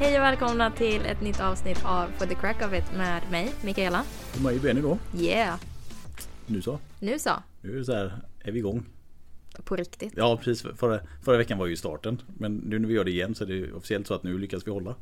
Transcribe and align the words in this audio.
Hej 0.00 0.18
och 0.18 0.24
välkomna 0.24 0.70
till 0.70 1.06
ett 1.06 1.20
nytt 1.20 1.40
avsnitt 1.40 1.84
av 1.84 2.08
For 2.18 2.26
the 2.26 2.34
Crack 2.34 2.62
of 2.62 2.74
It 2.74 2.96
med 2.96 3.22
mig, 3.30 3.54
Mikaela. 3.64 4.04
Och 4.34 4.40
mig 4.40 4.58
Benny 4.58 4.80
då. 4.80 4.98
Yeah! 5.18 5.60
Nu 6.46 6.62
så. 6.62 6.78
Nu 7.00 7.18
så, 7.18 7.30
Nu 7.60 7.72
är 7.72 7.78
det 7.78 7.84
så 7.84 7.92
här, 7.92 8.18
är 8.40 8.52
vi 8.52 8.58
igång? 8.58 8.84
på 9.64 9.76
riktigt. 9.76 10.12
Ja 10.16 10.36
precis, 10.36 10.66
förra, 10.76 11.00
förra 11.22 11.38
veckan 11.38 11.58
var 11.58 11.66
ju 11.66 11.76
starten. 11.76 12.22
Men 12.38 12.56
nu 12.56 12.78
när 12.78 12.88
vi 12.88 12.94
gör 12.94 13.04
det 13.04 13.10
igen 13.10 13.34
så 13.34 13.44
är 13.44 13.48
det 13.48 13.72
officiellt 13.72 14.06
så 14.06 14.14
att 14.14 14.22
nu 14.22 14.38
lyckas 14.38 14.66
vi 14.66 14.70
hålla. 14.70 14.94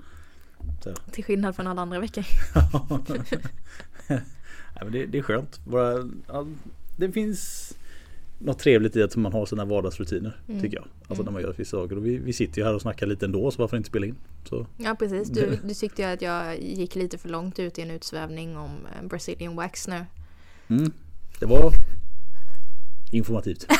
Så. 0.84 0.94
Till 1.12 1.24
skillnad 1.24 1.56
från 1.56 1.66
alla 1.66 1.82
andra 1.82 2.00
veckor. 2.00 2.24
Nej, 4.08 4.22
men 4.82 4.92
det, 4.92 5.06
det 5.06 5.18
är 5.18 5.22
skönt. 5.22 5.64
Bara, 5.64 6.08
ja, 6.28 6.46
det 6.96 7.12
finns 7.12 7.72
något 8.38 8.58
trevligt 8.58 8.96
i 8.96 9.02
att 9.02 9.16
man 9.16 9.32
har 9.32 9.46
sina 9.46 9.64
vardagsrutiner. 9.64 10.40
Mm. 10.48 10.60
Tycker 10.60 10.76
jag. 10.76 10.86
Alltså 11.08 11.24
när 11.24 11.32
man 11.32 11.42
gör 11.42 11.54
vissa 11.56 11.70
saker. 11.76 11.96
Och 11.96 12.06
vi, 12.06 12.18
vi 12.18 12.32
sitter 12.32 12.58
ju 12.58 12.64
här 12.64 12.74
och 12.74 12.82
snackar 12.82 13.06
lite 13.06 13.24
ändå 13.26 13.50
så 13.50 13.62
varför 13.62 13.76
inte 13.76 13.88
spela 13.88 14.06
in? 14.06 14.14
Så, 14.48 14.66
Ja 14.76 14.96
precis, 14.98 15.28
du, 15.28 15.58
du 15.64 15.74
tyckte 15.74 16.02
ju 16.02 16.08
att 16.08 16.22
jag 16.22 16.60
gick 16.62 16.94
lite 16.94 17.18
för 17.18 17.28
långt 17.28 17.58
ut 17.58 17.78
i 17.78 17.82
en 17.82 17.90
utsvävning 17.90 18.56
om 18.56 18.70
eh, 18.70 19.06
Brazilian 19.08 19.56
wax 19.56 19.88
nu. 19.88 20.04
mm, 20.68 20.92
det 21.40 21.46
var 21.46 21.72
informativt. 23.12 23.66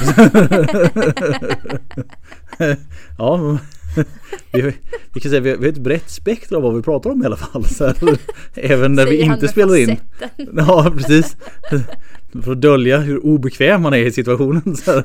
ja, 3.18 3.58
vi, 4.52 4.74
vi 5.14 5.20
kan 5.20 5.30
säga 5.30 5.40
vi 5.40 5.50
har, 5.50 5.66
ett 5.66 5.78
brett 5.78 6.10
spektra 6.10 6.56
av 6.56 6.62
vad 6.62 6.76
vi 6.76 6.82
pratar 6.82 7.10
om 7.10 7.22
i 7.22 7.26
alla 7.26 7.36
fall. 7.36 7.64
Här, 7.80 8.18
även 8.54 8.92
när 8.92 9.04
vi 9.04 9.10
Säger 9.10 9.34
inte 9.34 9.48
spelar 9.48 9.76
in. 9.76 9.96
facetten. 10.18 10.54
Ja, 10.56 10.92
precis. 10.96 11.36
För 12.42 12.52
att 12.52 12.60
dölja 12.60 12.98
hur 12.98 13.26
obekväm 13.26 13.82
man 13.82 13.94
är 13.94 13.98
i 13.98 14.12
situationen. 14.12 14.76
Så. 14.76 15.02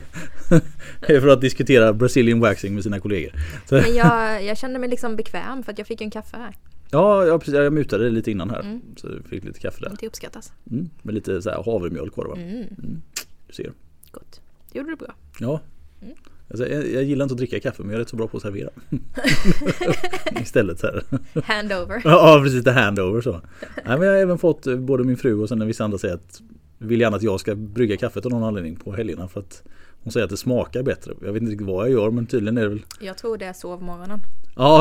För 1.08 1.28
att 1.28 1.42
diskutera 1.42 1.94
Brazilian 1.94 2.40
waxing 2.40 2.74
med 2.74 2.84
sina 2.84 3.00
kollegor. 3.00 3.32
Men 3.72 3.96
jag, 3.96 4.44
jag 4.44 4.58
kände 4.58 4.80
mig 4.80 4.90
liksom 4.90 5.16
bekväm 5.16 5.64
för 5.64 5.72
att 5.72 5.78
jag 5.78 5.88
fick 5.88 6.02
en 6.02 6.12
kaffe 6.12 6.38
här. 6.38 6.56
ja, 6.92 7.26
ja, 7.26 7.40
precis. 7.40 7.54
Jag 7.54 7.74
mutade 7.74 8.10
lite 8.10 8.32
innan 8.32 8.50
här. 8.50 8.60
Mm. 8.60 8.82
Så 8.98 9.08
jag 9.08 9.26
fick 9.30 9.44
lite 9.44 9.60
kaffe 9.60 9.78
där. 9.82 9.92
Det 10.00 10.08
uppskattas. 10.08 10.52
Mm, 10.72 10.90
med 11.02 11.16
lite 11.16 11.42
så 11.42 11.50
här 11.50 11.64
havremjölk 11.64 12.18
var 12.18 12.24
det 12.24 12.30
va? 12.30 12.36
Mm, 12.38 13.02
Du 13.48 13.54
ser. 13.54 13.72
gott. 14.12 14.42
Det 14.72 14.80
gjorde 14.80 14.92
du 14.92 14.96
bra. 14.96 15.16
Ja. 15.40 15.62
Mm. 16.02 16.14
Alltså, 16.50 16.68
jag, 16.68 16.92
jag 16.92 17.04
gillar 17.04 17.24
inte 17.26 17.34
att 17.34 17.38
dricka 17.38 17.60
kaffe 17.60 17.82
men 17.82 17.90
jag 17.92 17.96
är 17.96 18.00
rätt 18.00 18.10
så 18.10 18.16
bra 18.16 18.28
på 18.28 18.38
att 18.38 18.44
servera. 18.44 18.70
Istället 20.42 20.80
så 20.80 20.88
här. 20.88 21.04
Handover. 21.44 22.02
Ja 22.06 22.42
precis, 22.44 22.64
the 22.64 22.72
handover 22.72 23.22
så. 23.22 23.32
Nej, 23.32 23.98
men 23.98 24.02
jag 24.02 24.14
har 24.14 24.22
även 24.22 24.38
fått 24.38 24.68
eh, 24.68 24.76
både 24.76 25.04
min 25.04 25.18
fru 25.18 25.40
och 25.40 25.50
sen 25.50 25.68
vissa 25.68 25.84
andra 25.84 25.98
säger 25.98 26.16
att 26.16 26.42
vill 26.78 27.02
gärna 27.02 27.16
att 27.18 27.24
jag 27.24 27.40
ska 27.40 27.56
brygga 27.56 27.98
kaffet 27.98 28.26
av 28.26 28.32
någon 28.32 28.44
anledning 28.44 28.76
på 28.76 28.94
helgerna 28.94 29.28
för 29.28 29.40
att 29.40 29.64
hon 30.04 30.14
säger 30.14 30.24
att 30.24 30.30
det 30.30 30.38
smakar 30.38 30.84
bättre. 30.84 31.14
Jag 31.22 31.34
vet 31.34 31.42
inte 31.42 31.52
riktigt 31.52 31.68
vad 31.68 31.86
jag 31.86 31.92
gör 31.92 32.12
men 32.12 32.26
tydligen 32.28 32.58
är 32.58 32.62
det 32.62 32.70
väl 32.70 32.82
Jag 33.00 33.18
tror 33.18 33.38
det 33.38 33.46
är 33.46 33.54
sovmorgonen. 33.54 34.20
Ja 34.56 34.78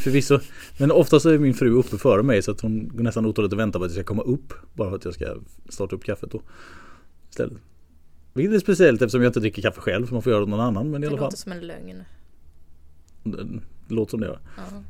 förvisso. 0.00 0.38
Men 0.78 0.90
ofta 0.92 1.20
så 1.20 1.28
är 1.30 1.38
min 1.38 1.54
fru 1.54 1.70
uppe 1.70 1.98
före 1.98 2.22
mig 2.22 2.42
så 2.42 2.50
att 2.50 2.60
hon 2.60 2.88
går 2.88 3.02
nästan 3.04 3.26
otåligt 3.26 3.52
och 3.52 3.58
väntar 3.58 3.78
på 3.78 3.84
att 3.84 3.90
jag 3.90 4.04
ska 4.04 4.04
komma 4.04 4.22
upp. 4.22 4.52
Bara 4.74 4.88
för 4.90 4.96
att 4.96 5.04
jag 5.04 5.14
ska 5.14 5.36
starta 5.68 5.96
upp 5.96 6.04
kaffet 6.04 6.30
då. 6.30 6.42
Istället. 7.30 7.58
Vilket 8.34 8.54
är 8.54 8.58
speciellt 8.58 9.02
eftersom 9.02 9.22
jag 9.22 9.28
inte 9.30 9.40
dricker 9.40 9.62
kaffe 9.62 9.80
själv 9.80 10.06
så 10.06 10.12
man 10.14 10.22
får 10.22 10.32
göra 10.32 10.44
det 10.44 10.50
någon 10.50 10.60
annan. 10.60 10.90
Men 10.90 11.02
i 11.04 11.06
Det 11.06 11.10
alla 11.10 11.18
fall. 11.18 11.24
låter 11.26 11.36
som 11.36 11.52
en 11.52 11.66
lögn. 11.66 12.02
Det 13.24 13.94
låter 13.94 14.10
som 14.10 14.20
det. 14.20 14.26
Så 14.26 14.32
är 14.32 14.78
det. 14.78 14.84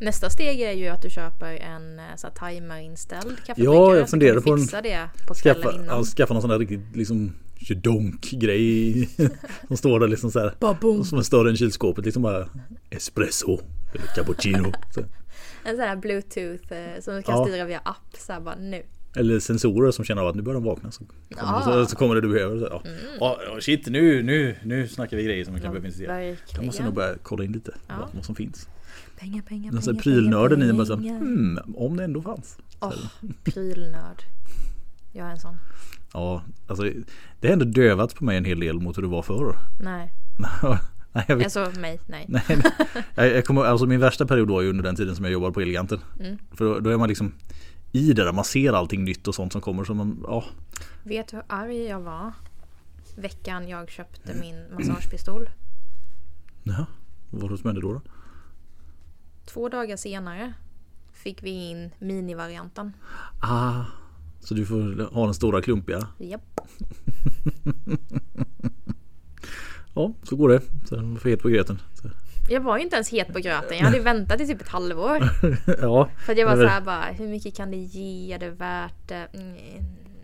Nästa 0.00 0.30
steg 0.30 0.60
är 0.60 0.72
ju 0.72 0.86
att 0.88 1.02
du 1.02 1.10
köper 1.10 1.52
en 1.56 1.98
eh, 1.98 2.04
så 2.16 2.26
här, 2.26 2.50
timer-inställd 2.50 3.36
kaffebryggare. 3.46 3.74
Ja, 3.74 3.96
jag 3.96 4.10
funderar 4.10 4.40
på 4.40 4.52
en- 4.52 4.66
det 4.82 5.08
på 5.26 5.34
Skaffa, 5.34 5.72
ja, 5.86 6.04
skaffa 6.04 6.34
någon 6.34 6.40
sån 6.42 6.50
där 6.50 6.58
riktigt 6.58 6.96
liksom 6.96 7.32
donk 7.82 8.30
grej 8.30 9.08
Som 9.68 9.76
står 9.76 10.00
där 10.00 10.08
liksom 10.08 10.30
så 10.30 10.38
här 10.40 10.54
Baboom. 10.60 11.04
Som 11.04 11.18
är 11.18 11.22
större 11.22 11.50
än 11.50 11.56
kylskåpet 11.56 12.04
liksom 12.04 12.22
bara 12.22 12.48
Espresso 12.90 13.60
Eller 13.94 14.06
cappuccino 14.14 14.72
så. 14.94 15.00
En 15.64 15.76
sån 15.76 15.80
här 15.84 15.96
bluetooth 15.96 16.72
eh, 16.72 17.00
som 17.00 17.14
du 17.14 17.22
kan 17.22 17.38
Ja. 17.38 17.46
styra 17.46 17.64
via 17.64 17.78
app. 17.78 18.16
Så 18.18 18.32
här 18.32 18.40
bara 18.40 18.54
nu. 18.56 18.82
Eller 19.16 19.40
sensorer 19.40 19.90
som 19.90 20.04
känner 20.04 20.22
av 20.22 20.28
att 20.28 20.34
nu 20.34 20.42
börjar 20.42 20.60
de 20.60 20.64
vakna 20.64 20.90
så 20.90 21.04
kommer, 21.04 21.14
Ja. 21.28 21.62
så, 21.64 21.86
så 21.86 21.96
kommer 21.96 22.14
det 22.14 22.20
du 22.20 22.28
behöver 22.32 22.58
så, 22.58 22.64
ja. 22.70 22.82
Ja, 23.20 23.40
ja, 23.48 23.60
shit 23.60 23.86
nu, 23.86 24.22
nu, 24.22 24.56
nu 24.64 24.88
snackar 24.88 25.16
vi 25.16 25.24
grejer 25.24 25.44
som 25.44 25.54
vi 25.54 25.60
kan 25.60 25.70
behöva 25.72 25.86
investera 25.86 26.24
Jag 26.24 26.64
måste 26.64 26.82
nog 26.84 26.94
börja 26.94 27.14
kolla 27.22 27.44
in 27.44 27.52
lite 27.52 27.74
Ja. 27.88 28.08
vad 28.14 28.24
som 28.24 28.34
finns 28.34 28.68
Pengar, 29.18 29.42
pengar, 29.42 29.72
Den 29.72 29.82
så 29.82 29.92
här 29.92 30.02
pengar, 30.02 30.02
prylnörden 30.02 30.62
i 30.62 30.72
mig 30.72 30.86
så, 30.86 30.94
hmm, 30.96 31.58
Om 31.76 31.96
det 31.96 32.04
ändå 32.04 32.22
fanns 32.22 32.58
Åh, 32.80 32.92
prylnörd. 33.44 34.22
Jag 35.12 35.26
är 35.26 35.30
en 35.30 35.38
sån. 35.38 35.56
Ja, 36.12 36.42
alltså 36.66 36.84
Det 37.40 37.48
har 37.48 37.52
ändå 37.52 37.64
dövat 37.64 38.14
på 38.14 38.24
mig 38.24 38.36
en 38.36 38.44
hel 38.44 38.60
del 38.60 38.80
mot 38.80 38.98
hur 38.98 39.02
det 39.02 39.08
var 39.08 39.22
förr 39.22 39.58
Nej. 39.80 40.12
Nej, 41.12 41.24
jag 41.28 41.36
vet 41.36 41.44
Alltså 41.44 41.80
mig, 41.80 42.00
nej. 42.06 42.26
Nej, 42.28 42.42
nej. 43.16 43.28
jag, 43.30 43.44
kommer, 43.44 43.64
alltså 43.64 43.86
min 43.86 44.00
värsta 44.00 44.26
period 44.26 44.50
var 44.50 44.62
ju 44.62 44.70
under 44.70 44.84
den 44.84 44.96
tiden 44.96 45.16
som 45.16 45.24
jag 45.24 45.32
jobbade 45.32 45.52
på 45.52 45.60
Eleganten. 45.60 46.00
Mm. 46.20 46.38
För 46.52 46.64
då, 46.64 46.80
då 46.80 46.90
är 46.90 46.96
man 46.96 47.08
liksom 47.08 47.32
i 47.92 48.12
det 48.12 48.24
där, 48.24 48.32
man 48.32 48.44
ser 48.44 48.72
allting 48.72 49.04
nytt 49.04 49.28
och 49.28 49.34
sånt 49.34 49.52
som 49.52 49.60
kommer. 49.60 49.84
som 49.84 49.96
man, 49.96 50.24
ja, 50.26 50.44
Vet 51.02 51.28
du 51.28 51.36
hur 51.36 51.44
arg 51.48 51.84
jag 51.84 52.00
var? 52.00 52.32
Veckan 53.16 53.68
jag 53.68 53.90
köpte 53.90 54.34
min 54.34 54.56
massagepistol. 54.74 55.48
ja, 56.62 56.86
vad 57.30 57.58
som 57.58 57.68
hände 57.68 57.80
då? 57.80 57.92
då? 57.92 58.00
Två 59.46 59.68
dagar 59.68 59.96
senare 59.96 60.52
fick 61.12 61.42
vi 61.42 61.50
in 61.50 61.90
minivarianten. 61.98 62.92
Ah, 63.40 63.84
så 64.40 64.54
du 64.54 64.66
får 64.66 65.14
ha 65.14 65.24
den 65.24 65.34
stora 65.34 65.62
klumpiga. 65.62 66.08
Japp. 66.18 66.60
Ja, 69.96 70.12
så 70.22 70.36
går 70.36 70.48
det. 70.48 70.60
Så 70.88 70.96
man 70.96 71.18
får 71.18 71.28
het 71.28 71.42
på 71.42 71.48
gröten. 71.48 71.80
Så, 71.94 72.08
Jag 72.48 72.60
var 72.60 72.76
ju 72.76 72.82
inte 72.82 72.96
ens 72.96 73.10
het 73.10 73.32
på 73.32 73.38
gröten. 73.38 73.78
Jag 73.78 73.84
hade 73.84 74.00
väntat 74.00 74.40
i 74.40 74.46
typ 74.46 74.60
ett 74.60 74.68
halvår. 74.68 75.18
ja, 75.80 76.08
För 76.18 76.32
att 76.32 76.38
jag 76.38 76.46
var 76.46 76.56
så 76.56 76.66
här 76.66 76.80
bara, 76.80 77.04
hur 77.04 77.28
mycket 77.28 77.56
kan 77.56 77.70
det 77.70 77.76
ge? 77.76 78.32
Är 78.32 78.38
det 78.38 78.50
värt 78.50 79.08
det? 79.08 79.28
Mm. 79.32 79.56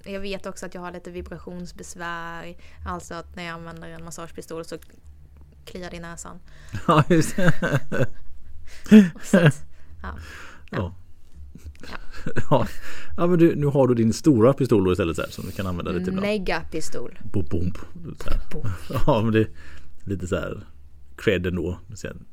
Jag 0.05 0.21
vet 0.21 0.47
också 0.47 0.67
att 0.67 0.75
jag 0.75 0.83
har 0.83 0.93
lite 0.93 1.11
vibrationsbesvär. 1.11 2.57
Alltså 2.87 3.15
att 3.15 3.37
när 3.37 3.43
jag 3.43 3.53
använder 3.53 3.89
en 3.89 4.05
massagepistol 4.05 4.65
så 4.65 4.79
kliar 5.65 5.91
det 5.91 5.97
i 5.97 6.01
näsan. 6.01 6.41
ja 6.87 7.05
just 7.09 7.37
det. 7.37 7.53
Så 9.23 9.39
att, 9.39 9.65
ja. 10.03 10.19
Ja. 10.71 10.95
Ja. 12.51 12.67
ja, 13.17 13.27
men 13.27 13.39
du, 13.39 13.57
nu 13.57 13.67
har 13.67 13.89
du 13.89 13.95
din 13.95 14.13
stora 14.13 14.53
pistol 14.53 14.85
då 14.85 14.93
istället 14.93 15.17
så 15.17 15.23
här, 15.23 15.31
som 15.31 15.45
du 15.45 15.51
kan 15.51 15.67
använda 15.67 15.93
lite 15.93 16.11
ibland. 16.11 16.27
Megapistol. 16.27 17.19
Bom, 17.33 17.73
så 18.19 18.31
här. 18.31 18.41
Ja, 19.07 19.23
men 19.23 19.33
det 19.33 19.41
är 19.41 19.49
lite 20.05 20.27
så 20.27 20.37
här 20.37 20.67
cred 21.17 21.47
ändå. 21.47 21.79
Sen 21.95 22.25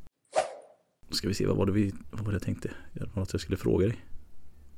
ska 1.10 1.28
vi 1.28 1.34
se, 1.34 1.46
vad 1.46 1.56
var 1.56 1.66
det, 1.66 1.72
vi, 1.72 1.94
vad 2.10 2.20
var 2.20 2.32
det 2.32 2.34
jag 2.34 2.42
tänkte? 2.42 2.70
Det 2.92 3.00
var 3.00 3.10
något 3.14 3.32
jag 3.32 3.40
skulle 3.40 3.56
fråga 3.56 3.86
dig. 3.86 4.04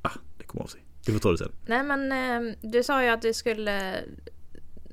Ah, 0.01 0.17
det 0.37 0.43
kommer 0.43 0.63
av 0.63 0.67
sig. 0.67 0.81
Vi 1.07 1.13
får 1.13 1.19
ta 1.19 1.31
det 1.31 1.37
sen. 1.37 1.51
Nej 1.65 1.83
men 1.83 2.11
eh, 2.11 2.55
du 2.61 2.83
sa 2.83 3.03
ju 3.03 3.09
att 3.09 3.21
du 3.21 3.33
skulle... 3.33 3.95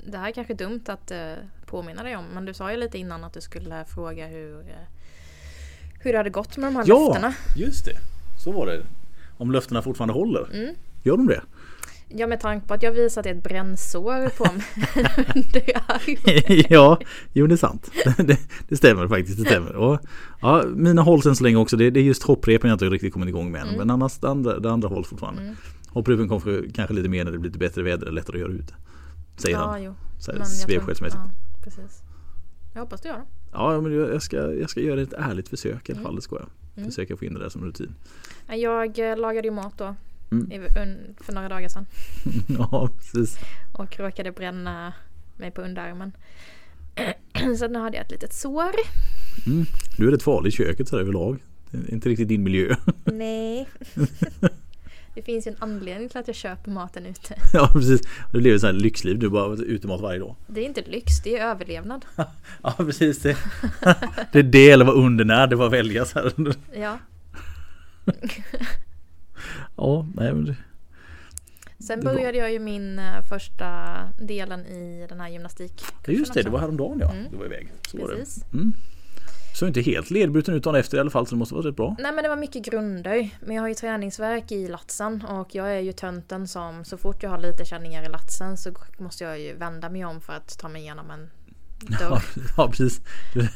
Det 0.07 0.19
här 0.19 0.29
är 0.29 0.33
kanske 0.33 0.55
dumt 0.55 0.83
att 0.87 1.11
eh, 1.11 1.35
påminna 1.67 2.03
dig 2.03 2.17
om. 2.17 2.25
Men 2.35 2.45
du 2.45 2.55
sa 2.55 2.71
ju 2.71 2.77
lite 2.77 2.99
innan 2.99 3.25
att 3.25 3.33
du 3.33 3.41
skulle 3.41 3.85
fråga 3.85 4.27
hur, 4.27 4.61
eh, 4.61 4.87
hur 6.00 6.12
det 6.12 6.19
hade 6.19 6.31
gått 6.31 6.56
med 6.56 6.72
de 6.72 6.77
här 6.77 6.84
löftena. 6.84 7.34
just 7.56 7.84
det. 7.84 7.97
Så 8.38 8.53
var 8.53 8.66
det. 8.66 8.83
Om 9.37 9.50
löftena 9.53 9.83
fortfarande 9.83 10.15
håller. 10.15 10.49
Mm. 10.55 10.75
Gör 11.03 11.16
de 11.16 11.27
det? 11.27 11.43
Ja 12.09 12.27
med 12.27 12.41
tanke 12.41 12.66
på 12.69 12.75
att 12.75 12.83
jag 12.83 12.93
visat 12.93 13.27
ett 13.27 13.43
brännsår 13.43 14.28
på 14.28 14.44
mig 14.53 14.65
under 15.34 15.62
ja, 16.72 16.99
jo 17.33 17.47
det 17.47 17.55
är 17.55 17.56
sant. 17.56 17.91
det, 18.16 18.39
det 18.69 18.77
stämmer 18.77 19.09
faktiskt. 19.09 19.39
Det 19.39 19.44
stämmer. 19.44 19.77
Och, 19.77 20.00
ja, 20.41 20.65
mina 20.75 21.03
hålls 21.03 21.27
än 21.27 21.37
så 21.37 21.44
länge 21.44 21.56
också. 21.56 21.77
Det, 21.77 21.91
det 21.91 22.00
är 22.00 22.05
just 22.05 22.22
hopprepen 22.22 22.69
jag 22.71 22.75
inte 22.75 22.84
riktigt 22.84 23.12
kommit 23.12 23.28
igång 23.28 23.50
med 23.53 23.60
än. 23.60 23.66
Mm. 23.69 23.78
Men 23.78 23.91
annars 23.91 24.19
det 24.19 24.28
andra, 24.28 24.59
det 24.59 24.71
andra 24.71 24.89
hålls 24.89 25.09
fortfarande. 25.09 25.43
Mm. 25.43 25.56
Hopprepen 25.89 26.28
kommer 26.28 26.72
kanske 26.75 26.94
lite 26.94 27.09
mer 27.09 27.25
när 27.25 27.33
det 27.33 27.39
blir 27.39 27.50
lite 27.50 27.59
bättre 27.59 27.83
väder. 27.83 28.05
Det 28.06 28.10
är 28.10 28.12
lättare 28.12 28.37
att 28.37 28.41
göra 28.41 28.53
ute. 28.53 28.75
Säger 29.36 29.57
Ja, 29.57 29.66
han. 29.66 29.83
jo. 29.83 29.95
Så 30.19 30.33
här, 30.33 30.45
svepskällsmässigt. 30.45 31.22
Ja, 31.25 31.30
precis. 31.65 32.03
Jag 32.75 32.80
hoppas 32.80 33.01
du 33.01 33.09
gör 33.09 33.16
det. 33.16 33.25
Ja, 33.53 33.81
men 33.81 33.93
jag 33.97 34.23
ska, 34.23 34.37
jag 34.37 34.71
ska 34.71 34.81
göra 34.81 35.01
ett 35.03 35.13
ärligt 35.13 35.49
försök 35.49 35.89
i 35.89 35.93
alla 35.93 36.01
Mm. 36.01 36.05
fall. 36.05 36.17
Det 36.17 36.23
ska 36.23 36.37
jag. 36.37 36.49
Mm. 36.77 36.89
Försöka 36.91 37.17
få 37.17 37.25
in 37.25 37.35
det 37.35 37.41
där 37.41 37.49
som 37.49 37.65
rutin. 37.65 37.95
Jag 38.49 38.99
eh, 39.11 39.17
lagade 39.19 39.49
ju 39.49 39.55
mat 39.55 39.79
då 39.79 39.95
Mm. 40.33 40.51
för 41.21 41.33
några 41.33 41.49
dagar 41.49 41.69
sedan. 41.69 41.87
ja, 42.59 42.89
precis. 42.97 43.39
Och 43.73 43.99
råkade 44.01 44.33
bränna 44.33 44.93
mig 45.37 45.51
på 45.51 45.63
underarmen. 45.63 46.13
Så 47.59 47.69
nu 47.69 47.79
hade 47.79 47.97
jag 47.97 48.05
ett 48.05 48.11
litet 48.11 48.35
sår. 48.35 48.71
Mm. 49.47 49.65
Du 49.97 50.07
är 50.09 50.11
rätt 50.11 50.23
farlig 50.23 50.49
i 50.49 50.53
köket 50.53 50.89
så 50.89 50.99
överlag. 50.99 51.39
Det 51.71 51.79
är 51.79 51.91
inte 51.95 52.09
riktigt 52.09 52.29
din 52.29 52.43
miljö. 52.43 52.77
Nej. 53.05 53.69
Det 55.21 55.25
finns 55.25 55.47
ju 55.47 55.51
en 55.51 55.57
anledning 55.61 56.09
till 56.09 56.19
att 56.19 56.27
jag 56.27 56.37
köper 56.37 56.71
maten 56.71 57.07
ute. 57.07 57.34
ja, 57.53 57.71
precis. 57.72 58.01
Du 58.33 58.41
lever 58.41 58.59
så 58.59 58.67
här 58.67 58.72
lyxliv. 58.72 59.19
Du 59.19 59.31
bara 59.31 59.55
utemat 59.55 60.01
varje 60.01 60.19
dag. 60.19 60.37
Det 60.47 60.61
är 60.61 60.65
inte 60.65 60.83
lyx, 60.83 61.22
det 61.25 61.39
är 61.39 61.47
överlevnad. 61.47 62.05
Ja, 62.63 62.75
precis. 62.77 63.19
Det, 63.19 63.37
det 64.33 64.39
är 64.39 64.43
det 64.43 64.71
eller 64.71 64.84
vara 64.84 64.97
undernärd. 64.97 65.51
Det 65.51 65.57
var 65.57 65.71
välja 65.71 66.05
så 66.05 66.19
här. 66.19 66.55
Ja. 66.75 66.99
Ja, 69.77 70.07
nej 70.15 70.33
men 70.33 70.45
det, 70.45 70.57
Sen 71.78 72.01
började 72.01 72.39
jag 72.39 72.53
ju 72.53 72.59
min 72.59 72.99
eh, 72.99 73.25
första 73.28 73.99
delen 74.21 74.66
i 74.66 75.07
den 75.09 75.21
här 75.21 75.28
gymnastik. 75.28 75.83
Ja, 76.07 76.13
just 76.13 76.34
det, 76.34 76.43
det 76.43 76.51
var 76.51 76.59
häromdagen 76.59 76.99
ja. 77.01 77.13
Mm. 77.13 77.31
Du 77.31 77.37
var 77.37 77.47
iväg. 77.47 77.73
Så 77.89 77.99
var 77.99 78.09
det. 78.09 78.16
Precis. 78.16 78.45
Mm. 78.53 78.73
Så 79.55 79.67
inte 79.67 79.81
helt 79.81 80.11
ledbruten 80.11 80.55
ut 80.55 80.65
dagen 80.65 80.75
efter 80.75 80.97
i 80.97 81.01
alla 81.01 81.11
fall 81.11 81.27
så 81.27 81.35
det 81.35 81.39
måste 81.39 81.55
vara 81.55 81.67
rätt 81.67 81.77
bra. 81.77 81.97
Nej 81.99 82.13
men 82.13 82.23
det 82.23 82.29
var 82.29 82.37
mycket 82.37 82.65
grunder. 82.65 83.31
Men 83.41 83.57
jag 83.57 83.63
har 83.63 83.69
ju 83.69 83.75
träningsverk 83.75 84.53
i 84.53 84.69
latsen 84.69 85.25
och 85.29 85.55
jag 85.55 85.77
är 85.77 85.81
ju 85.81 85.93
tönten 85.93 86.49
som 86.49 86.85
så 86.85 86.97
fort 86.97 87.23
jag 87.23 87.31
har 87.31 87.39
lite 87.39 87.65
känningar 87.65 88.03
i 88.03 88.09
latsen 88.09 88.57
så 88.57 88.73
måste 88.99 89.25
jag 89.25 89.41
ju 89.41 89.57
vända 89.57 89.89
mig 89.89 90.05
om 90.05 90.21
för 90.21 90.33
att 90.33 90.59
ta 90.59 90.69
mig 90.69 90.83
igenom 90.83 91.11
en 91.11 91.31
dörr. 91.99 92.23
ja 92.57 92.69
precis. 92.69 93.01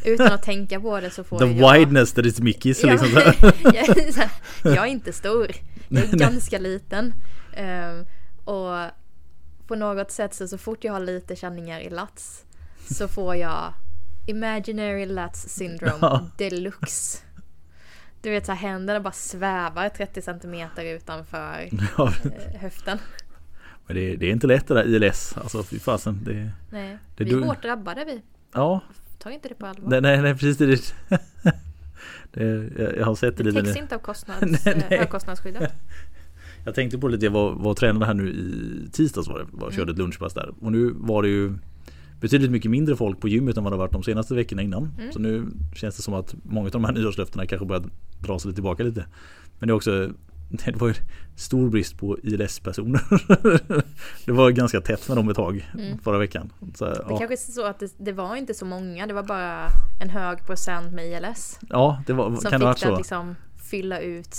Utan 0.05 0.33
att 0.33 0.43
tänka 0.43 0.81
på 0.81 1.01
det 1.01 1.11
så 1.11 1.25
får 1.25 1.39
The 1.39 1.47
jag... 1.47 1.79
wideness 1.79 2.13
that 2.13 2.27
is 2.27 2.41
Mickey's. 2.41 2.87
Ja, 2.87 2.93
Liksom 2.93 3.09
så 3.09 3.21
jag, 3.65 3.99
är 3.99 4.13
så 4.13 4.21
här, 4.21 4.31
jag 4.63 4.79
är 4.79 4.87
inte 4.87 5.13
stor. 5.13 5.51
Jag 5.89 6.05
är 6.05 6.17
ganska 6.17 6.59
liten. 6.59 7.15
Ehm, 7.57 8.07
och 8.45 8.91
på 9.67 9.75
något 9.75 10.11
sätt 10.11 10.35
så, 10.35 10.49
så 10.49 10.59
fort 10.59 10.85
jag 10.85 10.93
har 10.93 11.01
lite 11.01 11.37
känningar 11.37 11.81
i 11.81 11.91
lats 11.91 12.45
så 12.91 13.09
får 13.09 13.37
jag 13.37 13.75
imaginary 14.27 15.07
lats 15.07 15.49
syndrome 15.49 15.99
Ja. 16.01 16.27
deluxe. 16.39 17.19
Du 18.23 18.31
vet 18.31 18.47
så 18.47 18.53
här, 18.53 18.69
händerna 18.69 19.01
bara 19.01 19.13
svävar 19.13 19.89
30 19.89 20.23
centimeter 20.23 20.85
utanför 20.85 21.69
Ja, 21.99 22.13
eh, 22.25 22.61
höften. 22.61 22.99
men 23.87 23.97
det, 23.97 24.17
det 24.17 24.27
är 24.27 24.31
inte 24.31 24.47
lätt 24.47 24.67
det 24.69 24.75
där 24.75 24.85
ILS. 25.05 25.37
Alltså 25.37 25.63
fy 25.63 25.79
fasen. 25.79 26.21
Det, 26.25 26.51
Nej, 26.71 26.99
Det 27.17 27.25
vi 27.25 27.31
du- 27.31 27.41
är 27.43 27.45
hårt 27.47 27.63
drabbade 27.63 28.05
vi. 28.05 28.23
ja, 28.55 28.81
Tar 29.19 29.31
inte 29.31 29.49
det 29.49 29.55
på 29.55 29.67
allvar. 29.67 29.91
nej, 29.91 30.01
nej, 30.01 30.23
nej 30.23 30.33
precis. 30.35 30.57
Det, 30.57 30.95
det, 32.33 32.71
jag, 32.79 32.97
jag 32.97 33.07
har 33.07 33.15
sett 33.15 33.37
det 33.37 33.43
det 33.43 33.53
täcks 33.53 33.77
inte 33.77 33.95
av 33.95 33.99
kostnads, 33.99 34.41
Nej, 34.41 34.75
eh, 34.75 34.83
nej. 34.91 34.99
högkostnadsskyddet. 34.99 35.73
Jag 36.65 36.75
tänkte 36.75 36.99
på 36.99 37.09
lite, 37.09 37.25
jag 37.25 37.33
var, 37.33 37.53
var 37.53 37.75
tränare 37.75 38.05
här 38.05 38.15
nu 38.15 38.31
i 38.31 38.89
tisdags 38.93 39.29
var 39.29 39.39
det, 39.39 39.47
var, 39.53 39.71
körde 39.71 39.93
ett 39.93 39.99
lunchpass 39.99 40.35
där. 40.35 40.55
Och 40.61 40.73
nu 40.73 40.93
var 40.95 41.23
det 41.23 41.29
ju 41.29 41.53
betydligt 42.25 42.51
mycket 42.51 42.71
mindre 42.71 42.97
folk 42.97 43.21
på 43.21 43.29
gymmet 43.29 43.57
än 43.57 43.65
vad 43.65 43.73
det 43.73 43.77
varit 43.77 43.93
de 43.93 44.03
senaste 44.03 44.35
veckorna 44.35 44.63
innan. 44.63 44.91
Mm. 44.99 45.13
Så 45.13 45.19
nu 45.19 45.47
känns 45.75 45.97
det 45.97 46.03
som 46.03 46.15
att 46.15 46.35
många 46.43 46.67
av 46.67 46.71
de 46.73 46.85
här 46.85 46.93
nyårslöftena 46.93 47.47
kanske 47.47 47.67
börjar 47.67 47.85
dra 48.21 48.39
sig 48.39 48.55
tillbaka 48.55 48.83
lite. 48.83 49.05
Men 49.59 49.67
det 49.69 49.73
är 49.73 49.77
också 49.77 50.09
det 50.65 50.77
var 50.77 50.89
ju 50.89 50.95
stor 51.37 51.69
brist 51.71 51.99
på 51.99 52.19
ILS-personer. 52.23 53.01
det 54.27 54.33
var 54.33 54.51
ganska 54.51 54.81
tätt 54.81 55.09
med 55.09 55.17
dem 55.17 55.29
ett 55.29 55.37
tag 55.37 55.71
Mm. 55.79 55.99
förra 55.99 56.19
veckan. 56.19 56.53
Så, 56.75 56.85
Det 56.85 57.05
ja, 57.09 57.19
kanske 57.19 57.35
är 57.35 57.53
så 57.53 57.65
att 57.67 57.79
det, 57.79 57.93
det 57.99 58.13
var 58.13 58.37
inte 58.37 58.55
så 58.55 58.65
många, 58.65 59.07
det 59.07 59.15
var 59.15 59.23
bara 59.23 59.69
en 60.03 60.11
hög 60.11 60.47
procent 60.47 60.93
med 60.93 61.07
ILS. 61.07 61.59
ja, 61.69 62.03
det 62.07 62.13
var, 62.13 62.25
Som 62.25 62.35
kan 62.37 62.43
fick 62.43 62.51
det 62.51 62.57
ha 62.59 62.65
varit 62.73 62.81
det 62.81 62.87
att 62.89 62.93
så. 62.95 62.97
liksom 62.99 63.37
fylla 63.71 64.01
ut. 64.01 64.37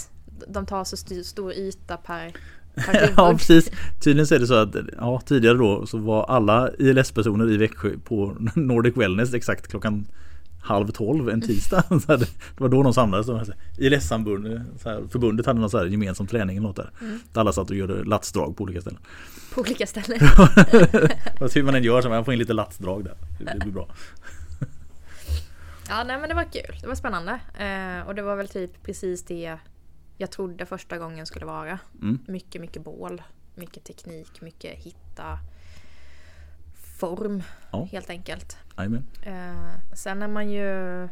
De 0.47 0.65
tar 0.65 0.83
så 0.83 0.93
st- 0.93 1.23
stor 1.23 1.53
yta 1.53 1.97
per. 1.97 2.33
ja 3.17 3.31
precis. 3.31 3.71
Tydligen 3.99 4.27
så 4.27 4.35
är 4.35 4.39
det 4.39 4.47
så 4.47 4.53
att 4.53 4.75
ja, 4.97 5.21
tidigare 5.25 5.57
då 5.57 5.85
så 5.85 5.97
var 5.97 6.23
alla 6.23 6.69
ILS-personer 6.79 7.51
i 7.51 7.57
Växjö 7.57 7.91
på 8.03 8.35
Nordic 8.55 8.97
Wellness 8.97 9.33
exakt 9.33 9.67
klockan 9.67 10.05
halv 10.61 10.87
tolv 10.87 11.29
en 11.29 11.41
tisdag. 11.41 11.83
Så 12.05 12.15
det 12.15 12.27
var 12.57 12.69
då 12.69 12.83
de 12.83 12.93
samlades. 12.93 13.49
ILS-förbundet 13.77 15.45
hade 15.45 15.59
någon 15.59 15.69
så 15.69 15.77
här 15.77 15.85
gemensam 15.85 16.27
träning 16.27 16.57
eller 16.57 16.67
något 16.67 16.75
där. 16.75 16.89
Mm. 17.01 17.19
Där 17.33 17.41
alla 17.41 17.53
satt 17.53 17.69
och 17.69 17.75
gjorde 17.75 18.03
latsdrag 18.03 18.57
på 18.57 18.63
olika 18.63 18.81
ställen. 18.81 18.99
På 19.53 19.61
olika 19.61 19.87
ställen. 19.87 20.19
Fast 21.39 21.55
hur 21.55 21.63
man 21.63 21.75
än 21.75 21.83
gör 21.83 22.01
så 22.01 22.09
man 22.09 22.25
får 22.25 22.33
in 22.33 22.39
lite 22.39 22.53
latsdrag 22.53 23.03
där. 23.03 23.15
Det 23.39 23.59
blir 23.59 23.73
bra. 23.73 23.87
Ja, 25.89 26.03
nej 26.03 26.19
men 26.19 26.29
det 26.29 26.35
var 26.35 26.43
kul. 26.43 26.75
Det 26.81 26.87
var 26.87 26.95
spännande. 26.95 27.31
Eh, 27.57 28.07
och 28.07 28.15
det 28.15 28.21
var 28.21 28.35
väl 28.35 28.47
typ 28.47 28.83
precis 28.83 29.23
det 29.23 29.57
jag 30.17 30.31
trodde 30.31 30.65
första 30.65 30.97
gången 30.97 31.25
skulle 31.25 31.45
vara. 31.45 31.79
Mm. 32.01 32.19
Mycket, 32.27 32.61
mycket 32.61 32.83
bål. 32.83 33.21
Mycket 33.55 33.83
teknik, 33.83 34.41
mycket 34.41 34.71
hitta 34.77 35.39
form 36.99 37.43
Ja. 37.71 37.87
helt 37.91 38.09
enkelt. 38.09 38.57
Jajamän. 38.77 39.05
Eh, 39.21 39.93
sen 39.95 40.21
är 40.21 40.27
man 40.27 40.49
ju 40.51 41.07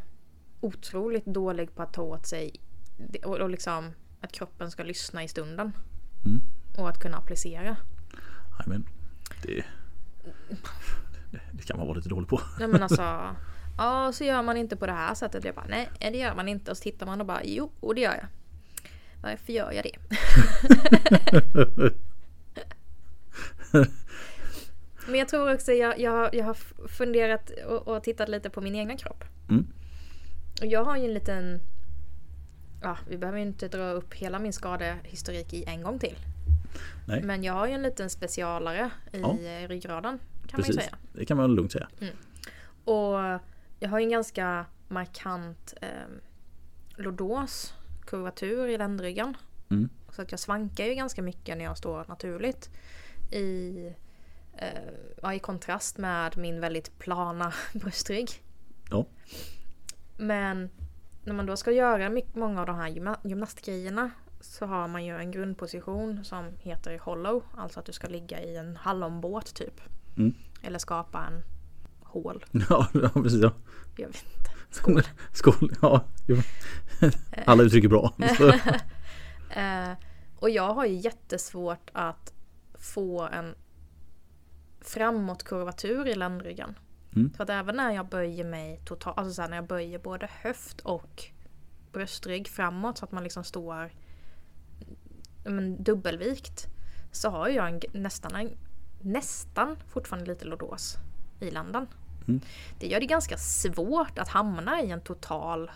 otroligt 0.62 1.26
dålig 1.26 1.76
på 1.76 1.82
att 1.84 1.94
ta 1.94 2.02
åt 2.02 2.28
sig 2.28 2.56
och, 3.26 3.38
och 3.38 3.50
liksom 3.50 3.92
att 4.22 4.32
kroppen 4.32 4.72
ska 4.72 4.84
lyssna 4.84 5.24
i 5.24 5.28
stunden. 5.28 5.72
Mm. 6.26 6.42
Och 6.78 6.90
att 6.90 7.00
kunna 7.00 7.18
applicera. 7.18 7.76
Det, 9.44 9.64
det, 11.32 11.42
det 11.52 11.64
kan 11.64 11.78
man 11.78 11.88
vara 11.88 11.98
lite 11.98 12.10
dålig 12.10 12.30
på. 12.30 12.42
Nej 12.60 12.68
men 12.68 12.84
alltså. 12.84 13.36
Ja, 13.78 14.12
så 14.14 14.24
gör 14.24 14.42
man 14.42 14.58
inte 14.58 14.76
på 14.76 14.86
det 14.86 14.92
här 14.92 15.16
sättet. 15.16 15.46
Jag 15.46 15.56
bara, 15.56 15.66
nej 15.70 15.90
det 16.00 16.18
gör 16.18 16.36
man 16.36 16.48
inte. 16.48 16.72
Och 16.72 16.78
så 16.78 16.84
tittar 16.84 17.06
man 17.06 17.22
och 17.22 17.28
bara, 17.28 17.44
jo, 17.44 17.72
och 17.80 17.96
det 17.96 18.02
gör 18.02 18.16
jag. 18.16 18.28
Varför 19.24 19.54
gör 19.54 19.72
jag 19.72 19.84
det? 19.84 19.96
Men 25.08 25.20
jag 25.20 25.28
tror 25.28 25.54
också 25.54 25.72
jag, 25.72 26.00
jag, 26.00 26.36
jag 26.36 26.46
har 26.46 26.54
funderat 26.88 27.52
och, 27.68 27.88
och 27.88 28.04
tittat 28.04 28.30
lite 28.30 28.50
på 28.50 28.62
min 28.62 28.76
egna 28.76 28.98
kropp. 28.98 29.24
Mm. 29.50 29.68
Och 30.62 30.68
jag 30.68 30.84
har 30.86 30.98
ju 30.98 31.06
en 31.06 31.14
liten... 31.14 31.60
Ja, 32.82 32.98
vi 33.10 33.18
behöver 33.18 33.40
ju 33.40 33.46
inte 33.46 33.68
dra 33.68 33.90
upp 33.92 34.14
hela 34.14 34.40
min 34.40 34.54
skadehistorik 34.54 35.54
i 35.54 35.64
en 35.64 35.84
gång 35.84 36.00
till. 36.00 36.16
Nej. 37.08 37.24
Men 37.24 37.44
jag 37.44 37.54
har 37.54 37.68
ju 37.68 37.74
en 37.74 37.84
liten 37.84 38.10
specialare 38.10 38.92
i 39.12 39.20
Ja. 39.20 39.38
ryggraden. 39.68 40.20
Kan 40.20 40.60
man 40.60 40.62
Precis. 40.62 40.76
ju 40.76 40.82
säga. 40.82 40.98
Det 41.14 41.26
kan 41.26 41.38
man 41.38 41.56
lugnt 41.56 41.72
säga. 41.72 41.88
Och 42.84 43.40
jag 43.80 43.90
har 43.90 44.00
ju 44.00 44.04
en 44.04 44.12
ganska 44.12 44.66
markant 44.88 45.74
eh, 45.82 45.88
lordos, 46.96 47.74
kurvatur 48.14 48.68
i 48.68 48.78
ländryggen. 48.78 49.38
Mm. 49.70 49.90
Så 50.12 50.22
att 50.22 50.32
jag 50.32 50.40
svankar 50.40 50.86
ju 50.86 50.94
ganska 50.94 51.22
mycket 51.22 51.58
när 51.58 51.66
jag 51.66 51.78
står 51.78 52.06
naturligt. 52.08 52.70
I, 53.32 53.78
eh, 54.58 54.68
ja, 55.22 55.34
i 55.34 55.40
kontrast 55.40 55.98
med 55.98 56.38
min 56.38 56.60
väldigt 56.60 57.00
plana 57.00 57.54
bröstrygg. 57.74 58.30
Ja. 58.90 59.06
Men 60.18 60.70
när 61.24 61.34
man 61.34 61.46
då 61.46 61.58
ska 61.58 61.72
göra 61.72 62.10
mycket, 62.10 62.36
många 62.36 62.60
av 62.62 62.66
de 62.68 62.76
här 62.76 62.90
gymna- 62.90 63.20
gymnastgrejerna 63.24 64.12
så 64.42 64.66
har 64.66 64.88
man 64.88 65.06
ju 65.06 65.18
en 65.18 65.32
grundposition 65.32 66.26
som 66.26 66.46
heter 66.60 66.98
hollow. 67.00 67.44
Alltså 67.58 67.80
att 67.80 67.86
du 67.86 67.94
ska 67.94 68.08
ligga 68.08 68.42
i 68.42 68.58
en 68.58 68.76
hallonbåt 68.76 69.56
typ. 69.56 69.82
Mm. 70.18 70.34
Eller 70.64 70.80
skapa 70.80 71.26
en 71.26 71.44
hål. 72.04 72.46
Ja, 72.70 72.88
ja 72.94 73.10
precis. 73.10 73.42
Ja. 73.42 73.52
Jag 73.98 74.08
vet 74.08 74.26
inte. 74.38 74.53
Skål. 74.74 75.02
Skål. 75.32 75.72
Ja. 75.82 76.06
Alla 77.46 77.64
uttrycker 77.64 77.88
bra. 77.88 78.14
Eh, 79.56 79.92
och 80.36 80.50
jag 80.50 80.74
har 80.74 80.86
ju 80.86 80.96
jättesvårt 80.96 81.90
att 81.94 82.34
få 82.74 83.22
en 83.22 83.56
framåtkurvatur 84.82 86.08
i 86.08 86.16
ländryggen. 86.16 86.76
Mm. 87.16 87.34
Så 87.38 87.44
att 87.44 87.50
även 87.50 87.76
när 87.76 87.92
jag 87.92 88.10
böjer 88.10 88.46
mig 88.46 88.82
totalt, 88.86 89.18
alltså 89.18 89.48
när 89.48 89.56
jag 89.56 89.68
böjer 89.68 90.00
både 90.00 90.30
höft 90.42 90.82
och 90.82 91.24
bröstrygg 91.92 92.48
framåt 92.48 92.98
så 92.98 93.06
att 93.06 93.12
man 93.12 93.24
liksom 93.24 93.44
står 93.44 93.92
men, 95.44 95.84
dubbelvikt. 95.84 96.68
Så 97.12 97.30
har 97.30 97.48
jag 97.48 97.70
en, 97.70 98.02
nästan, 98.02 98.36
en, 98.36 98.50
nästan 99.02 99.78
fortfarande 99.88 100.32
lite 100.32 100.46
lordos 100.46 100.98
i 101.40 101.52
länden. 101.52 101.88
Mm. 102.28 102.42
Det 102.80 102.88
gör 102.88 103.00
det 103.00 103.06
ganska 103.06 103.38
svårt 103.38 104.20
att 104.20 104.28
hamna 104.30 104.82
i 104.82 104.92
en 104.92 105.02
total 105.02 105.72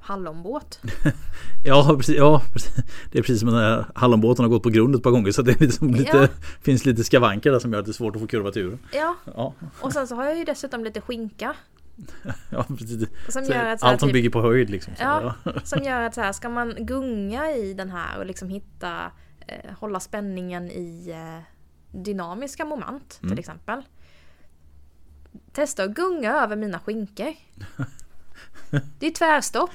hallonbåt. 0.00 0.80
ja, 1.64 1.94
precis, 1.96 2.16
ja, 2.16 2.42
precis. 2.52 2.74
Det 3.12 3.18
är 3.18 3.22
precis 3.22 3.40
som 3.40 3.48
den 3.48 3.58
här 3.58 3.86
hallonbåten 3.94 4.44
har 4.44 4.50
gått 4.50 4.62
på 4.62 4.70
grund 4.70 4.94
ett 4.94 5.02
par 5.02 5.10
gånger 5.10 5.32
så 5.32 5.42
det 5.42 5.60
liksom 5.60 5.90
lite, 5.94 6.16
Ja. 6.16 6.28
finns 6.62 6.84
lite 6.84 7.04
skavanker 7.04 7.52
där 7.52 7.58
som 7.58 7.72
gör 7.72 7.78
att 7.80 7.84
det 7.86 7.90
är 7.90 7.92
svårt 7.92 8.16
att 8.16 8.22
få 8.22 8.26
kurvaturen. 8.28 8.78
Ja, 8.92 9.14
Ja, 9.36 9.54
och 9.80 9.92
sen 9.92 10.06
så 10.06 10.14
har 10.14 10.24
jag 10.24 10.38
ju 10.38 10.44
dessutom 10.44 10.84
lite 10.84 11.00
skinka. 11.00 11.54
ja 12.50 12.64
precis. 12.68 13.08
Som 13.28 13.44
Så 13.44 13.52
Allt 13.54 14.00
som 14.00 14.08
typ- 14.08 14.12
bygger 14.12 14.30
på 14.30 14.40
höjd 14.42 14.70
liksom. 14.70 14.94
Så, 14.96 15.02
Ja. 15.02 15.34
ja. 15.44 15.52
Som 15.64 15.82
gör 15.82 16.02
att 16.02 16.14
så 16.14 16.20
här, 16.20 16.32
ska 16.32 16.48
man 16.48 16.74
gunga 16.78 17.50
i 17.50 17.74
den 17.74 17.90
här 17.90 18.18
och 18.18 18.26
liksom 18.26 18.48
hitta, 18.48 19.02
eh, 19.46 19.72
hålla 19.78 20.00
spänningen 20.00 20.70
i 20.70 21.10
eh, 21.10 21.42
dynamiska 22.02 22.64
moment 22.64 23.18
Mm. 23.22 23.30
till 23.30 23.38
exempel. 23.38 23.82
Testa 25.52 25.84
att 25.84 25.90
gunga 25.90 26.32
över 26.32 26.56
mina 26.56 26.78
skinkor. 26.80 27.34
Det 28.98 29.06
är 29.06 29.10
tvärstopp. 29.10 29.70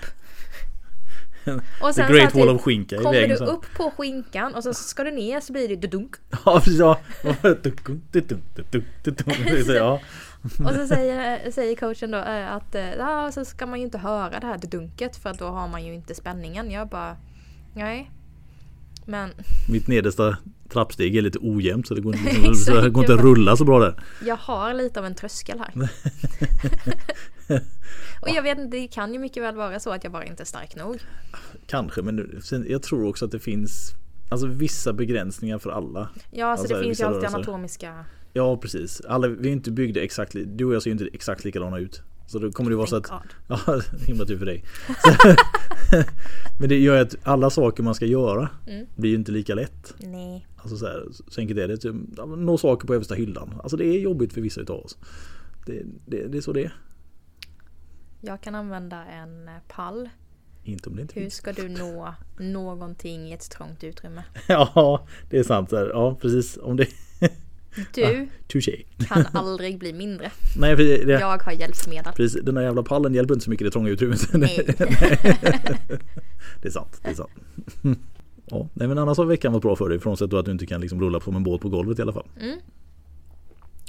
Och 1.82 1.94
The 1.96 2.06
så 2.08 2.14
Great 2.14 2.36
Wall 2.36 2.48
typ, 2.48 2.56
of 2.56 2.62
Skinka 2.62 2.96
i 2.96 3.00
Kommer 3.00 3.12
vägen. 3.12 3.30
du 3.30 3.38
så. 3.38 3.46
upp 3.46 3.66
på 3.78 3.92
skinkan 3.98 4.56
och 4.56 4.64
så 4.64 4.74
ska 4.74 5.04
du 5.04 5.12
ner 5.12 5.40
så 5.40 5.54
blir 5.54 5.68
det 5.68 5.76
dudunk. 5.76 6.16
Ja, 6.46 6.62
precis. 9.46 9.68
Ja. 9.68 10.00
Och 10.42 10.74
så 10.76 10.88
säger, 10.88 11.52
säger 11.52 11.76
coachen 11.76 12.12
då 12.12 12.18
eh, 12.18 12.52
att 12.52 12.76
eh, 12.76 12.94
ja, 12.94 13.32
så 13.32 13.46
ska 13.46 13.66
man 13.66 13.80
ju 13.80 13.86
inte 13.86 13.98
höra 13.98 14.40
det 14.40 14.48
här 14.48 14.58
dudunket 14.58 15.18
för 15.18 15.34
då 15.34 15.46
har 15.46 15.68
man 15.68 15.86
ju 15.86 15.94
inte 15.94 16.16
spänningen. 16.16 16.72
Jag 16.72 16.88
bara 16.88 17.18
nej. 17.74 18.12
Men 19.06 19.30
Mitt 19.70 19.88
nedersta 19.88 20.38
trappsteg 20.70 21.16
är 21.16 21.22
lite 21.22 21.40
ojämnt 21.42 21.88
så 21.88 21.94
det 21.94 22.02
går 22.02 22.16
inte, 22.46 22.54
så 22.56 22.82
det 22.82 22.90
går 22.90 23.04
inte 23.04 23.14
att 23.14 23.22
rulla 23.22 23.58
så 23.58 23.66
bra 23.66 23.80
där. 23.80 24.04
jag 24.26 24.36
har 24.36 24.74
lite 24.74 25.00
av 25.00 25.06
en 25.06 25.16
tröskel 25.16 25.60
här. 25.60 25.90
och 28.22 28.30
jag 28.30 28.44
vet 28.44 28.58
inte, 28.58 28.78
det 28.78 28.88
kan 28.88 29.14
ju 29.14 29.20
mycket 29.20 29.44
väl 29.44 29.56
vara 29.56 29.80
så 29.80 29.92
att 29.92 30.04
jag 30.04 30.14
bara 30.14 30.26
inte 30.26 30.44
är 30.44 30.46
stark 30.46 30.76
nog. 30.76 31.00
Kanske, 31.68 32.02
men 32.02 32.16
nu- 32.16 32.40
sen, 32.44 32.66
jag 32.70 32.84
tror 32.84 33.08
också 33.10 33.26
att 33.26 33.32
det 33.32 33.40
finns 33.40 33.94
Alltså 34.30 34.48
vissa 34.48 34.94
begränsningar 34.94 35.60
för 35.60 35.70
alla. 35.70 36.10
Ja, 36.32 36.46
alltså, 36.48 36.64
Alltså, 36.64 36.78
det 36.78 36.84
finns 36.84 37.00
ju 37.00 37.04
alltid 37.06 37.22
rörelser. 37.22 37.38
anatomiska... 37.38 38.06
Ja 38.34 38.58
precis. 38.58 39.02
Alla, 39.02 39.28
vi 39.28 39.48
är 39.48 39.54
inte 39.54 39.72
byggda 39.72 40.02
exakt, 40.02 40.36
du 40.46 40.66
och 40.66 40.76
jag 40.76 40.82
ser 40.84 40.90
ju 40.90 40.92
inte 40.92 41.08
exakt 41.14 41.46
likadana 41.46 41.78
ut. 41.80 42.02
Så 42.28 42.40
då 42.40 42.52
kommer 42.52 42.70
det 42.70 42.76
vara 42.76 42.88
så 42.88 42.96
att. 42.96 43.12
Ja, 43.48 43.82
himla 44.08 44.26
tur 44.26 44.38
för 44.38 44.46
dig. 44.46 44.64
Men 46.60 46.70
det 46.70 46.78
gör 46.80 46.96
ju 46.96 47.02
att 47.02 47.16
alla 47.24 47.50
saker 47.50 47.84
man 47.84 47.96
ska 47.96 48.06
göra 48.06 48.50
Mm. 48.68 48.86
blir 48.96 49.10
ju 49.10 49.16
inte 49.16 49.32
lika 49.32 49.56
lätt. 49.56 49.94
Nej. 50.00 50.48
Alltså 50.58 50.78
så, 50.78 50.86
här, 50.86 51.04
så 51.28 51.42
enkelt 51.42 51.60
är 51.60 51.68
det. 51.68 51.78
Typ, 51.78 51.96
nå 52.38 52.58
saker 52.58 52.88
på 52.88 52.94
översta 52.94 53.16
hyllan. 53.16 53.54
Alltså 53.64 53.78
det 53.78 53.86
är 53.86 54.00
jobbigt 54.00 54.34
för 54.34 54.42
vissa 54.42 54.62
utav 54.62 54.80
oss. 54.86 54.98
Det, 55.66 55.84
det, 56.06 56.28
det 56.28 56.38
är 56.38 56.42
så 56.42 56.54
det 56.54 56.64
är. 56.64 56.76
Jag 58.22 58.42
kan 58.42 58.56
använda 58.56 59.06
en 59.06 59.48
eh, 59.48 59.54
pall. 59.68 60.10
Inte 60.64 60.90
om 60.90 60.96
det 60.96 61.02
inte 61.02 61.20
Hur 61.20 61.30
ska 61.30 61.54
du 61.54 61.70
nå 61.70 62.14
någonting 62.40 63.28
i 63.30 63.34
ett 63.34 63.50
trångt 63.52 63.84
utrymme? 63.84 64.24
Ja, 64.48 65.08
det 65.30 65.40
är 65.40 65.44
sant. 65.44 65.70
Ja, 65.72 66.18
precis. 66.22 66.58
Om 66.62 66.78
det... 66.78 66.88
Du 67.94 68.28
Touché. 68.48 68.84
kan 69.08 69.26
aldrig 69.34 69.80
bli 69.80 69.94
mindre. 69.94 70.32
Nej, 70.58 70.76
för 70.76 70.84
det, 70.84 71.06
det, 71.06 71.12
Jag 71.14 71.38
har 71.40 71.52
hjälpmedel. 71.52 72.14
precis. 72.14 72.42
Den 72.44 72.56
där 72.56 72.62
jävla 72.62 72.84
pallen 72.84 73.14
hjälper 73.14 73.34
inte 73.34 73.44
så 73.44 73.50
mycket 73.50 73.62
i 73.62 73.66
det 73.66 73.72
trånga 73.72 73.90
utrymmet. 73.90 74.34
Nej. 74.34 74.66
det 76.62 76.68
är 76.68 76.70
sant. 76.72 77.00
Det 77.04 77.10
är 77.10 77.14
sant. 77.14 77.32
Ja, 78.50 78.68
nej 78.74 78.88
men 78.88 78.98
annars 78.98 79.18
har 79.18 79.26
veckan 79.26 79.54
varit 79.54 79.62
bra 79.64 79.76
för 79.76 79.90
dig. 79.90 80.00
Frånsett 80.00 80.30
då 80.30 80.38
att 80.38 80.46
du 80.46 80.52
inte 80.52 80.66
kan 80.66 80.82
liksom 80.82 81.02
rulla 81.02 81.20
på 81.20 81.32
en 81.32 81.44
båt 81.44 81.62
på 81.62 81.70
golvet 81.70 82.00
i 82.00 82.02
alla 82.02 82.14
fall. 82.14 82.28
Mm. 82.42 82.58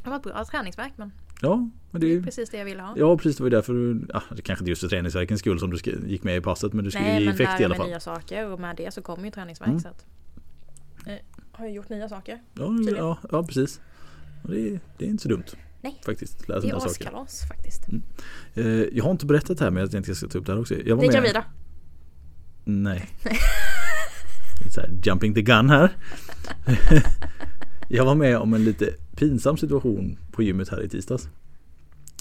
Det 0.05 0.11
var 0.11 0.17
ett 0.17 0.23
bra 0.23 0.45
träningsverk 0.45 0.93
men 0.97 1.13
Ja, 1.41 1.57
men 1.91 2.01
det 2.01 2.07
är 2.07 2.09
det 2.09 2.15
är 2.15 2.19
ju... 2.19 2.23
precis 2.23 2.51
det 2.51 2.57
jag 2.59 2.65
ville 2.65 2.83
ha. 2.83 2.95
Ja 2.97 3.17
precis, 3.17 3.37
det 3.37 3.43
var 3.43 3.51
ju 3.51 3.57
därför 3.57 3.73
du, 3.73 4.07
ja, 4.15 4.23
det 4.37 4.43
kanske 4.43 4.63
inte 4.63 4.71
just 4.71 4.81
för 4.83 4.89
träningsverkens 4.89 5.41
skull 5.41 5.59
som 5.61 5.71
du 5.71 5.79
gick 6.07 6.23
med 6.25 6.37
i 6.37 6.41
passet 6.41 6.73
men 6.73 6.85
du 6.85 6.91
skulle 6.91 7.05
Nej 7.07 7.19
ge 7.21 7.25
men 7.27 7.35
effekt 7.35 7.61
i 7.61 7.65
alla 7.65 7.75
fall. 7.75 7.87
nya 7.89 8.01
saker 8.01 8.51
och 8.53 8.61
med 8.61 8.77
det 8.77 8.95
så 8.95 9.03
kommer 9.03 9.25
ju 9.25 9.31
träningsverk 9.31 9.69
Mm. 9.69 9.81
så 9.81 9.89
att 9.89 10.07
eh, 11.07 11.15
har 11.59 11.67
jag 11.67 11.75
gjort 11.75 11.89
nya 11.89 12.09
saker. 12.09 12.41
Ja, 12.55 12.71
ja, 12.97 13.19
ja 13.31 13.45
precis. 13.45 13.81
Det 14.43 14.69
är, 14.69 14.81
det 14.99 15.05
är 15.05 15.09
inte 15.09 15.23
så 15.23 15.29
dumt. 15.29 15.45
Nej. 15.81 16.01
Faktiskt, 16.05 16.49
lära 16.49 16.61
Det 16.61 16.69
är 16.69 16.77
askalas 16.77 17.49
faktiskt. 17.49 17.83
Eh, 18.55 18.67
jag 18.67 19.05
har 19.05 19.11
inte 19.11 19.27
berättat 19.27 19.59
det 19.59 19.65
här 19.65 19.71
men 19.71 19.81
jag 19.81 19.91
tänkte 19.91 20.11
jag 20.11 20.17
ska 20.17 20.29
ta 20.29 20.39
upp 20.39 20.47
det 20.47 20.53
här 20.53 20.61
också. 20.61 20.75
Jag 20.75 20.97
var 20.97 21.03
Ni 21.03 21.09
är 21.09 21.13
gravida. 21.13 21.45
Nej. 22.65 23.09
så 24.75 24.81
här, 24.81 24.91
jumping 25.05 25.35
the 25.35 25.43
gun 25.43 25.71
här. 25.71 25.97
jag 27.89 28.05
var 28.05 28.15
med 28.15 28.39
om 28.39 28.55
en 28.55 28.65
lite 28.65 28.95
pinsam 29.17 29.57
situation 29.57 30.19
på 30.33 30.43
gymmet 30.43 30.69
här 30.69 30.83
i 30.83 30.89
tisdags. 30.89 31.29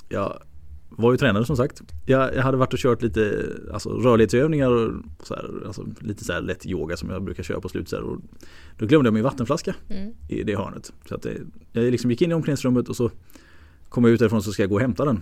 Jag 0.09 0.41
var 0.89 1.11
ju 1.11 1.17
tränare 1.17 1.45
som 1.45 1.57
sagt. 1.57 1.81
Jag, 2.05 2.35
jag 2.35 2.43
hade 2.43 2.57
varit 2.57 2.73
och 2.73 2.79
kört 2.79 3.01
lite 3.01 3.45
alltså, 3.73 3.89
rörlighetsövningar 3.89 4.69
och 4.69 4.91
så 5.23 5.35
här, 5.35 5.49
alltså, 5.67 5.85
lite 5.99 6.23
så 6.23 6.33
här 6.33 6.41
lätt 6.41 6.65
yoga 6.65 6.97
som 6.97 7.09
jag 7.09 7.23
brukar 7.23 7.43
köra 7.43 7.61
på 7.61 7.69
slut. 7.69 7.89
Så 7.89 7.95
här, 7.95 8.03
och 8.03 8.17
då 8.77 8.85
glömde 8.85 9.07
jag 9.07 9.13
min 9.13 9.23
vattenflaska 9.23 9.75
Mm. 9.89 10.13
i 10.27 10.43
det 10.43 10.55
hörnet. 10.55 10.93
Så 11.09 11.15
att 11.15 11.21
det, 11.21 11.37
jag 11.71 11.83
liksom 11.91 12.11
gick 12.11 12.21
in 12.21 12.31
i 12.31 12.33
omklädningsrummet 12.33 12.89
och 12.89 12.95
så 12.95 13.11
kom 13.89 14.03
jag 14.03 14.13
ut 14.13 14.19
därifrån 14.19 14.43
så 14.43 14.51
ska 14.51 14.63
jag 14.63 14.69
gå 14.69 14.75
och 14.75 14.81
hämta 14.81 15.05
den. 15.05 15.21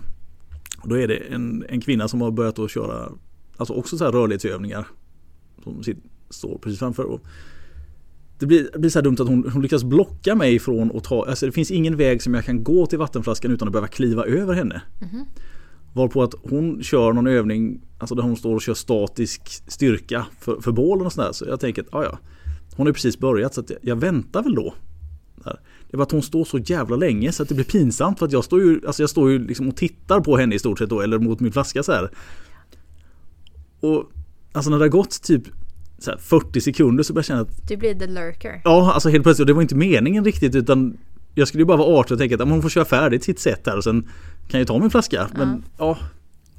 Och 0.81 0.89
då 0.89 0.97
är 0.99 1.07
det 1.07 1.15
en, 1.15 1.65
en 1.69 1.81
kvinna 1.81 2.07
som 2.07 2.21
har 2.21 2.31
börjat 2.31 2.59
att 2.59 2.71
köra 2.71 3.09
alltså 3.57 3.73
också 3.73 3.97
så 3.97 4.03
här 4.05 4.11
rörlighetsövningar. 4.11 4.87
Som 5.63 5.81
står 6.29 6.57
precis 6.57 6.79
framför. 6.79 7.03
Och 7.03 7.21
det 8.39 8.45
blir, 8.45 8.69
det 8.73 8.79
blir 8.79 8.89
så 8.89 8.99
här 8.99 9.03
dumt 9.03 9.17
att 9.19 9.27
hon, 9.27 9.49
hon 9.53 9.61
lyckas 9.61 9.83
blocka 9.83 10.35
mig 10.35 10.59
från 10.59 10.97
att 10.97 11.03
ta, 11.03 11.25
alltså 11.25 11.45
det 11.45 11.51
finns 11.51 11.71
ingen 11.71 11.97
väg 11.97 12.21
som 12.21 12.33
jag 12.33 12.45
kan 12.45 12.63
gå 12.63 12.85
till 12.85 12.99
vattenflaskan 12.99 13.51
utan 13.51 13.67
att 13.67 13.71
behöva 13.71 13.87
kliva 13.87 14.25
över 14.25 14.53
henne. 14.53 14.81
Mhm. 15.01 15.25
Varpå 15.95 16.23
att 16.23 16.33
hon 16.43 16.83
kör 16.83 17.13
någon 17.13 17.27
övning, 17.27 17.81
alltså 17.97 18.15
där 18.15 18.23
hon 18.23 18.37
står 18.37 18.55
och 18.55 18.61
kör 18.61 18.73
statisk 18.73 19.41
styrka 19.67 20.25
för, 20.39 20.61
för 20.61 20.71
bålen 20.71 21.05
och 21.05 21.13
sådär. 21.13 21.31
Så 21.31 21.45
jag 21.45 21.59
tänker 21.59 21.81
att, 21.81 21.87
ja 21.91 22.03
ja. 22.03 22.19
Hon 22.75 22.85
har 22.85 22.93
precis 22.93 23.19
börjat 23.19 23.53
så 23.53 23.63
jag, 23.67 23.77
jag 23.81 23.95
väntar 23.95 24.43
väl 24.43 24.55
då. 24.55 24.73
Det 25.91 25.97
var 25.97 26.03
att 26.03 26.11
hon 26.11 26.21
står 26.21 26.45
så 26.45 26.57
jävla 26.57 26.95
länge 26.95 27.31
så 27.31 27.43
att 27.43 27.49
det 27.49 27.55
blir 27.55 27.65
pinsamt 27.65 28.19
för 28.19 28.25
att 28.25 28.31
jag 28.31 28.43
står 28.43 28.61
ju, 28.61 28.81
alltså 28.87 29.03
jag 29.03 29.09
står 29.09 29.31
ju 29.31 29.47
liksom 29.47 29.69
och 29.69 29.75
tittar 29.75 30.19
på 30.19 30.37
henne 30.37 30.55
i 30.55 30.59
stort 30.59 30.79
sett 30.79 30.89
då, 30.89 31.01
eller 31.01 31.19
mot 31.19 31.39
min 31.39 31.51
flaska 31.51 31.83
så 31.83 31.91
här. 31.91 32.11
Och 33.79 34.11
alltså 34.53 34.71
när 34.71 34.77
det 34.77 34.83
har 34.83 34.89
gått 34.89 35.21
typ 35.21 35.43
så 35.99 36.11
här 36.11 36.17
40 36.17 36.61
sekunder 36.61 37.03
så 37.03 37.13
börjar 37.13 37.19
jag 37.19 37.25
känna 37.25 37.41
att 37.41 37.67
Du 37.67 37.77
blir 37.77 37.95
the 37.95 38.07
lurker. 38.07 38.61
Ja, 38.63 38.93
alltså 38.93 39.09
helt 39.09 39.23
plötsligt. 39.23 39.43
Och 39.43 39.47
det 39.47 39.53
var 39.53 39.61
inte 39.61 39.75
meningen 39.75 40.25
riktigt 40.25 40.55
utan 40.55 40.97
jag 41.35 41.47
skulle 41.47 41.61
ju 41.61 41.65
bara 41.65 41.77
vara 41.77 41.99
artig 41.99 42.11
och 42.11 42.19
tänka 42.19 42.35
att 42.35 42.41
ja, 42.41 42.45
hon 42.45 42.61
får 42.61 42.69
köra 42.69 42.85
färdigt 42.85 43.23
sitt 43.23 43.39
sätt 43.39 43.61
här 43.65 43.77
och 43.77 43.83
sen 43.83 44.07
kan 44.47 44.59
jag 44.59 44.67
ta 44.67 44.79
min 44.79 44.89
flaska. 44.89 45.27
Men 45.33 45.63
ja, 45.77 45.97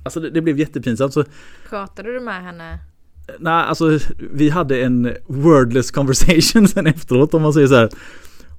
alltså 0.02 0.20
det, 0.20 0.30
det 0.30 0.40
blev 0.40 0.58
jättepinsamt. 0.58 1.12
Så, 1.12 1.24
Pratade 1.68 2.12
du 2.12 2.20
med 2.20 2.42
henne? 2.42 2.78
nej, 3.38 3.64
alltså 3.64 3.98
vi 4.32 4.50
hade 4.50 4.82
en 4.82 5.14
wordless 5.26 5.90
conversation 5.90 6.68
sen 6.74 6.86
efteråt 6.86 7.34
om 7.34 7.42
man 7.42 7.52
säger 7.52 7.66
så 7.66 7.74
här. 7.74 7.88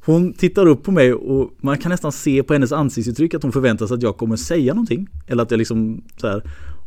Hon 0.05 0.33
tittar 0.33 0.65
upp 0.65 0.83
på 0.83 0.91
mig 0.91 1.13
och 1.13 1.51
man 1.57 1.77
kan 1.77 1.89
nästan 1.89 2.11
se 2.11 2.43
på 2.43 2.53
hennes 2.53 2.71
ansiktsuttryck 2.71 3.33
att 3.33 3.43
hon 3.43 3.51
förväntar 3.51 3.87
sig 3.87 3.95
att 3.95 4.03
jag 4.03 4.17
kommer 4.17 4.35
säga 4.35 4.73
någonting. 4.73 5.07
Eller 5.27 5.43
att 5.43 5.51
jag 5.51 5.57
liksom 5.57 6.03
så 6.17 6.27
här. 6.27 6.43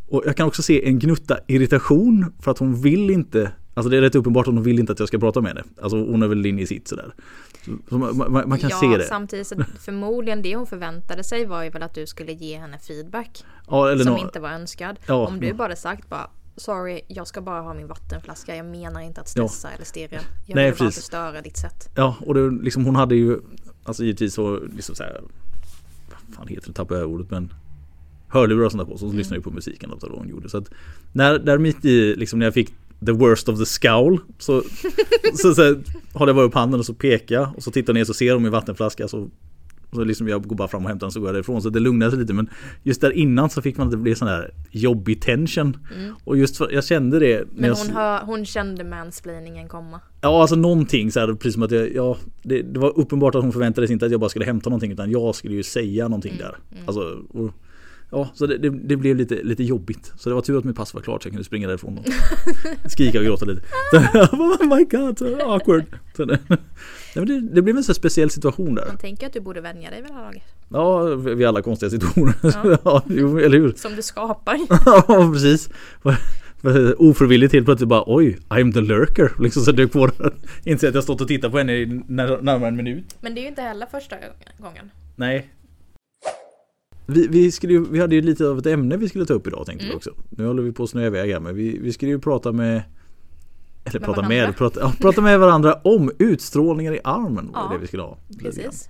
Och 0.08 0.22
jag 0.26 0.36
kan 0.36 0.46
också 0.46 0.62
se 0.62 0.88
en 0.88 0.98
gnutta 0.98 1.38
irritation 1.46 2.32
för 2.40 2.50
att 2.50 2.58
hon 2.58 2.82
vill 2.82 3.10
inte 3.10 3.52
Alltså 3.74 3.90
det 3.90 3.96
är 3.96 4.00
rätt 4.00 4.14
uppenbart 4.14 4.48
att 4.48 4.54
hon 4.54 4.62
vill 4.62 4.78
inte 4.78 4.92
att 4.92 4.98
jag 4.98 5.08
ska 5.08 5.18
prata 5.18 5.40
med 5.40 5.48
henne. 5.48 5.62
Alltså 5.82 5.96
hon 6.04 6.22
är 6.22 6.26
väl 6.28 6.46
inne 6.46 6.62
i 6.62 6.66
sitt 6.66 6.88
sådär. 6.88 7.14
Så 7.88 7.98
man, 7.98 8.16
man, 8.16 8.32
man 8.48 8.58
kan 8.58 8.70
ja, 8.70 8.80
se 8.80 8.96
det. 8.96 9.04
samtidigt 9.04 9.46
så 9.46 9.56
förmodligen 9.80 10.42
det 10.42 10.56
hon 10.56 10.66
förväntade 10.66 11.24
sig 11.24 11.46
var 11.46 11.62
ju 11.64 11.70
väl 11.70 11.82
att 11.82 11.94
du 11.94 12.06
skulle 12.06 12.32
ge 12.32 12.58
henne 12.58 12.78
feedback. 12.78 13.44
Ja, 13.68 13.98
som 13.98 14.12
nå- 14.12 14.18
inte 14.18 14.40
var 14.40 14.50
önskad. 14.50 14.96
Ja, 15.06 15.26
Om 15.26 15.40
du 15.40 15.46
ja. 15.46 15.54
bara 15.54 15.76
sagt 15.76 16.08
bara 16.08 16.30
Sorry, 16.56 17.00
jag 17.08 17.26
ska 17.26 17.40
bara 17.40 17.60
ha 17.60 17.74
min 17.74 17.86
vattenflaska. 17.86 18.56
Jag 18.56 18.66
menar 18.66 19.00
inte 19.00 19.20
att 19.20 19.32
Ja. 19.36 19.48
stressa 19.48 19.70
eller 19.70 19.84
stirra. 19.84 20.18
Jag 20.46 20.54
Nej, 20.56 20.70
vill 20.70 20.78
bara 20.78 20.84
inte 20.86 21.02
störa 21.02 21.40
ditt 21.42 21.56
sätt. 21.56 21.88
Ja, 21.96 22.16
och 22.26 22.34
det, 22.34 22.50
liksom, 22.50 22.84
hon 22.84 22.96
hade 22.96 23.14
ju 23.16 23.38
Alltså 23.84 24.04
givetvis 24.04 24.34
så 24.34 24.60
liksom 24.76 24.94
så 24.94 25.02
här, 25.02 25.20
Vad 26.26 26.34
fan 26.36 26.48
heter 26.48 26.66
det? 26.68 26.72
Tappar 26.72 26.96
jag 26.96 27.10
ordet 27.10 27.30
men 27.30 27.52
Hörlurar 28.28 28.64
och 28.64 28.72
sånt 28.72 28.86
där 28.86 28.92
på 28.92 28.98
så 28.98 29.04
Mm. 29.04 29.16
lyssnade 29.18 29.36
jag 29.36 29.44
på 29.44 29.50
musiken 29.50 29.90
och 29.90 29.98
vad 30.02 30.10
hon 30.18 30.28
gjorde. 30.28 30.48
Så 30.48 30.58
att 30.58 30.68
när, 31.12 31.38
där 31.38 31.58
mitt 31.58 31.84
i 31.84 32.14
liksom 32.16 32.38
när 32.38 32.46
jag 32.46 32.54
fick 32.54 32.74
The 33.06 33.12
worst 33.12 33.48
of 33.48 33.58
the 33.58 33.66
scowl 33.66 34.20
Så, 34.38 34.62
så, 35.34 35.54
så 35.54 35.62
håller 36.12 36.28
jag 36.28 36.36
bara 36.36 36.46
upp 36.46 36.54
handen 36.54 36.80
och 36.80 36.86
så 36.86 36.94
pekar 36.94 37.34
jag 37.34 37.56
och 37.56 37.62
så 37.62 37.70
tittar 37.70 37.92
jag 37.92 37.98
ner 37.98 38.04
så 38.04 38.14
ser 38.14 38.32
hon 38.32 38.42
min 38.42 38.52
vattenflaska 38.52 39.08
så 39.08 39.28
så 39.92 40.04
liksom 40.04 40.28
jag 40.28 40.46
går 40.46 40.56
bara 40.56 40.68
fram 40.68 40.84
och 40.84 40.88
hämtar 40.88 41.06
den 41.06 41.12
så 41.12 41.20
går 41.20 41.28
jag 41.28 41.34
därifrån. 41.34 41.62
Så 41.62 41.70
det 41.70 41.80
lugnade 41.80 42.10
sig 42.10 42.20
lite. 42.20 42.32
Men 42.32 42.50
just 42.82 43.00
där 43.00 43.10
innan 43.10 43.50
så 43.50 43.62
fick 43.62 43.76
man 43.76 43.86
att 43.86 43.90
det 43.90 43.96
blev 43.96 44.14
sån 44.14 44.28
här 44.28 44.50
jobbig 44.70 45.22
tension. 45.22 45.76
Och 46.24 46.36
just 46.36 46.56
för, 46.56 46.72
jag 46.72 46.84
kände 46.84 47.18
det. 47.18 47.36
Mm. 47.36 47.48
Men 47.54 47.68
jag, 47.68 47.76
hon, 47.76 47.90
hör, 47.90 48.20
hon 48.24 48.46
kände 48.46 48.84
mansplainingen 48.84 49.68
komma. 49.68 50.00
Ja, 50.20 50.40
alltså 50.40 50.56
någonting 50.56 51.12
så 51.12 51.20
här, 51.20 51.34
precis 51.34 51.54
som 51.54 51.62
att 51.62 51.70
jag, 51.70 51.94
ja, 51.94 52.16
det, 52.42 52.62
det 52.62 52.80
var 52.80 52.98
uppenbart 52.98 53.34
att 53.34 53.42
hon 53.42 53.52
förväntade 53.52 53.86
sig 53.86 53.92
inte 53.94 54.06
att 54.06 54.12
jag 54.12 54.20
bara 54.20 54.30
skulle 54.30 54.44
hämta 54.44 54.70
någonting 54.70 54.92
utan 54.92 55.10
jag 55.10 55.34
skulle 55.34 55.54
ju 55.54 55.62
säga 55.62 56.08
någonting 56.08 56.34
där. 56.38 56.56
Alltså, 56.86 57.00
och, 57.28 57.50
ja, 58.10 58.30
så 58.34 58.46
det, 58.46 58.58
det, 58.58 58.70
det 58.70 58.96
blev 58.96 59.16
lite, 59.16 59.42
lite 59.42 59.64
jobbigt. 59.64 60.12
Så 60.16 60.28
det 60.28 60.34
var 60.34 60.42
tur 60.42 60.58
att 60.58 60.64
mitt 60.64 60.76
pass 60.76 60.94
var 60.94 61.00
klart 61.00 61.22
så 61.22 61.26
jag 61.26 61.32
kunde 61.32 61.44
springa 61.44 61.68
därifrån 61.68 61.98
och 61.98 62.06
skrika 62.90 63.18
och 63.18 63.24
gråta 63.24 63.44
lite. 63.44 63.62
oh 64.32 64.76
my 64.76 64.84
god, 64.84 65.18
so 65.18 65.42
awkward. 65.42 65.84
Så 66.16 66.24
det, 66.24 66.38
det, 67.14 67.40
det 67.40 67.62
blev 67.62 67.76
en 67.76 67.84
så 67.84 67.94
speciell 67.94 68.30
situation 68.30 68.74
där. 68.74 68.86
Man 68.86 68.96
tänker 68.96 69.26
att 69.26 69.32
du 69.32 69.40
borde 69.40 69.60
vänja 69.60 69.90
dig 69.90 70.02
vid 70.02 70.10
det 70.10 70.14
här 70.14 70.24
laget. 70.24 70.42
Ja, 70.68 71.02
vid 71.14 71.46
alla 71.46 71.62
konstiga 71.62 71.90
situationer. 71.90 72.34
Ja. 72.42 72.78
Ja, 72.84 73.02
eller 73.40 73.58
hur? 73.58 73.72
Som 73.72 73.96
du 73.96 74.02
skapar. 74.02 74.58
Ja, 74.86 75.30
precis. 75.32 75.68
Ofrivilligt 76.98 77.52
helt 77.52 77.66
plötsligt 77.66 77.88
bara 77.88 78.04
oj, 78.06 78.38
I'm 78.48 78.72
the 78.72 78.80
lurker. 78.80 79.32
Liksom 79.42 79.62
så 79.62 79.72
dök 79.72 79.92
på 79.92 80.06
där. 80.06 80.32
Inser 80.64 80.88
att 80.88 80.94
jag 80.94 81.04
stått 81.04 81.20
och 81.20 81.28
tittat 81.28 81.52
på 81.52 81.58
henne 81.58 81.72
i 81.72 82.02
när, 82.06 82.42
närmare 82.42 82.68
en 82.68 82.76
minut. 82.76 83.16
Men 83.20 83.34
det 83.34 83.40
är 83.40 83.42
ju 83.42 83.48
inte 83.48 83.62
heller 83.62 83.86
första 83.86 84.16
gången. 84.58 84.90
Nej. 85.16 85.50
Vi, 87.10 87.26
vi, 87.26 87.52
skulle 87.52 87.72
ju, 87.72 87.84
vi 87.90 88.00
hade 88.00 88.14
ju 88.14 88.22
lite 88.22 88.46
av 88.46 88.58
ett 88.58 88.66
ämne 88.66 88.96
vi 88.96 89.08
skulle 89.08 89.26
ta 89.26 89.34
upp 89.34 89.46
idag 89.46 89.66
tänkte 89.66 89.84
vi 89.84 89.90
Mm. 89.90 89.96
också. 89.96 90.10
Nu 90.30 90.46
håller 90.46 90.62
vi 90.62 90.72
på 90.72 90.82
att 90.82 90.90
snöa 90.90 91.06
iväg 91.06 91.32
här 91.32 91.40
men 91.40 91.54
vi, 91.54 91.78
vi 91.78 91.92
skulle 91.92 92.10
ju 92.10 92.18
prata 92.18 92.52
med 92.52 92.82
eller 93.84 94.00
Med 94.00 94.06
prata 94.06 94.20
varandra. 94.20 94.28
med, 94.46 94.56
prata, 94.56 94.80
ja, 94.80 94.92
prata 95.00 95.20
med 95.20 95.40
varandra 95.40 95.74
om 95.84 96.10
utstrålningar 96.18 96.92
i 96.94 97.00
armen. 97.04 97.50
var 97.52 97.60
Ja, 97.60 97.70
det 97.72 97.78
vi 97.78 97.86
skulle 97.86 98.02
ha. 98.02 98.18
Precis. 98.38 98.88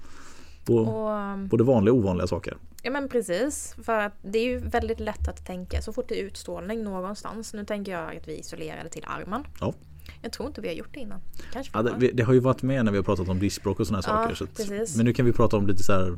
På 0.65 0.77
Och, 0.77 1.11
um, 1.35 1.49
både 1.49 1.65
vanliga 1.65 1.93
och 1.93 1.99
ovanliga 1.99 2.27
saker. 2.27 2.57
ja 2.83 2.91
men 2.91 3.09
precis. 3.09 3.75
För 3.83 3.99
att 4.01 4.13
det 4.23 4.39
är 4.39 4.45
ju 4.45 4.59
väldigt 4.59 5.01
lätt 5.01 5.29
att 5.29 5.47
tänka 5.47 5.83
så 5.83 5.93
fort 5.93 6.09
det 6.09 6.21
är 6.21 6.25
utstrålning 6.25 6.83
någonstans. 6.85 7.55
Nu 7.55 7.65
tänker 7.65 7.93
jag 7.93 8.17
att 8.17 8.29
vi 8.29 8.39
isolerade 8.39 8.89
till 8.89 9.05
armen. 9.07 9.45
Ja. 9.61 9.75
Jag 10.23 10.33
tror 10.33 10.49
inte 10.49 10.61
vi 10.61 10.69
har 10.69 10.75
gjort 10.75 10.95
det 10.95 11.01
innan. 11.01 11.21
Kanske 11.53 11.73
Ja, 11.79 11.83
det, 11.83 11.95
vi- 11.99 12.13
det 12.13 12.23
har 12.23 12.33
ju 12.33 12.41
varit 12.41 12.63
med 12.63 12.85
när 12.85 12.93
vi 12.93 12.99
har 12.99 13.05
pratat 13.05 13.29
om 13.29 13.39
diskbråck 13.39 13.81
och 13.81 13.87
sådana 13.87 14.03
Ja, 14.07 14.13
saker. 14.35 14.35
Så 14.35 14.45
att, 14.45 14.97
men 14.97 15.07
nu 15.07 15.13
kan 15.13 15.27
vi 15.27 15.33
prata 15.33 15.57
om 15.57 15.67
lite 15.67 15.83
så 15.83 15.93
här 15.93 16.17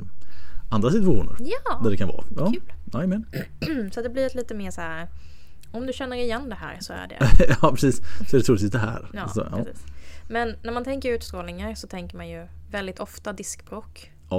andra 0.72 0.90
situationer. 0.90 1.36
Ja, 1.40 1.80
Där 1.84 1.90
det 1.90 1.96
kan 1.96 2.08
vara. 2.08 2.24
Ja, 2.36 2.46
kul. 2.52 2.72
Jajamän. 2.94 3.26
Så 3.94 4.02
det 4.02 4.08
blir 4.10 4.26
ett 4.26 4.34
lite 4.34 4.54
mer 4.54 4.70
så 4.70 4.80
här. 4.80 5.08
Om 5.72 5.86
du 5.86 5.92
känner 5.92 6.16
igen 6.16 6.48
det 6.48 6.54
här 6.54 6.76
så 6.80 6.92
är 6.92 7.06
det. 7.08 7.16
ja 7.62 7.70
precis. 7.70 7.96
Så 8.30 8.36
är 8.36 8.40
det 8.40 8.46
troligtvis 8.46 8.70
det 8.72 8.78
här. 8.78 9.10
Ja, 9.12 9.28
så, 9.28 9.46
ja. 9.50 9.56
precis. 9.56 9.82
Men 10.28 10.56
när 10.62 10.72
man 10.72 10.84
tänker 10.84 11.12
utstrålningar 11.12 11.74
så 11.74 11.86
tänker 11.86 12.16
man 12.16 12.28
ju 12.28 12.46
väldigt 12.70 13.00
ofta 13.00 13.32
diskbråck. 13.32 14.12
Ja. 14.30 14.38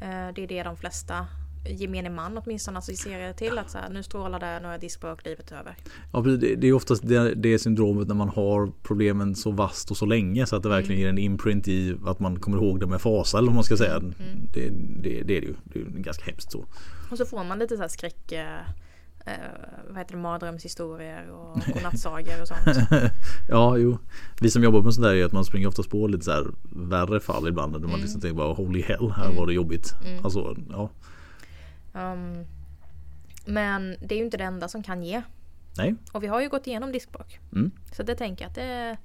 Eh, 0.00 0.28
Det 0.34 0.42
är 0.42 0.46
det 0.48 0.62
de 0.62 0.76
flesta 0.76 1.26
gemene 1.64 2.10
man 2.10 2.38
åtminstone 2.38 2.78
associerar 2.78 3.32
till 3.32 3.58
att 3.58 3.70
så 3.70 3.78
här, 3.78 3.88
nu 3.90 4.02
strålar 4.02 4.40
det, 4.40 4.58
nu 4.60 4.64
har 4.64 4.72
jag 4.72 4.80
diskbråck, 4.80 5.24
livet 5.24 5.52
över. 5.52 5.76
Ja, 6.12 6.20
det, 6.20 6.36
det 6.56 6.66
är 6.68 6.72
oftast 6.72 7.08
det, 7.08 7.34
det 7.34 7.58
syndromet 7.58 8.08
när 8.08 8.14
man 8.14 8.28
har 8.28 8.72
problemen 8.82 9.34
så 9.34 9.50
vast 9.50 9.90
och 9.90 9.96
så 9.96 10.06
länge 10.06 10.46
så 10.46 10.56
att 10.56 10.62
det 10.62 10.68
verkligen 10.68 11.00
ger 11.00 11.08
en 11.08 11.18
imprint 11.18 11.68
i 11.68 11.96
att 12.06 12.20
man 12.20 12.40
kommer 12.40 12.58
ihåg 12.58 12.80
det 12.80 12.86
med 12.86 13.00
fasa 13.00 13.38
eller 13.38 13.46
vad 13.46 13.54
man 13.54 13.64
ska 13.64 13.76
säga. 13.76 13.98
Det, 14.54 14.68
det, 15.02 15.22
det 15.22 15.36
är 15.36 15.40
det 15.40 15.46
ju. 15.46 15.54
Det 15.64 15.78
är 15.78 15.82
ju 15.82 15.90
ganska 15.90 16.24
hemskt 16.24 16.52
så. 16.52 16.64
Och 17.10 17.18
så 17.18 17.26
får 17.26 17.44
man 17.44 17.58
lite 17.58 17.76
så 17.76 17.82
här 17.82 17.88
skräck... 17.88 18.32
Eh, 18.32 18.58
eh, 19.26 19.34
vad 19.88 19.98
heter 19.98 20.12
det? 20.14 20.20
Mardrömshistorier 20.20 21.30
och 21.30 21.58
godnattsagor 21.74 22.40
och 22.42 22.48
sånt. 22.48 22.78
Ja, 23.48 23.76
jo. 23.76 23.98
Vi 24.40 24.50
som 24.50 24.62
jobbar 24.62 24.82
med 24.82 24.94
sånt 24.94 25.04
där 25.04 25.14
är 25.14 25.24
att 25.24 25.32
man 25.32 25.44
springer 25.44 25.68
oftast 25.68 25.90
på 25.90 26.06
lite 26.06 26.24
så 26.24 26.30
här 26.30 26.46
värre 26.70 27.20
fall 27.20 27.48
ibland. 27.48 27.72
Där 27.72 27.80
man 27.80 27.88
Mm. 27.90 28.00
liksom 28.00 28.20
tänker 28.20 28.36
bara 28.36 28.54
holy 28.54 28.82
hell, 28.82 29.10
här 29.16 29.32
var 29.36 29.46
det 29.46 29.52
jobbigt. 29.52 29.94
Alltså, 30.22 30.56
ja. 30.70 30.90
Um, 31.92 32.46
men 33.46 33.96
det 34.00 34.14
är 34.14 34.18
ju 34.18 34.24
inte 34.24 34.36
det 34.36 34.44
enda 34.44 34.68
som 34.68 34.82
kan 34.82 35.02
ge. 35.02 35.22
Nej, 35.76 35.94
Och 36.12 36.22
vi 36.22 36.26
har 36.26 36.40
ju 36.40 36.48
gått 36.48 36.66
igenom 36.66 36.92
diskbråck. 36.92 37.38
Mm. 37.52 37.70
Så 37.92 38.02
det 38.02 38.14
tänker 38.14 38.44
jag 38.44 38.48
att 38.48 38.54
det 38.54 38.96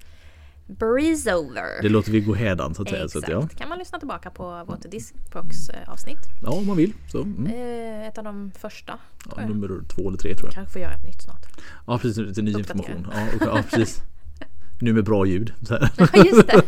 breeze 0.66 1.34
over. 1.34 1.82
det 1.82 1.88
låter 1.88 2.12
vi 2.12 2.20
gå 2.20 2.34
hädan 2.34 2.74
så 2.74 2.82
att 2.82 2.88
säga. 2.88 3.08
Så 3.08 3.18
Exakt. 3.18 3.34
att, 3.34 3.52
ja. 3.52 3.58
kan 3.58 3.68
man 3.68 3.78
lyssna 3.78 3.98
tillbaka 3.98 4.30
på 4.30 4.64
vårt 4.64 4.90
diskbråcksavsnitt. 4.90 6.18
ja, 6.42 6.50
om 6.50 6.66
man 6.66 6.76
vill. 6.76 6.92
Så, 7.08 7.22
mm. 7.22 7.46
Eh, 7.46 8.08
Ett 8.08 8.18
av 8.18 8.24
de 8.24 8.50
första. 8.58 8.98
ja, 9.36 9.46
nummer 9.46 9.68
två 9.88 10.08
eller 10.08 10.18
tre 10.18 10.34
tror 10.34 10.46
jag. 10.46 10.54
Kanske 10.54 10.72
får 10.72 10.82
göra 10.82 10.94
ett 10.94 11.04
nytt 11.04 11.22
snart. 11.22 11.46
Ja, 11.86 11.98
precis. 11.98 12.18
Lite 12.18 12.42
ny 12.42 12.54
Uppdatera. 12.54 12.78
information. 12.78 13.12
Ja, 13.40 13.46
och, 13.46 13.58
ja, 13.58 13.62
precis. 13.70 14.02
Nu 14.80 14.92
med 14.92 15.04
bra 15.04 15.26
ljud. 15.26 15.52
Så. 15.62 15.74
Ja, 15.98 16.24
just 16.24 16.46
det. 16.48 16.62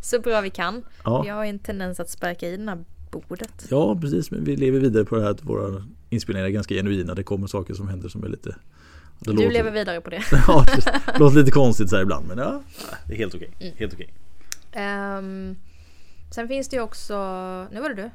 Så 0.00 0.20
bra 0.20 0.40
vi 0.40 0.50
kan. 0.50 0.82
Ja. 1.04 1.22
Vi 1.22 1.28
har 1.28 1.44
ju 1.44 1.50
en 1.50 1.58
tendens 1.58 2.00
att 2.00 2.10
sparka 2.10 2.48
i 2.48 2.56
den 2.56 2.68
här 2.68 2.84
bordet. 3.28 3.66
Ja, 3.70 3.98
precis. 4.00 4.30
Men 4.30 4.44
vi 4.44 4.56
lever 4.56 4.80
vidare 4.80 5.04
på 5.04 5.16
det 5.16 5.22
här 5.22 5.30
att 5.30 5.44
våra 5.44 5.84
inspelningar 6.10 6.46
är 6.46 6.50
ganska 6.50 6.74
genuina. 6.74 7.14
Det 7.14 7.22
kommer 7.22 7.46
saker 7.46 7.74
som 7.74 7.88
händer 7.88 8.08
som 8.08 8.24
är 8.24 8.28
lite... 8.28 8.56
Det 9.18 9.32
Du 9.32 9.50
lever 9.50 9.70
vidare 9.70 10.00
på 10.00 10.10
det. 10.10 10.22
Ja, 10.48 10.64
det 10.76 11.18
låter 11.18 11.36
lite 11.36 11.50
konstigt 11.50 11.90
så 11.90 11.96
här 11.96 12.02
ibland. 12.02 12.28
Men 12.28 12.38
ja, 12.38 12.62
det 13.06 13.14
är 13.14 13.18
helt 13.18 13.34
okej. 13.34 13.50
Mm. 13.60 13.74
Helt 13.76 13.94
okej. 13.94 14.14
Ehm, 14.72 15.56
sen 16.30 16.48
finns 16.48 16.68
det 16.68 16.76
ju 16.76 16.82
också... 16.82 17.14
Nu 17.72 17.80
var 17.80 17.88
det 17.88 17.94
du. 17.94 18.10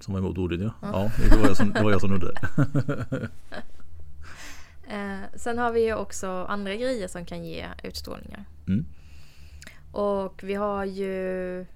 Som 0.00 0.14
var 0.14 0.20
emot 0.20 0.38
ordet 0.38 0.60
ja. 0.60 0.70
Ja, 0.82 1.10
det 1.30 1.36
var 1.36 1.46
jag 1.46 1.56
som, 1.56 1.72
det 1.72 1.82
var 1.82 1.90
jag 1.90 2.00
som 2.00 2.10
nuddade. 2.10 2.40
Eh, 4.88 5.20
sen 5.34 5.58
har 5.58 5.72
vi 5.72 5.84
ju 5.84 5.94
också 5.94 6.46
andra 6.48 6.74
grejer 6.74 7.08
som 7.08 7.24
kan 7.26 7.44
ge 7.44 7.66
utstrålningar. 7.82 8.44
Mm. 8.68 8.86
Och 9.92 10.40
vi 10.44 10.54
har 10.54 10.84
ju 10.84 11.66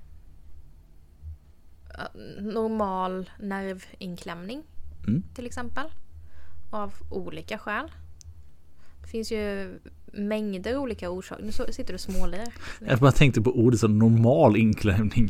normal 2.38 3.30
nervinklämning 3.40 4.62
Mm. 5.08 5.22
till 5.34 5.46
exempel. 5.46 5.84
Av 6.70 6.92
olika 7.10 7.58
skäl. 7.58 7.92
Det 9.02 9.08
finns 9.08 9.32
ju 9.32 9.74
mängder 10.12 10.76
olika 10.76 11.10
orsaker. 11.10 11.44
Nu 11.44 11.52
sitter 11.52 11.86
du 11.86 11.94
och 11.94 12.00
småler. 12.00 12.46
Jag 12.86 12.98
bara 12.98 13.12
tänkte 13.12 13.40
på 13.42 13.50
ordet 13.50 13.80
som 13.80 13.98
normal 13.98 14.56
inklämning. 14.56 15.28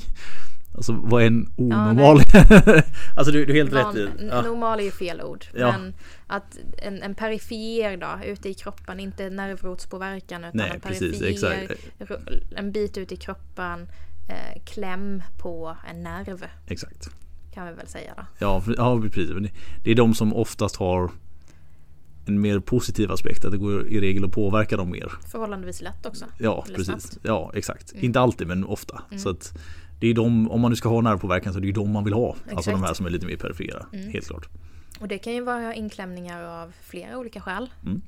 Alltså 0.75 0.93
vad 0.93 1.23
är 1.23 1.27
en 1.27 1.53
Ja, 1.57 1.65
onormal? 1.65 2.19
alltså 3.17 3.33
du, 3.33 3.45
du 3.45 3.53
är 3.53 3.57
helt 3.57 3.73
Van, 3.73 3.95
rätt 3.97 4.21
i. 4.21 4.27
Ja. 4.31 4.43
Normal 4.43 4.81
är 4.81 4.85
ju 4.85 4.91
fel 4.91 5.23
ord. 5.23 5.45
Ja. 5.55 5.73
Men 5.73 5.95
att 6.27 6.59
en, 6.79 7.03
en 7.03 7.15
perifer 7.15 7.97
då, 7.97 8.25
ute 8.25 8.49
i 8.49 8.55
kroppen, 8.55 9.01
inte 9.01 9.31
nervrotspåverkan 9.31 10.45
utan 10.45 10.57
Nej, 10.57 10.71
en 10.75 10.81
precis, 10.81 11.21
perifer, 11.21 11.77
ru- 11.99 12.43
en 12.57 12.73
bit 12.73 12.97
ut 12.99 13.13
i 13.13 13.17
kroppen, 13.17 13.89
eh, 14.29 14.63
kläm 14.65 15.23
på 15.39 15.77
en 15.91 16.03
nerv 16.03 16.45
Exakt. 16.67 17.09
kan 17.55 17.67
vi 17.67 17.73
väl 17.75 17.87
säga 17.89 18.15
då. 18.17 18.23
Ja, 18.39 18.63
ja 18.77 19.01
precis. 19.03 19.29
Det- 19.31 19.51
Det 19.85 19.91
är 19.91 19.95
de 19.95 20.15
som 20.15 20.35
oftast 20.35 20.77
har 20.77 21.11
en 22.27 22.41
mer 22.41 22.61
positiv 22.61 23.13
aspekt. 23.13 23.45
Att 23.45 23.53
det 23.53 23.59
går 23.59 23.89
i 23.89 24.01
regel 24.01 24.25
att 24.25 24.33
påverka 24.33 24.77
dem 24.77 24.91
mer. 24.91 25.13
Förhållandevis 25.27 25.83
lätt 25.83 26.07
också. 26.07 26.25
Ja, 26.39 26.65
precis. 26.69 26.87
snabbt. 26.87 27.19
Ja, 27.23 27.51
exakt. 27.55 27.93
Inte 27.93 28.21
alltid 28.21 28.47
men 28.47 28.65
ofta. 28.65 29.03
Så 29.17 29.31
att 29.31 29.59
det 30.01 30.07
är 30.07 30.15
de, 30.15 30.51
om 30.51 30.61
man 30.61 30.71
nu 30.71 30.77
ska 30.77 30.89
ha 30.89 31.01
nervpåverkan 31.01 31.53
så 31.53 31.59
är 31.59 31.61
det 31.61 31.67
ju 31.67 31.73
de 31.73 31.91
man 31.93 32.05
vill 32.05 32.13
ha. 32.13 32.29
Alltså 32.29 32.51
Exakt. 32.53 32.67
de 32.67 32.83
här 32.83 32.95
som 32.95 33.07
är 33.07 33.11
lite 33.11 33.27
mer 33.27 33.37
perifera. 33.37 33.87
Helt 33.93 34.27
klart. 34.27 34.49
Och 35.01 35.09
det 35.09 35.19
kan 35.19 35.33
ju 35.35 35.41
vara 35.41 35.75
inklämningar 35.75 36.43
av 36.43 36.73
flera 36.83 37.19
olika 37.19 37.41
skäl. 37.41 37.71
Mm. 37.85 38.03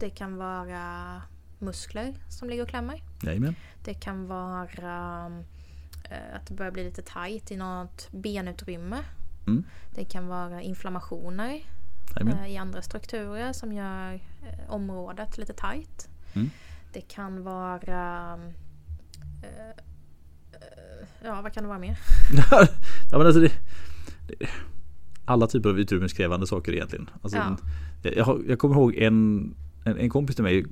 Det 0.00 0.10
kan 0.10 0.36
vara 0.36 1.22
muskler 1.58 2.14
som 2.28 2.48
ligger 2.50 2.62
och 2.62 2.68
klämmer. 2.68 3.02
Jajamän. 3.22 3.54
Det 3.84 3.94
kan 3.94 4.26
vara 4.26 4.62
eh, 5.26 5.30
att 6.34 6.46
det 6.46 6.54
börjar 6.54 6.72
bli 6.72 6.84
lite 6.84 7.02
tajt 7.02 7.50
i 7.50 7.56
något 7.56 8.08
benutrymme. 8.12 8.98
Mm. 9.46 9.64
Det 9.94 10.04
kan 10.04 10.26
vara 10.28 10.62
inflammationer 10.62 11.60
Jajamän. 12.16 12.38
eh, 12.44 12.52
i 12.52 12.56
andra 12.56 12.82
strukturer 12.82 13.52
som 13.52 13.72
gör 13.72 14.12
eh, 14.14 14.70
området 14.70 15.38
lite 15.38 15.52
tajt. 15.52 16.08
Mm. 16.32 16.50
Det 16.92 17.00
kan 17.00 17.42
vara... 17.42 18.38
eh, 19.42 19.72
eh, 20.52 21.06
ja, 21.24 21.40
vad 21.42 21.52
kan 21.52 21.62
det 21.62 21.68
vara 21.68 21.78
mer? 21.78 21.98
ja, 22.50 23.18
men 23.18 23.26
alltså 23.26 23.40
det, 23.40 23.52
det, 24.28 24.46
alla 25.24 25.46
typer 25.46 25.68
av 25.70 25.78
utrymmeskrävande 25.80 26.46
saker 26.46 26.72
egentligen. 26.72 27.10
Alltså, 27.22 27.38
Ja. 27.38 27.56
jag, 28.02 28.16
jag, 28.16 28.44
jag 28.48 28.58
kommer 28.58 28.74
ihåg 28.74 28.94
en, 28.94 29.54
en, 29.84 29.96
en 29.98 30.10
kompis 30.10 30.36
till 30.36 30.42
mig 30.44 30.64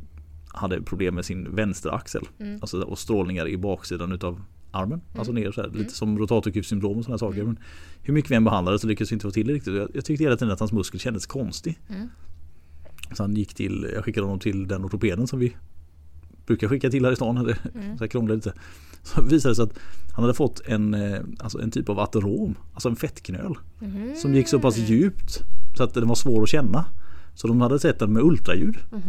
hade 0.53 0.83
problem 0.83 1.15
med 1.15 1.25
sin 1.25 1.55
vänsteraxel. 1.57 2.29
Mm. 2.39 2.59
Alltså, 2.61 2.83
och 2.83 2.99
strålningar 2.99 3.49
i 3.49 3.57
baksidan 3.57 4.13
utav 4.13 4.43
armen. 4.71 5.01
Alltså 5.15 5.33
ner 5.33 5.53
så 5.53 5.61
här, 5.63 5.69
lite 5.71 5.95
som 5.95 6.19
rotatorkuffsyndrom 6.19 6.99
och 6.99 7.05
sådana 7.05 7.19
saker. 7.19 7.45
Men 7.45 7.59
hur 8.03 8.15
mycket 8.15 8.31
vi 8.31 8.35
än 8.35 8.45
behandlade 8.45 8.79
så 8.79 8.87
lyckades 8.87 9.13
vi 9.13 9.15
inte 9.15 9.23
få 9.27 9.31
till 9.31 9.47
det 9.47 9.53
riktigt. 9.53 9.75
Jag, 9.75 9.91
jag 9.95 10.05
tyckte 10.05 10.25
hela 10.25 10.37
tiden 10.37 10.53
att 10.53 10.61
hans 10.61 10.73
muskel 10.73 11.01
kändes 11.01 11.27
konstig. 11.27 11.79
Mm. 11.89 12.09
Så 13.13 13.23
han 13.23 13.35
gick 13.37 13.55
till, 13.55 13.91
jag 13.95 14.05
skickade 14.05 14.27
honom 14.27 14.39
till 14.41 14.69
den 14.69 14.85
ortopeden 14.85 15.27
som 15.27 15.39
vi 15.39 15.57
brukar 16.47 16.69
skicka 16.69 16.91
till 16.91 17.05
här 17.05 17.13
i 17.13 17.17
stan. 17.17 17.37
Eller, 17.37 17.59
Mm. 17.75 17.99
så 17.99 18.05
här 18.05 18.35
lite. 18.35 18.53
Så 19.03 19.23
visade 19.23 19.51
det 19.51 19.57
sig 19.57 19.63
att 19.63 19.79
han 20.15 20.25
hade 20.25 20.35
fått 20.35 20.61
en, 20.67 20.95
eh, 20.95 21.21
alltså 21.39 21.61
en 21.63 21.71
typ 21.71 21.89
av 21.89 21.99
aterom, 22.01 22.55
alltså 22.75 22.89
en 22.89 22.97
fettknöl. 22.97 23.55
Mhm. 23.79 24.15
Som 24.17 24.35
gick 24.35 24.49
så 24.49 24.61
pass 24.61 24.77
djupt 24.79 25.41
så 25.77 25.83
att 25.85 25.95
den 25.95 26.09
var 26.09 26.15
svår 26.15 26.43
att 26.43 26.49
känna. 26.49 26.85
Så 27.35 27.49
de 27.49 27.61
hade 27.61 27.79
sett 27.79 27.99
den 27.99 28.13
med 28.13 28.23
ultraljud. 28.23 28.77
Mhm. 28.91 29.03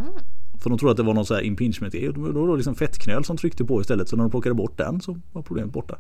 För 0.63 0.69
de 0.69 0.80
trodde 0.80 0.91
att 0.91 0.97
det 0.97 1.04
var 1.04 1.13
någon 1.13 1.26
så 1.26 1.34
här 1.34 1.41
impingement. 1.41 1.93
Och 2.17 2.34
Då 2.34 2.41
var 2.41 2.47
det 2.52 2.56
liksom 2.56 2.76
fettknöl 2.76 3.24
som 3.24 3.38
tryckte 3.38 3.65
på 3.65 3.82
istället. 3.82 4.10
Så 4.10 4.15
när 4.15 4.24
de 4.24 4.32
plockade 4.32 4.56
bort 4.56 4.78
den 4.78 5.02
så 5.02 5.17
var 5.34 5.41
problemet 5.41 5.74
borta. 5.74 5.97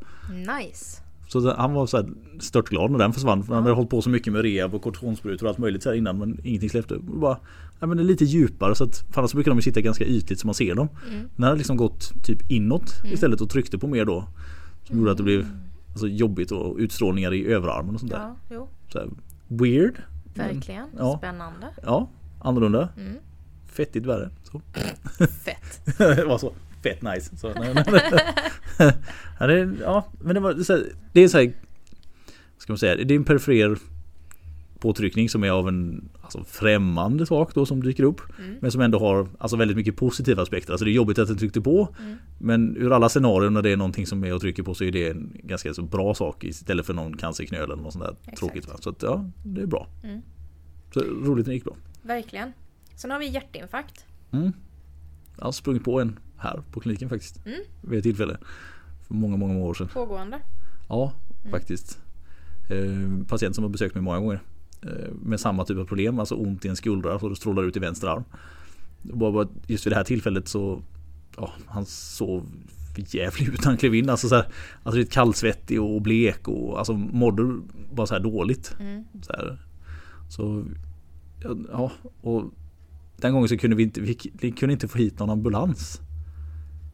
Nice. 0.59 1.01
Så 1.27 1.53
han 1.55 1.73
var 1.73 1.85
så 1.87 1.97
här 1.97 2.09
störtglad 2.39 2.91
när 2.91 2.99
den 2.99 3.13
försvann. 3.13 3.43
För 3.43 3.53
han 3.53 3.63
hade 3.63 3.75
hållit 3.75 3.89
på 3.89 4.01
så 4.01 4.09
mycket 4.09 4.33
med 4.33 4.41
rehab 4.41 4.73
och 4.73 4.81
kortisonsprutor 4.81 5.45
och 5.45 5.49
allt 5.49 5.57
möjligt 5.57 5.83
så 5.83 5.93
innan 5.93 6.17
men 6.17 6.39
ingenting 6.43 6.69
släppte. 6.69 6.95
Och 6.95 7.01
bara, 7.19 7.37
men 7.79 7.97
det 7.97 8.03
är 8.03 8.05
lite 8.05 8.25
djupare 8.25 8.75
så 8.75 8.83
att 8.83 8.95
för 8.97 9.21
annars 9.21 9.31
så 9.31 9.37
brukar 9.37 9.51
de 9.51 9.57
ju 9.57 9.61
sitta 9.61 9.81
ganska 9.81 10.05
ytligt 10.05 10.39
så 10.39 10.47
man 10.47 10.53
ser 10.53 10.75
dem. 10.75 10.87
Mm. 11.09 11.29
Den 11.35 11.43
hade 11.43 11.57
liksom 11.57 11.77
gått 11.77 12.23
typ 12.23 12.51
inåt 12.51 12.93
istället 13.05 13.41
och 13.41 13.49
tryckte 13.49 13.77
på 13.77 13.87
mer 13.87 14.05
då. 14.05 14.27
Som 14.83 14.97
gjorde 14.99 15.11
att 15.11 15.17
det 15.17 15.23
blev 15.23 15.47
alltså, 15.91 16.07
jobbigt 16.07 16.51
och 16.51 16.75
utstrålningar 16.77 17.33
i 17.33 17.45
överarmen 17.45 17.93
och 17.93 17.99
sånt 17.99 18.11
där. 18.11 18.19
Ja, 18.19 18.35
jo. 18.51 18.67
Så 18.91 18.99
här, 18.99 19.09
weird. 19.47 20.01
men- 20.33 20.47
Verkligen. 20.55 20.85
ja. 20.97 21.17
Spännande. 21.17 21.67
Ja, 21.83 22.09
annorlunda. 22.39 22.89
Mm. 22.97 23.13
Fettigt 23.85 24.05
värre. 24.05 24.29
Så. 24.43 24.61
Fett. 25.45 25.97
det 25.97 26.25
var 26.25 26.37
så 26.37 26.53
fett 26.83 27.01
nice. 27.01 27.37
Så, 27.37 27.53
nej, 27.53 27.73
nej, 27.73 27.83
ja, 29.39 29.47
det, 29.47 29.73
ja, 29.81 30.05
men 30.21 30.35
det 30.35 30.39
var 30.39 30.63
så 30.63 30.73
här, 30.73 30.83
det 31.13 31.21
är 31.21 31.27
så 31.27 31.37
här, 31.37 31.53
ska 32.57 32.73
man 32.73 32.77
säga, 32.77 32.95
det 32.95 33.13
är 33.13 33.15
en 33.15 33.23
perifer 33.23 33.77
påtryckning 34.79 35.29
som 35.29 35.43
är 35.43 35.49
av 35.49 35.67
en 35.67 36.09
alltså, 36.21 36.43
främmande 36.43 37.25
sak 37.25 37.53
då 37.53 37.65
som 37.65 37.83
dyker 37.83 38.03
upp. 38.03 38.21
Mm. 38.39 38.57
Men 38.61 38.71
som 38.71 38.81
ändå 38.81 38.99
har 38.99 39.27
alltså, 39.37 39.57
väldigt 39.57 39.77
mycket 39.77 39.95
positiva 39.95 40.41
aspekter. 40.41 40.73
Alltså 40.73 40.85
det 40.85 40.91
är 40.91 40.93
jobbigt 40.93 41.19
att 41.19 41.27
den 41.27 41.37
tryckte 41.37 41.61
på. 41.61 41.87
Mm. 41.99 42.17
Men 42.39 42.77
ur 42.77 42.93
alla 42.93 43.09
scenarier 43.09 43.49
när 43.49 43.61
det 43.61 43.69
är 43.69 43.77
någonting 43.77 44.07
som 44.07 44.23
är 44.23 44.33
och 44.33 44.41
trycker 44.41 44.63
på 44.63 44.73
så 44.73 44.83
är 44.83 44.91
det 44.91 45.09
en 45.09 45.31
ganska 45.43 45.73
så 45.73 45.81
bra 45.81 46.13
sak 46.13 46.43
istället 46.43 46.85
för 46.85 46.93
någon 46.93 47.17
cancerknöl 47.17 47.71
eller 47.71 47.83
något 47.83 47.93
sånt 47.93 48.05
där 48.05 48.15
Exakt. 48.21 48.37
tråkigt. 48.39 48.67
Va? 48.67 48.73
Så 48.79 48.89
att, 48.89 49.03
ja, 49.03 49.25
det 49.43 49.61
är 49.61 49.65
bra. 49.65 49.87
Mm. 50.03 50.21
Så 50.93 50.99
roligt 50.99 51.45
när 51.45 51.51
det 51.51 51.53
gick 51.53 51.63
bra. 51.63 51.75
Verkligen. 52.01 52.53
Sen 53.01 53.11
har 53.11 53.19
vi 53.19 53.27
hjärtinfarkt. 53.27 54.05
Mm. 54.31 54.53
Jag 55.37 55.45
har 55.45 55.51
sprungit 55.51 55.83
på 55.83 56.01
en 56.01 56.19
här 56.37 56.63
på 56.71 56.79
kliniken 56.79 57.09
faktiskt. 57.09 57.45
Mm. 57.45 57.59
Vid 57.81 57.97
ett 57.97 58.03
tillfälle. 58.03 58.37
För 59.07 59.13
många, 59.13 59.37
många 59.37 59.59
år 59.59 59.73
sedan. 59.73 59.87
Pågående. 59.87 60.39
Ja, 60.89 61.13
faktiskt. 61.51 61.99
Eh, 62.69 63.25
patient 63.27 63.55
som 63.55 63.63
har 63.63 63.69
besökt 63.69 63.95
mig 63.95 64.03
många 64.03 64.19
gånger. 64.19 64.41
Eh, 64.81 65.13
med 65.21 65.39
samma 65.39 65.65
typ 65.65 65.77
av 65.77 65.85
problem, 65.85 66.19
alltså 66.19 66.35
ont 66.35 66.65
i 66.65 66.67
en 66.67 66.75
skuldra 66.75 67.19
så 67.19 67.29
det 67.29 67.35
strålar 67.35 67.63
ut 67.63 67.77
i 67.77 67.79
vänster 67.79 68.07
arm. 68.07 68.23
Bara 69.01 69.47
just 69.67 69.85
vid 69.85 69.91
det 69.91 69.97
här 69.97 70.03
tillfället 70.03 70.47
så 70.47 70.81
ja, 71.37 71.53
han 71.65 71.85
sov 71.85 72.49
för 72.95 73.15
jävligt 73.15 73.49
ut 73.49 73.65
han 73.65 73.77
klev 73.77 73.95
in. 73.95 74.09
Alltså, 74.09 74.29
så 74.29 74.35
här, 74.35 74.45
alltså 74.83 74.99
lite 74.99 75.11
kallsvettig 75.11 75.81
och 75.81 76.01
blek 76.01 76.47
och 76.47 76.77
alltså 76.77 76.93
mådde 76.93 77.59
bara 77.93 78.07
så 78.07 78.13
här 78.13 78.21
dåligt. 78.21 78.75
Mm. 78.79 79.03
Så, 79.21 79.33
här. 79.33 79.57
så 80.29 80.65
ja, 81.71 81.91
och 82.21 82.51
den 83.21 83.33
gången 83.33 83.49
så 83.49 83.57
kunde 83.57 83.75
vi 83.75 83.83
inte, 83.83 84.01
vi, 84.01 84.17
vi 84.33 84.51
kunde 84.51 84.73
inte 84.73 84.87
få 84.87 84.97
hit 84.97 85.19
någon 85.19 85.29
ambulans. 85.29 86.01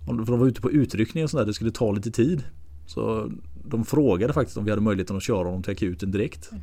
För 0.05 0.13
de 0.13 0.39
var 0.39 0.47
ute 0.47 0.61
på 0.61 0.71
utryckning 0.71 1.23
och 1.23 1.29
sådär, 1.29 1.45
det 1.45 1.53
skulle 1.53 1.71
ta 1.71 1.91
lite 1.91 2.11
tid. 2.11 2.43
Så 2.85 3.31
de 3.65 3.85
frågade 3.85 4.33
faktiskt 4.33 4.57
om 4.57 4.63
vi 4.65 4.69
hade 4.69 4.81
möjligheten 4.81 5.17
att 5.17 5.23
köra 5.23 5.45
honom 5.45 5.63
till 5.63 5.71
akuten 5.71 6.11
direkt. 6.11 6.51
Mhm. 6.51 6.59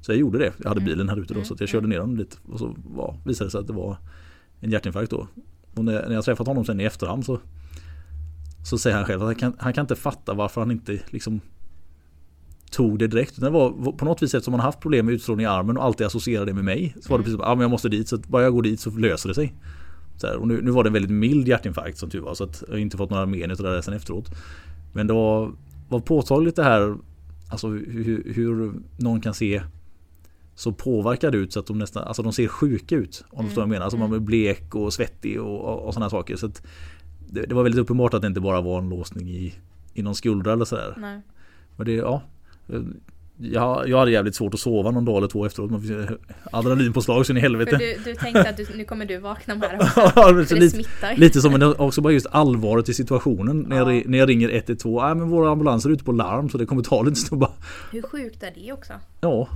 Så 0.00 0.12
jag 0.12 0.18
gjorde 0.18 0.38
det. 0.38 0.52
Jag 0.58 0.68
hade 0.68 0.80
Mm. 0.80 0.90
bilen 0.92 1.08
här 1.08 1.16
ute 1.20 1.34
då 1.34 1.38
Mm. 1.40 1.44
så 1.44 1.56
jag 1.58 1.68
körde 1.68 1.86
ner 1.86 1.98
honom 2.00 2.16
dit. 2.16 2.40
Och 2.44 2.58
så 2.58 2.76
var, 2.94 3.16
visade 3.24 3.46
det 3.46 3.50
sig 3.50 3.60
att 3.60 3.66
det 3.66 3.72
var 3.72 3.96
en 4.60 4.70
hjärtinfarkt 4.70 5.10
då. 5.10 5.26
Och 5.74 5.84
när, 5.84 6.08
när 6.08 6.14
jag 6.14 6.24
träffat 6.24 6.46
honom 6.46 6.64
sen 6.64 6.80
i 6.80 6.84
efterhand 6.84 7.24
så 7.24 7.40
Så 8.64 8.78
säger 8.78 8.96
han 8.96 9.04
själv 9.06 9.20
att 9.22 9.26
han 9.26 9.34
kan, 9.34 9.54
han 9.58 9.72
kan 9.72 9.82
inte 9.82 9.94
fatta 9.96 10.34
varför 10.34 10.60
han 10.60 10.70
inte 10.70 11.00
liksom 11.10 11.40
Tog 12.72 12.98
det 12.98 13.06
direkt. 13.06 13.40
Det 13.40 13.50
var 13.50 13.92
på 13.92 14.04
något 14.04 14.22
vis 14.22 14.34
eftersom 14.34 14.54
han 14.54 14.60
haft 14.60 14.80
problem 14.80 15.06
med 15.06 15.14
utstrålning 15.14 15.44
i 15.44 15.48
armen 15.48 15.76
och 15.76 15.84
alltid 15.84 16.06
associerade 16.06 16.50
det 16.50 16.54
med 16.54 16.64
mig. 16.64 16.94
Så 17.00 17.08
var 17.08 17.18
det 17.18 17.20
Mm. 17.20 17.24
precis 17.24 17.36
som, 17.36 17.48
ja 17.48 17.54
men 17.54 17.60
jag 17.60 17.70
måste 17.70 17.88
dit 17.88 18.08
så 18.08 18.16
att 18.16 18.28
bara 18.28 18.42
jag 18.42 18.52
går 18.52 18.62
dit 18.62 18.80
så 18.80 18.90
löser 18.90 19.28
det 19.28 19.34
sig. 19.34 19.54
Så 20.16 20.26
här, 20.26 20.36
och 20.36 20.48
nu, 20.48 20.62
nu 20.62 20.70
var 20.70 20.84
det 20.84 20.88
en 20.88 20.92
väldigt 20.92 21.10
mild 21.10 21.48
hjärtinfarkt 21.48 21.98
som 21.98 22.10
tur 22.10 22.20
var 22.20 22.34
så 22.34 22.44
att 22.44 22.62
jag 22.68 22.78
inte 22.78 22.96
fått 22.96 23.10
några 23.10 23.26
men 23.26 23.50
utav 23.50 23.66
det 23.66 23.72
där 23.72 23.82
sen 23.82 23.94
efteråt. 23.94 24.30
Men 24.92 25.06
det 25.06 25.12
var, 25.12 25.52
var 25.88 26.00
påtagligt 26.00 26.56
det 26.56 26.64
här 26.64 26.96
Alltså 27.52 27.68
hur, 27.68 28.32
hur 28.34 28.72
någon 28.96 29.20
kan 29.20 29.34
se 29.34 29.62
så 30.54 30.72
påverkad 30.72 31.34
ut 31.34 31.52
så 31.52 31.60
att 31.60 31.66
de 31.66 31.78
nästan, 31.78 32.04
alltså 32.04 32.22
de 32.22 32.32
ser 32.32 32.48
sjuka 32.48 32.96
ut. 32.96 33.24
Om 33.30 33.44
du 33.44 33.48
förstår 33.48 33.62
vad 33.62 33.66
jag 33.66 33.70
menar. 33.70 33.84
Alltså 33.84 33.98
man 33.98 34.10
blir 34.10 34.20
blek 34.20 34.74
och 34.74 34.92
svettig 34.92 35.40
och, 35.40 35.60
och, 35.60 35.86
och 35.86 35.94
sådana 35.94 36.10
saker. 36.10 36.36
Så 36.36 36.46
att 36.46 36.62
det, 37.30 37.42
det 37.46 37.54
var 37.54 37.62
väldigt 37.62 37.80
uppenbart 37.80 38.14
att 38.14 38.20
det 38.20 38.26
inte 38.28 38.40
bara 38.40 38.60
var 38.60 38.78
en 38.78 38.88
låsning 38.88 39.28
i, 39.28 39.54
i 39.94 40.02
någon 40.02 40.14
skuldra 40.14 40.52
eller 40.52 40.64
sådär. 40.64 40.94
Nej. 40.96 41.20
Men 41.76 41.86
det, 41.86 41.92
ja. 41.92 42.22
Jag, 43.38 43.88
jag 43.88 43.98
hade 43.98 44.10
jävligt 44.10 44.34
svårt 44.34 44.54
att 44.54 44.60
sova 44.60 44.90
någon 44.90 45.04
dag 45.04 45.16
eller 45.16 45.28
två 45.28 45.46
efteråt. 45.46 45.70
Adrenalinpåslag 46.52 47.26
så 47.26 47.32
in 47.32 47.36
i 47.36 47.40
helvete. 47.40 47.76
du, 47.76 47.96
du 48.04 48.14
tänkte 48.14 48.48
att 48.48 48.56
du, 48.56 48.66
nu 48.76 48.84
kommer 48.84 49.06
du 49.06 49.18
vakna 49.18 49.54
med 49.54 49.70
det 49.70 49.84
också. 49.84 50.00
Ja, 50.16 50.28
så 50.28 50.44
För 50.44 50.54
det 50.54 50.60
lite, 50.60 50.74
smittar. 50.74 51.16
lite 51.16 51.40
som 51.40 51.52
men 51.52 51.62
också 51.62 52.00
bara 52.00 52.12
just 52.12 52.26
allvaret 52.30 52.88
i 52.88 52.94
situationen. 52.94 53.58
När, 53.68 53.76
jag, 53.76 53.96
Ja. 53.96 54.02
när 54.06 54.18
jag 54.18 54.28
ringer 54.28 54.48
112. 54.48 55.02
Nej 55.04 55.14
men 55.14 55.28
våra 55.28 55.50
ambulanser 55.50 55.88
är 55.90 55.92
ute 55.94 56.04
på 56.04 56.12
larm 56.12 56.48
så 56.48 56.58
det 56.58 56.66
kommer 56.66 56.82
ta 56.82 57.02
lite 57.02 57.16
stund. 57.16 57.44
Hur 57.92 58.02
sjukt 58.02 58.42
är 58.42 58.52
det 58.54 58.72
också? 58.72 58.92
Ja. 59.20 59.48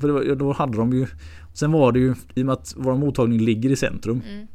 För 0.00 0.08
var, 0.08 0.34
då 0.34 0.52
hade 0.52 0.76
de 0.76 0.92
ju 0.92 1.06
Sen 1.52 1.72
var 1.72 1.92
det 1.92 1.98
ju 1.98 2.14
i 2.34 2.42
och 2.42 2.46
med 2.46 2.52
att 2.52 2.74
vår 2.76 2.94
mottagning 2.96 3.40
ligger 3.40 3.70
i 3.70 3.76
centrum 3.76 4.22
Mm. 4.32 4.46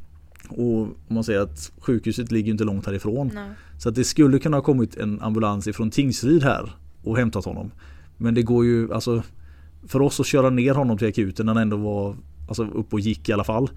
och 0.48 0.78
om 0.82 0.94
man 1.08 1.24
säger 1.24 1.40
att 1.40 1.72
sjukhuset 1.80 2.32
ligger 2.32 2.52
inte 2.52 2.64
långt 2.64 2.86
härifrån. 2.86 3.30
Nej. 3.34 3.48
Så 3.78 3.88
att 3.88 3.94
det 3.94 4.04
skulle 4.04 4.38
kunna 4.38 4.56
ha 4.56 4.62
kommit 4.62 4.96
en 4.96 5.20
ambulans 5.22 5.66
ifrån 5.66 5.90
Tingsryd 5.90 6.42
här 6.42 6.72
och 7.02 7.16
hämtat 7.16 7.44
honom. 7.44 7.70
Men 8.16 8.34
det 8.34 8.42
går 8.42 8.64
ju 8.64 8.94
alltså 8.94 9.22
för 9.86 10.02
oss 10.02 10.20
att 10.20 10.26
köra 10.26 10.50
ner 10.50 10.74
honom 10.74 10.98
till 10.98 11.08
akuten 11.08 11.46
när 11.46 11.54
han 11.54 11.62
ändå 11.62 11.76
var 11.76 12.16
alltså, 12.48 12.64
upp 12.64 12.92
och 12.92 13.00
gick 13.00 13.28
i 13.28 13.32
alla 13.32 13.44
fall. 13.44 13.70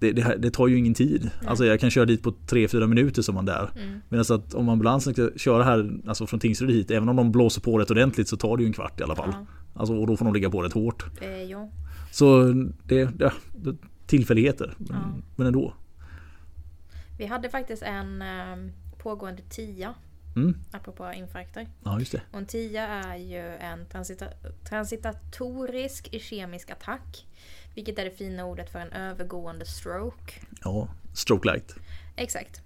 Det, 0.00 0.12
det, 0.12 0.36
det 0.38 0.50
tar 0.50 0.68
ju 0.68 0.78
ingen 0.78 0.94
tid. 0.94 1.30
Alltså 1.46 1.64
jag 1.64 1.80
kan 1.80 1.90
köra 1.90 2.04
dit 2.04 2.22
på 2.22 2.30
3-4 2.30 2.86
minuter 2.86 3.22
som 3.22 3.34
man 3.34 3.44
där. 3.44 3.70
Mm. 3.76 4.00
Medan 4.08 4.24
att 4.36 4.54
om 4.54 4.68
ambulansen 4.68 5.12
ska 5.14 5.30
köra 5.36 5.62
här 5.64 6.00
alltså 6.06 6.26
från 6.26 6.40
Tingsryd 6.40 6.70
hit, 6.70 6.90
även 6.90 7.08
om 7.08 7.16
de 7.16 7.32
blåser 7.32 7.60
på 7.60 7.78
rätt 7.78 7.90
ordentligt 7.90 8.28
så 8.28 8.36
tar 8.36 8.56
det 8.56 8.62
ju 8.62 8.66
en 8.66 8.72
kvart 8.72 9.00
i 9.00 9.02
alla 9.02 9.16
fall. 9.16 9.30
Ja. 9.32 9.46
Alltså, 9.74 9.94
och 9.94 10.06
då 10.06 10.16
får 10.16 10.24
de 10.24 10.34
ligga 10.34 10.50
på 10.50 10.62
rätt 10.62 10.72
hårt. 10.72 11.04
Eh, 11.20 11.42
jo. 11.42 11.72
Så 12.10 12.42
det, 12.84 13.04
det, 13.04 13.32
det 13.56 13.76
tillfälligheter. 14.06 14.74
Men, 14.78 14.88
Ja. 14.90 14.96
men 15.36 15.46
ändå. 15.46 15.74
Vi 17.18 17.26
hade 17.26 17.48
faktiskt 17.48 17.82
en 17.82 18.22
eh, 18.22 18.72
pågående 19.02 19.42
tia, 19.42 19.94
Mm. 20.36 20.54
apropå 20.70 21.12
infarkter. 21.12 21.68
Ja 21.84 21.98
just 21.98 22.12
det. 22.12 22.20
Och 22.32 22.38
en 22.38 22.46
tia 22.46 22.86
är 22.88 23.16
ju 23.16 23.38
en 23.56 23.86
transita 23.86 24.26
transitatorisk 24.68 26.20
kemisk 26.22 26.70
attack. 26.70 27.26
Vilket 27.74 27.98
är 27.98 28.04
det 28.04 28.10
fina 28.10 28.44
ordet 28.44 28.72
för 28.72 28.78
en 28.78 28.92
övergående 28.92 29.64
stroke. 29.66 30.32
Ja, 30.64 30.88
stroke 31.14 31.48
light. 31.52 31.74
Exakt. 32.16 32.62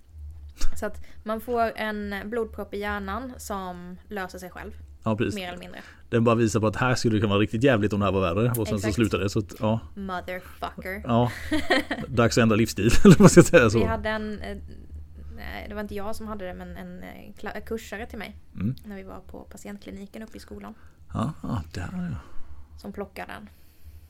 Så 0.77 0.87
att 0.87 1.01
man 1.25 1.41
får 1.41 1.73
en 1.77 2.15
blodpropp 2.25 2.75
i 2.75 2.79
hjärnan 2.79 3.33
som 3.37 3.97
löser 4.09 4.39
sig 4.39 4.51
själv. 4.51 4.73
Ja 5.05 5.17
precis. 5.17 5.35
Mer 5.35 5.49
eller 5.49 5.59
mindre. 5.59 5.81
Den 6.11 6.25
bara 6.25 6.35
visar 6.35 6.61
på 6.61 6.67
att 6.67 6.77
här 6.77 6.95
skulle 6.95 7.17
det 7.17 7.21
kunna 7.21 7.29
vara 7.33 7.41
riktigt 7.41 7.63
jävligt 7.63 7.93
om 7.93 8.01
det 8.01 8.07
här 8.07 8.13
var 8.13 8.21
värre. 8.35 8.49
Och 8.51 8.55
sen 8.57 8.67
så 8.67 8.75
Exakt. 8.77 8.95
slutar 8.95 9.19
det. 9.19 9.31
Så 9.31 9.39
att, 9.39 9.55
ja, 9.61 9.81
Motherfucker. 9.95 11.03
ja. 11.05 11.33
Dags 12.09 12.39
att 12.39 12.43
ändra 12.43 12.57
livsstil. 12.57 12.91
Eller 13.05 13.17
vad 13.19 13.31
ska 13.31 13.39
jag 13.39 13.47
säga 13.47 13.65
Vi 13.65 13.71
så. 13.71 13.87
hade 13.87 14.09
en, 14.11 14.39
eh, 14.41 14.57
det 15.69 15.75
var 15.75 15.81
inte 15.81 15.95
jag 15.95 16.17
som 16.17 16.29
hade 16.29 16.47
det 16.47 16.55
men 16.55 16.77
en 16.77 17.03
eh, 17.03 17.65
kursare 17.65 18.07
till 18.07 18.19
mig. 18.19 18.37
Mm. 18.55 18.75
När 18.85 18.97
vi 18.97 19.03
var 19.03 19.21
på 19.21 19.41
patientkliniken 19.41 20.23
uppe 20.23 20.37
i 20.37 20.41
skolan. 20.41 20.75
Ja, 21.15 21.33
ja, 21.43 21.63
där 21.75 21.89
ja. 21.93 22.19
Som 22.79 22.93
plockade 22.93 23.33
den. 23.33 23.49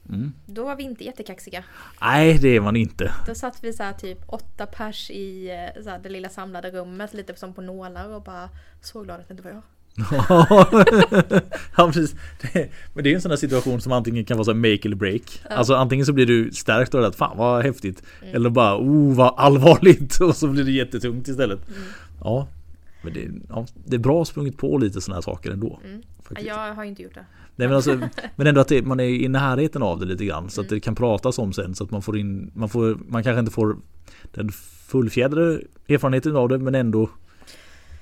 Mm. 0.08 0.32
Då 0.46 0.64
var 0.64 0.76
vi 0.76 0.82
inte 0.82 1.04
jättekaxiga. 1.04 1.64
Nej 2.00 2.38
det 2.38 2.48
är 2.48 2.60
man 2.60 2.76
inte. 2.76 3.14
Då 3.26 3.34
satt 3.34 3.64
vi 3.64 3.72
så 3.72 3.82
här 3.82 3.92
typ 3.92 4.18
åtta 4.26 4.66
pers 4.66 5.10
i 5.10 5.50
eh, 5.50 5.82
så 5.82 5.90
här, 5.90 5.98
det 5.98 6.08
lilla 6.08 6.28
samlade 6.28 6.70
rummet 6.70 7.14
lite 7.14 7.36
som 7.36 7.54
på 7.54 7.62
nålar 7.62 8.08
och 8.08 8.22
bara 8.22 8.50
så 8.80 9.02
glad 9.02 9.20
att 9.20 9.28
det 9.28 9.32
inte 9.32 9.44
var 9.44 9.50
jag. 9.50 9.62
ja, 11.76 11.86
precis. 11.92 12.14
Det, 12.40 12.68
men 12.94 13.04
det 13.04 13.10
är 13.10 13.14
en 13.14 13.20
sån 13.20 13.30
här 13.30 13.36
situation 13.36 13.80
som 13.80 13.92
antingen 13.92 14.24
kan 14.24 14.36
vara 14.36 14.44
så 14.44 14.54
make 14.54 14.80
eller 14.84 14.96
break. 14.96 15.40
Ja. 15.50 15.56
Alltså 15.56 15.74
antingen 15.74 16.06
så 16.06 16.12
blir 16.12 16.26
du 16.26 16.50
stärkt 16.52 16.94
av 16.94 17.00
det 17.00 17.06
att 17.06 17.16
fan 17.16 17.38
vad 17.38 17.62
häftigt. 17.62 18.02
Mm. 18.22 18.34
Eller 18.34 18.50
bara 18.50 18.78
oh 18.78 19.14
vad 19.14 19.34
allvarligt 19.36 20.16
och 20.20 20.36
så 20.36 20.48
blir 20.48 20.64
det 20.64 20.70
jättetungt 20.72 21.28
istället. 21.28 21.68
Mm. 21.68 21.80
Ja. 22.20 22.48
Men 23.02 23.12
det, 23.12 23.28
ja, 23.48 23.66
det 23.84 23.96
är 23.96 24.00
bra 24.00 24.24
sprungit 24.24 24.58
på 24.58 24.78
lite 24.78 25.00
såna 25.00 25.14
här 25.14 25.22
saker 25.22 25.50
ändå. 25.50 25.80
Mm. 25.84 26.02
Jag 26.46 26.74
har 26.74 26.84
ju 26.84 26.88
inte 26.90 27.02
gjort 27.02 27.14
det. 27.14 27.26
Nej, 27.56 27.68
men, 27.68 27.76
alltså, 27.76 28.00
men 28.36 28.46
ändå 28.46 28.60
att 28.60 28.68
det, 28.68 28.82
man 28.82 29.00
är 29.00 29.04
i 29.04 29.28
närheten 29.28 29.82
av 29.82 30.00
det 30.00 30.06
lite 30.06 30.24
grann 30.24 30.50
så 30.50 30.60
att 30.60 30.66
Mm. 30.66 30.76
det 30.76 30.80
kan 30.80 30.94
pratas 30.94 31.38
om 31.38 31.52
sen 31.52 31.74
så 31.74 31.84
att 31.84 31.90
man 31.90 32.02
får 32.02 32.18
in 32.18 32.50
Man, 32.54 32.68
får, 32.68 32.98
man 33.08 33.22
kanske 33.22 33.40
inte 33.40 33.52
får 33.52 33.76
den 34.32 34.48
fullfjädrade 34.86 35.60
erfarenheten 35.88 36.36
av 36.36 36.48
det 36.48 36.58
men 36.58 36.74
ändå 36.74 37.10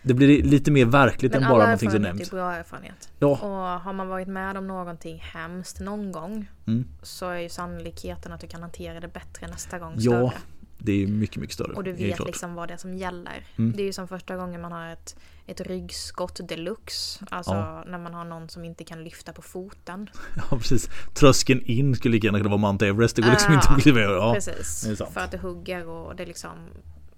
Det 0.07 0.15
blir 0.15 0.43
lite 0.43 0.71
mer 0.71 0.85
verkligt 0.85 1.33
Men 1.33 1.43
än 1.43 1.49
bara 1.49 1.55
alla 1.57 1.65
någonting 1.65 1.91
som 1.91 1.97
erfarenhet 1.97 2.17
nämns. 2.19 2.33
är 2.33 2.37
bra 2.37 2.53
erfarenhet. 2.55 3.09
Ja, 3.19 3.27
Och 3.29 3.81
har 3.81 3.93
man 3.93 4.09
varit 4.09 4.29
med 4.29 4.57
om 4.57 4.67
någonting 4.67 5.19
hemskt 5.19 5.81
någon 5.81 6.13
gång 6.13 6.47
Mm. 6.67 6.85
så 7.03 7.29
är 7.29 7.39
ju 7.39 7.49
sannolikheten 7.49 8.33
att 8.33 8.41
du 8.41 8.47
kan 8.47 8.63
hantera 8.63 9.01
det 9.01 9.09
bättre 9.09 9.47
nästa 9.47 9.79
gång 9.79 9.95
Ja, 9.99 10.11
större. 10.31 10.33
det 10.79 11.03
är 11.03 11.07
mycket 11.07 11.37
mycket 11.37 11.55
större. 11.55 11.73
Och 11.73 11.85
du 11.85 11.93
vet 11.93 12.27
liksom 12.27 12.55
vad 12.55 12.69
det 12.69 12.75
är 12.75 12.79
som 12.79 12.95
gäller. 12.95 13.47
Mm. 13.59 13.73
Det 13.77 13.83
är 13.83 13.87
ju 13.87 13.93
som 13.93 14.09
första 14.09 14.37
gången 14.37 14.61
man 14.61 14.73
har 14.73 14.89
ett, 14.89 15.17
ett 15.47 15.61
ryggskott 15.61 16.49
deluxe. 16.49 17.25
Alltså 17.31 17.53
Ja. 17.55 17.85
när 17.87 17.99
man 17.99 18.15
har 18.15 18.25
någon 18.25 18.49
som 18.49 18.65
inte 18.65 18.85
kan 18.85 19.05
lyfta 19.05 19.33
på 19.33 19.43
foten. 19.43 20.11
Ja 20.51 20.59
precis. 20.59 20.89
Tröskeln 21.15 21.61
in 21.65 21.95
skulle 21.97 22.13
lika 22.13 22.27
gärna 22.27 22.39
kunna 22.39 22.51
vara 22.51 22.61
Mount 22.61 22.87
Everest. 22.87 23.17
Det 23.17 23.23
går 23.23 23.31
liksom 23.31 23.53
Ja, 23.53 23.59
inte 23.61 23.69
att 23.73 23.83
kliva 23.83 24.01
över. 24.01 24.15
Ja. 24.17 24.35
Precis. 24.35 24.87
För 25.13 25.21
att 25.21 25.31
det 25.31 25.39
hugger 25.39 25.89
och 25.89 26.17
det 26.17 26.23
är 26.23 26.27
liksom... 26.27 26.51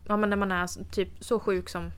Ja 0.08 0.16
men 0.16 0.30
när 0.30 0.36
man 0.36 0.52
är 0.52 0.90
typ 0.90 1.08
så 1.20 1.40
sjuk 1.40 1.68
som 1.68 1.90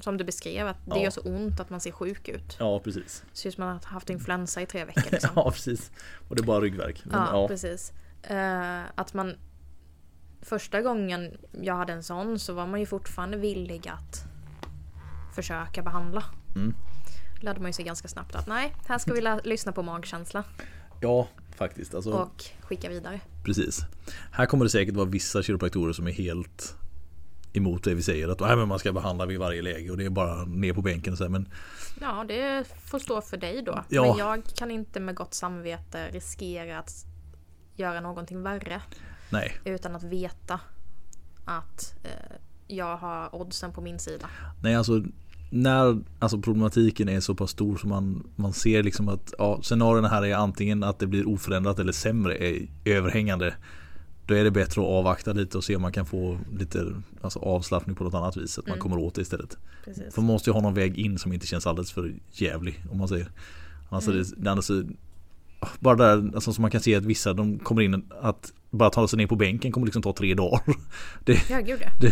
som 0.00 0.16
du 0.16 0.24
beskrev, 0.24 0.66
att 0.66 0.76
det 0.86 0.96
Ja. 0.96 1.02
gör 1.02 1.10
så 1.10 1.20
ont 1.20 1.60
att 1.60 1.70
man 1.70 1.80
ser 1.80 1.90
sjuk 1.92 2.28
ut. 2.28 2.56
ja 2.58 2.80
precis. 2.80 3.22
Det 3.32 3.38
ser 3.38 3.48
ut 3.48 3.54
som 3.54 3.64
att 3.64 3.68
man 3.68 3.80
har 3.84 3.90
haft 3.94 4.10
influensa 4.10 4.62
i 4.62 4.66
tre 4.66 4.84
veckor. 4.84 5.10
Liksom. 5.12 5.30
Ja 5.36 5.50
precis. 5.50 5.90
Och 6.28 6.36
det 6.36 6.42
är 6.42 6.46
bara 6.46 6.60
ryggvärk. 6.60 7.02
Men, 7.04 7.20
Ja, 7.20 7.28
ja. 7.42 7.48
precis. 7.48 7.92
Eh, 8.22 8.80
att 8.94 9.14
man 9.14 9.34
Första 10.42 10.82
gången 10.82 11.36
jag 11.62 11.76
hade 11.76 11.92
en 11.92 12.02
sån 12.02 12.38
så 12.38 12.52
var 12.52 12.66
man 12.66 12.80
ju 12.80 12.86
fortfarande 12.86 13.36
villig 13.36 13.88
att 13.88 14.24
försöka 15.34 15.82
behandla. 15.82 16.24
Mm. 16.56 16.74
Lärde 17.40 17.60
man 17.60 17.68
ju 17.68 17.72
sig 17.72 17.84
ganska 17.84 18.08
snabbt 18.08 18.34
att 18.34 18.46
nej, 18.46 18.74
här 18.88 18.98
ska 18.98 19.12
vi 19.12 19.38
lyssna 19.44 19.72
på 19.72 19.82
magkänsla 19.82 20.44
ja 21.00 21.28
faktiskt. 21.56 21.94
Alltså, 21.94 22.10
och 22.10 22.44
skicka 22.60 22.88
vidare. 22.88 23.20
Precis. 23.44 23.80
Här 24.32 24.46
kommer 24.46 24.64
det 24.64 24.70
säkert 24.70 24.94
vara 24.94 25.06
vissa 25.06 25.42
kiropraktorer 25.42 25.92
som 25.92 26.06
är 26.06 26.12
helt 26.12 26.76
emot 27.58 27.84
det 27.84 27.94
vi 27.94 28.02
säger. 28.02 28.28
Att 28.28 28.40
nej, 28.40 28.56
men 28.56 28.68
man 28.68 28.78
ska 28.78 28.92
behandla 28.92 29.26
vid 29.26 29.38
varje 29.38 29.62
läge 29.62 29.90
och 29.90 29.96
det 29.96 30.04
är 30.04 30.10
bara 30.10 30.44
ner 30.44 30.72
på 30.72 30.82
bänken 30.82 31.12
och 31.12 31.18
så 31.18 31.24
här, 31.24 31.30
Men 31.30 31.48
Ja, 32.00 32.24
det 32.28 32.64
får 32.84 32.98
stå 32.98 33.20
för 33.20 33.36
dig 33.36 33.62
då. 33.62 33.84
Ja. 33.88 34.02
Men 34.02 34.18
jag 34.18 34.44
kan 34.44 34.70
inte 34.70 35.00
med 35.00 35.14
gott 35.14 35.34
samvete 35.34 36.08
riskera 36.12 36.78
att 36.78 37.04
göra 37.74 38.00
någonting 38.00 38.42
värre 38.42 38.82
nej. 39.30 39.52
utan 39.64 39.96
att 39.96 40.02
veta 40.02 40.60
att 41.44 41.94
eh, 42.04 42.36
jag 42.66 42.96
har 42.96 43.34
oddsen 43.34 43.72
på 43.72 43.80
min 43.80 43.98
sida. 43.98 44.30
Nej 44.62 44.74
alltså 44.74 45.02
när 45.50 46.00
alltså 46.18 46.40
problematiken 46.40 47.08
är 47.08 47.20
så 47.20 47.34
pass 47.34 47.50
stor 47.50 47.76
som 47.76 47.90
man, 47.90 48.26
man 48.36 48.52
ser 48.52 48.82
liksom 48.82 49.08
att 49.08 49.34
ja, 49.38 49.58
scenarierna 49.62 50.08
här 50.08 50.24
är 50.24 50.34
antingen 50.34 50.82
att 50.82 50.98
det 50.98 51.06
blir 51.06 51.28
oförändrat 51.28 51.78
eller 51.78 51.92
sämre 51.92 52.36
är 52.36 52.68
överhängande. 52.84 53.54
Då 54.28 54.34
är 54.34 54.44
det 54.44 54.50
bättre 54.50 54.80
att 54.82 54.86
avvakta 54.88 55.32
lite 55.32 55.58
och 55.58 55.64
se 55.64 55.76
om 55.76 55.82
man 55.82 55.92
kan 55.92 56.06
få 56.06 56.38
lite 56.58 56.92
alltså, 57.20 57.38
avslappning 57.38 57.96
på 57.96 58.04
något 58.04 58.14
annat 58.14 58.36
vis. 58.36 58.58
Att 58.58 58.66
man 58.66 58.72
Mm. 58.72 58.82
kommer 58.82 58.98
åt 58.98 59.14
det 59.14 59.22
istället. 59.22 59.56
Precis. 59.84 60.14
För 60.14 60.22
man 60.22 60.26
måste 60.26 60.50
ju 60.50 60.54
ha 60.54 60.60
någon 60.60 60.74
väg 60.74 60.98
in 60.98 61.18
som 61.18 61.32
inte 61.32 61.46
känns 61.46 61.66
alldeles 61.66 61.92
för 61.92 62.14
jävlig 62.32 62.84
om 62.90 62.98
man 62.98 63.08
säger. 63.08 63.30
Alltså 63.88 64.10
Mm. 64.10 64.22
det, 64.22 64.34
det, 64.42 64.50
annars, 64.50 64.64
så- 64.64 64.82
bara 65.80 65.96
där 65.96 66.30
alltså, 66.34 66.52
som 66.52 66.62
man 66.62 66.70
kan 66.70 66.80
se 66.80 66.94
att 66.94 67.04
vissa 67.04 67.32
de 67.32 67.58
kommer 67.58 67.82
in 67.82 68.02
att 68.20 68.52
bara 68.70 68.90
ta 68.90 69.08
sig 69.08 69.16
ner 69.16 69.26
på 69.26 69.36
bänken 69.36 69.72
kommer 69.72 69.86
liksom 69.86 70.02
ta 70.02 70.12
tre 70.12 70.34
dagar. 70.34 70.60
Ja, 71.50 71.60
gud 71.60 71.78
ja. 71.82 72.10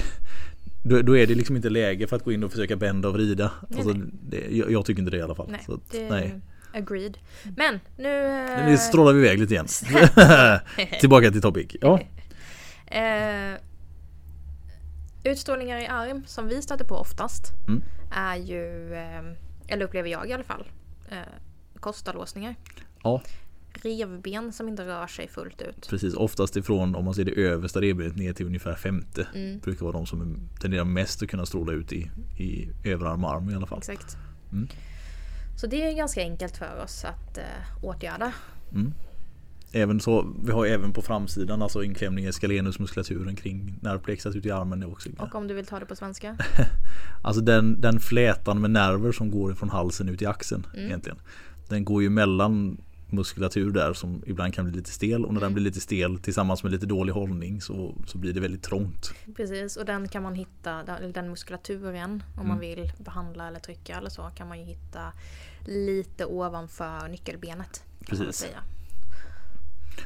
Då, 0.82 1.02
då 1.02 1.16
är 1.16 1.26
det 1.26 1.34
liksom 1.34 1.56
inte 1.56 1.70
läge 1.70 2.06
för 2.06 2.16
att 2.16 2.24
gå 2.24 2.32
in 2.32 2.44
och 2.44 2.50
försöka 2.50 2.76
bända 2.76 3.08
och 3.08 3.14
vrida. 3.14 3.50
Nej, 3.68 3.78
Alltså, 3.80 3.92
nej. 3.98 4.08
det, 4.28 4.56
jag, 4.56 4.70
jag 4.70 4.84
tycker 4.84 5.00
inte 5.00 5.10
det 5.10 5.16
i 5.16 5.22
alla 5.22 5.34
fall. 5.34 5.48
Nej, 5.50 5.62
så 5.66 5.74
att, 5.74 5.90
det 5.92 6.10
nej. 6.10 6.40
Agreed. 6.74 7.18
Men 7.56 7.80
nu... 7.96 8.46
Nu 8.66 8.76
strålar 8.78 9.12
vi 9.12 9.20
iväg 9.26 9.38
lite 9.38 9.54
igen. 9.54 9.66
Tillbaka 11.00 11.30
till 11.30 11.42
topic. 11.42 11.76
Ja. 11.80 12.00
Eh, 12.86 13.54
utstrålningar 15.24 15.78
i 15.78 15.86
arm 15.86 16.22
som 16.26 16.48
vi 16.48 16.62
stöter 16.62 16.84
på 16.84 16.94
oftast 16.94 17.52
Mm. 17.68 17.82
är 18.10 18.36
ju 18.36 18.94
eh, 18.94 19.22
eller 19.68 19.84
upplever 19.84 20.08
jag 20.08 20.28
i 20.28 20.32
alla 20.32 20.44
fall, 20.44 20.64
eh, 21.08 21.16
kostalåsningar. 21.80 22.54
Ja, 23.02 23.22
Revben 23.82 24.52
som 24.52 24.68
inte 24.68 24.86
rör 24.86 25.06
sig 25.06 25.28
fullt 25.28 25.62
ut. 25.62 25.86
precis. 25.90 26.14
Oftast 26.14 26.56
ifrån 26.56 26.94
om 26.94 27.04
man 27.04 27.14
ser 27.14 27.24
det 27.24 27.32
översta 27.40 27.80
revbenet 27.80 28.16
ner 28.16 28.32
till 28.32 28.46
ungefär 28.46 28.74
femte. 28.74 29.26
Mm. 29.34 29.58
Brukar 29.58 29.82
vara 29.86 29.92
de 29.92 30.06
som 30.06 30.38
tenderar 30.60 30.84
mest 30.84 31.22
att 31.22 31.28
kunna 31.28 31.46
stråla 31.46 31.72
ut 31.72 31.92
i, 31.92 32.10
i 32.38 32.68
överarm 32.84 33.24
och 33.24 33.30
arm 33.34 33.50
i 33.50 33.54
alla 33.54 33.66
fall. 33.66 33.78
Exakt. 33.78 34.16
Mm. 34.52 34.68
Så 35.56 35.66
det 35.66 35.88
är 35.90 35.92
ganska 35.96 36.20
enkelt 36.20 36.56
för 36.56 36.82
oss 36.84 37.04
att 37.04 37.38
eh, 37.38 37.44
åtgärda. 37.82 38.32
Även 39.72 40.00
så, 40.00 40.34
vi 40.44 40.52
har 40.52 40.66
även 40.66 40.92
på 40.92 41.02
framsidan 41.02 41.62
alltså 41.62 41.82
inklämning 41.82 42.24
i 42.26 42.32
skalenusmuskulaturen 42.32 43.36
kring 43.36 43.78
nervplexat 43.82 44.34
ut 44.36 44.46
i 44.46 44.50
armen. 44.50 44.82
Är 44.82 44.90
också, 44.90 45.08
Och 45.18 45.34
om 45.34 45.48
du 45.48 45.54
vill 45.54 45.66
ta 45.66 45.78
det 45.80 45.86
på 45.86 45.96
svenska? 45.96 46.36
Alltså 47.22 47.42
den, 47.42 47.80
den 47.80 48.00
flätan 48.00 48.60
med 48.60 48.70
nerver 48.70 49.12
som 49.12 49.30
går 49.30 49.54
från 49.54 49.68
halsen 49.70 50.08
ut 50.08 50.22
i 50.22 50.26
axeln 50.26 50.66
Mm. 50.74 50.86
egentligen. 50.86 51.18
Den 51.68 51.84
går 51.84 52.02
ju 52.02 52.10
mellan 52.10 52.76
muskulatur 53.16 53.70
där 53.70 53.92
som 53.92 54.22
ibland 54.26 54.54
kan 54.54 54.64
bli 54.64 54.74
lite 54.76 54.90
stel 54.90 55.24
och 55.24 55.34
när 55.34 55.40
Mm. 55.40 55.42
den 55.42 55.54
blir 55.54 55.64
lite 55.64 55.80
stel 55.80 56.18
tillsammans 56.18 56.62
med 56.62 56.72
lite 56.72 56.86
dålig 56.86 57.12
hållning 57.12 57.60
så, 57.60 57.94
så 58.06 58.18
blir 58.18 58.32
det 58.32 58.40
väldigt 58.40 58.62
trångt. 58.62 59.12
Precis, 59.36 59.76
och 59.76 59.84
den 59.84 60.08
kan 60.08 60.22
man 60.22 60.34
hitta, 60.34 60.82
den- 61.12 61.30
muskulaturen 61.30 62.22
om 62.36 62.48
man 62.48 62.58
vill 62.58 62.92
behandla 62.98 63.48
eller 63.48 63.60
trycka 63.60 63.96
eller 63.96 64.10
så 64.10 64.22
kan 64.36 64.48
man 64.48 64.58
ju 64.58 64.64
hitta 64.64 65.12
lite 65.64 66.24
ovanför 66.26 67.08
nyckelbenet. 67.08 67.82
Man 67.98 68.06
Precis. 68.18 68.46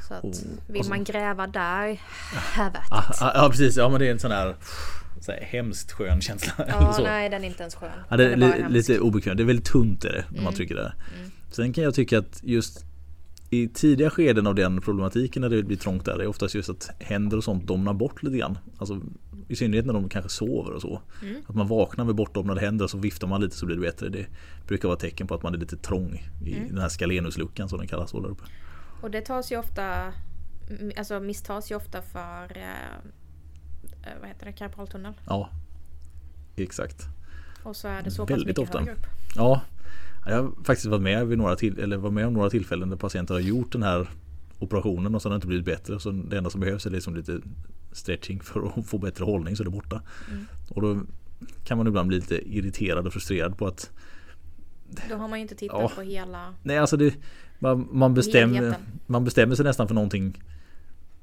Så 0.08 0.14
att 0.14 0.24
Och- 0.24 0.34
vill 0.66 0.78
och 0.78 0.84
så- 0.84 0.90
man 0.90 1.04
gräva 1.04 1.46
där, 1.46 2.00
have 2.32 2.78
at 2.78 2.86
Ah, 2.90 3.10
it. 3.12 3.22
ah, 3.22 3.32
ja 3.34 3.48
precis, 3.50 3.76
ja 3.76 3.88
men 3.88 4.00
det 4.00 4.06
är 4.06 4.10
en 4.12 4.18
sån 4.18 4.30
här, 4.30 4.56
så 5.20 5.32
här 5.32 5.40
hemskt 5.40 5.92
skön 5.92 6.20
känsla. 6.20 6.52
Ja, 6.68 6.98
nej 7.02 7.30
den 7.30 7.44
är 7.44 7.48
inte 7.48 7.62
ens 7.62 7.74
skön. 7.74 7.90
Ja, 8.08 8.16
det 8.16 8.32
är 8.32 8.36
bara 8.36 8.54
li, 8.56 8.64
lite 8.68 8.98
obekvämt. 9.00 9.36
Det 9.36 9.42
är 9.42 9.46
väldigt 9.46 9.64
tunt 9.66 10.04
är 10.04 10.12
det 10.12 10.24
när 10.28 10.36
man 10.36 10.42
Mm. 10.46 10.54
trycker 10.54 10.74
där. 10.74 10.94
Mm. 11.18 11.30
Sen 11.50 11.72
kan 11.72 11.84
jag 11.84 11.94
tycka 11.94 12.18
att 12.18 12.40
just 12.42 12.84
i 13.52 13.68
tidiga 13.68 14.10
skeden 14.10 14.46
av 14.46 14.54
den 14.54 14.80
problematiken 14.80 15.42
när 15.42 15.48
det 15.48 15.62
blir 15.62 15.76
trångt 15.76 16.04
där 16.04 16.18
är 16.18 16.26
oftast 16.26 16.54
just 16.54 16.70
att 16.70 16.90
händer 16.98 17.36
och 17.36 17.44
sånt 17.44 17.66
domnar 17.66 17.94
bort 17.94 18.22
lite 18.22 18.36
grann. 18.36 18.58
Alltså, 18.78 19.00
I 19.48 19.56
synnerhet 19.56 19.86
när 19.86 19.92
de 19.92 20.08
kanske 20.08 20.28
sover 20.30 20.72
och 20.72 20.80
så. 20.82 21.02
Mm. 21.22 21.42
Att 21.46 21.54
man 21.54 21.68
vaknar 21.68 22.04
med 22.04 22.14
bortdomnade 22.14 22.60
händer 22.60 22.84
och 22.84 22.90
så 22.90 22.98
viftar 22.98 23.26
man 23.26 23.40
lite 23.40 23.56
så 23.56 23.66
blir 23.66 23.76
det 23.76 23.82
bättre. 23.82 24.08
Det 24.08 24.26
brukar 24.66 24.88
vara 24.88 24.98
tecken 24.98 25.26
på 25.26 25.34
att 25.34 25.42
man 25.42 25.54
är 25.54 25.58
lite 25.58 25.76
trång 25.76 26.22
i 26.44 26.54
Mm. 26.54 26.68
den 26.68 26.78
här 26.78 26.88
skalenusluckan 26.88 27.68
som 27.68 27.78
den 27.78 27.88
kallas 27.88 28.12
där 28.12 28.26
uppe. 28.26 28.44
Och 29.02 29.10
det 29.10 29.20
tas 29.20 29.52
ju 29.52 29.58
ofta, 29.58 30.12
alltså 30.98 31.20
misstas 31.20 31.70
ju 31.70 31.74
ofta 31.74 32.02
för, 32.02 32.56
eh, 32.56 32.94
eh, 34.02 34.18
vad 34.20 34.28
heter 34.28 34.46
det, 34.46 34.52
karpaltunnel. 34.52 35.12
Ja, 35.26 35.50
exakt. 36.56 37.02
Och 37.62 37.76
så 37.76 37.88
är 37.88 38.02
det 38.02 38.10
så 38.10 38.22
pass 38.22 38.30
Väldigt 38.30 38.46
mycket 38.46 38.62
ofta. 38.62 38.78
högre 38.78 38.92
upp. 38.92 39.06
Ja, 39.36 39.60
jag 40.26 40.42
har 40.42 40.52
faktiskt 40.64 40.86
varit 40.86 41.02
med, 41.02 41.26
vid 41.26 41.38
några 41.38 41.56
till, 41.56 41.78
eller 41.78 41.96
var 41.96 42.10
med 42.10 42.26
om 42.26 42.32
några 42.32 42.50
tillfällen 42.50 42.90
där 42.90 42.96
patienter 42.96 43.34
har 43.34 43.40
gjort 43.40 43.72
den 43.72 43.82
här 43.82 44.08
operationen 44.58 45.14
och 45.14 45.22
så 45.22 45.28
har 45.28 45.30
det 45.30 45.36
inte 45.36 45.46
blivit 45.46 45.66
bättre. 45.66 46.00
Så 46.00 46.10
det 46.10 46.38
enda 46.38 46.50
som 46.50 46.60
behövs 46.60 46.86
är 46.86 46.90
liksom 46.90 47.16
lite 47.16 47.40
stretching 47.92 48.40
för 48.40 48.78
att 48.78 48.86
få 48.86 48.98
bättre 48.98 49.24
hållning 49.24 49.56
så 49.56 49.62
är 49.62 49.64
det 49.64 49.70
borta. 49.70 50.02
Mm. 50.30 50.46
Och 50.68 50.82
då 50.82 51.00
kan 51.64 51.78
man 51.78 51.86
ibland 51.86 52.08
bli 52.08 52.16
lite 52.16 52.56
irriterad 52.56 53.06
och 53.06 53.12
frustrerad 53.12 53.58
på 53.58 53.66
att 53.66 53.90
Då 55.08 55.14
har 55.14 55.28
man 55.28 55.38
ju 55.38 55.42
inte 55.42 55.54
tittat 55.54 55.80
Ja. 55.80 55.92
på 55.94 56.02
hela 56.02 56.54
Nej 56.62 56.78
alltså 56.78 56.96
det, 56.96 57.14
man, 57.58 57.88
man, 57.92 58.14
bestämmer, 58.14 58.74
man 59.06 59.24
bestämmer 59.24 59.54
sig 59.54 59.64
nästan 59.64 59.88
för 59.88 59.94
någonting 59.94 60.42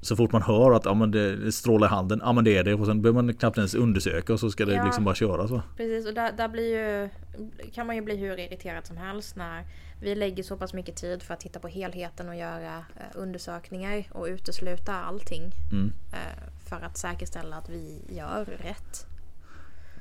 så 0.07 0.15
fort 0.15 0.31
man 0.31 0.41
hör 0.41 0.71
att 0.71 0.85
ja, 0.85 0.93
men 0.93 1.11
det, 1.11 1.51
strålar 1.51 1.87
i 1.87 1.89
handen, 1.89 2.21
ja 2.23 2.33
men 2.33 2.43
det 2.43 2.57
är 2.57 2.63
det 2.63 2.73
och 2.73 2.85
sen 2.85 3.01
behöver 3.01 3.21
man 3.23 3.33
knappt 3.33 3.57
ens 3.57 3.75
undersöka 3.75 4.33
och 4.33 4.39
så 4.39 4.49
ska 4.51 4.65
det 4.65 4.73
Ja. 4.75 4.85
liksom 4.85 5.03
bara 5.03 5.15
köra 5.15 5.47
så. 5.47 5.61
Precis 5.77 6.07
och 6.07 6.13
där, 6.13 6.31
där 6.31 6.47
blir 6.47 6.77
ju, 6.77 7.09
kan 7.73 7.87
man 7.87 7.95
ju 7.95 8.01
bli 8.01 8.15
hur 8.15 8.39
irriterad 8.39 8.85
som 8.85 8.97
helst 8.97 9.35
när 9.35 9.63
vi 10.01 10.15
lägger 10.15 10.43
så 10.43 10.57
pass 10.57 10.73
mycket 10.73 10.95
tid 10.95 11.23
för 11.23 11.33
att 11.33 11.39
titta 11.39 11.59
på 11.59 11.67
helheten 11.67 12.29
och 12.29 12.35
göra 12.35 12.77
eh, 12.77 13.03
undersökningar 13.15 14.03
och 14.11 14.25
utesluta 14.25 14.93
allting 14.93 15.51
Mm, 15.71 15.91
eh, 16.13 16.43
för 16.69 16.81
att 16.85 16.97
säkerställa 16.97 17.55
att 17.55 17.69
vi 17.69 18.01
gör 18.09 18.45
rätt 18.45 19.05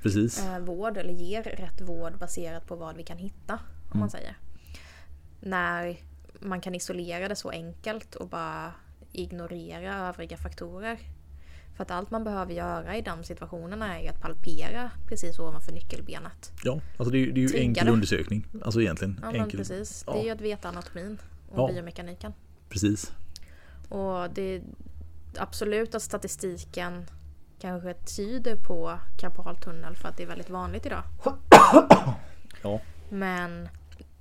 precis. 0.03 0.47
eh, 0.47 0.59
vård 0.59 0.97
eller 0.97 1.13
ger 1.13 1.43
rätt 1.43 1.81
vård 1.81 2.19
baserat 2.19 2.67
på 2.67 2.77
vad 2.77 2.97
vi 2.97 3.03
kan 3.03 3.17
hitta. 3.19 3.53
Om 3.55 3.91
Mm. 3.91 4.01
man 4.01 4.11
säger. 4.11 4.37
När 5.41 5.97
man 6.41 6.61
kan 6.61 6.75
isolera 6.75 7.29
det 7.29 7.37
så 7.37 7.51
enkelt 7.51 8.15
och 8.15 8.29
bara 8.29 8.73
ignorera 9.13 10.09
övriga 10.09 10.37
faktorer. 10.37 10.99
För 11.77 11.83
att 11.83 11.91
allt 11.91 12.11
man 12.11 12.25
behöver 12.25 12.53
göra 12.53 12.97
i 12.97 13.03
de 13.03 13.25
situationerna 13.25 14.01
är 14.01 14.11
att 14.11 14.21
palpera 14.21 14.91
precis 15.07 15.39
ovanför 15.39 15.73
nyckelbenet. 15.73 16.53
Ja, 16.65 16.81
alltså 16.97 17.11
det 17.11 17.19
är, 17.19 17.21
ju- 17.21 17.33
det 17.33 17.41
är 17.41 17.43
ju 17.43 17.49
Trigga 17.49 17.63
enkel 17.63 17.87
det. 17.87 17.93
undersökning. 17.93 18.47
Alltså 18.65 18.81
egentligen. 18.81 19.21
Ja 19.23 19.33
enkel, 19.33 19.59
precis. 19.59 20.03
Det 20.03 20.13
ja. 20.13 20.19
är 20.21 20.25
ju 20.25 20.31
att 20.31 20.41
veta 20.41 20.69
anatomin 20.69 21.19
och 21.49 21.61
Ja. 21.71 21.73
biomekaniken. 21.75 22.33
Precis. 22.69 23.13
Och 23.89 24.31
det 24.35 24.43
är 24.43 24.63
absolut 25.39 25.95
att 25.95 26.03
statistiken 26.03 27.07
kanske 27.61 27.95
tyder 27.95 28.57
på 28.57 28.99
karpaltunnel 29.19 29.97
för 29.97 30.09
att 30.09 30.17
det 30.17 30.23
är 30.23 30.27
väldigt 30.27 30.51
vanligt 30.51 30.87
idag. 30.87 31.03
Ja, 32.63 32.81
Men 33.09 33.69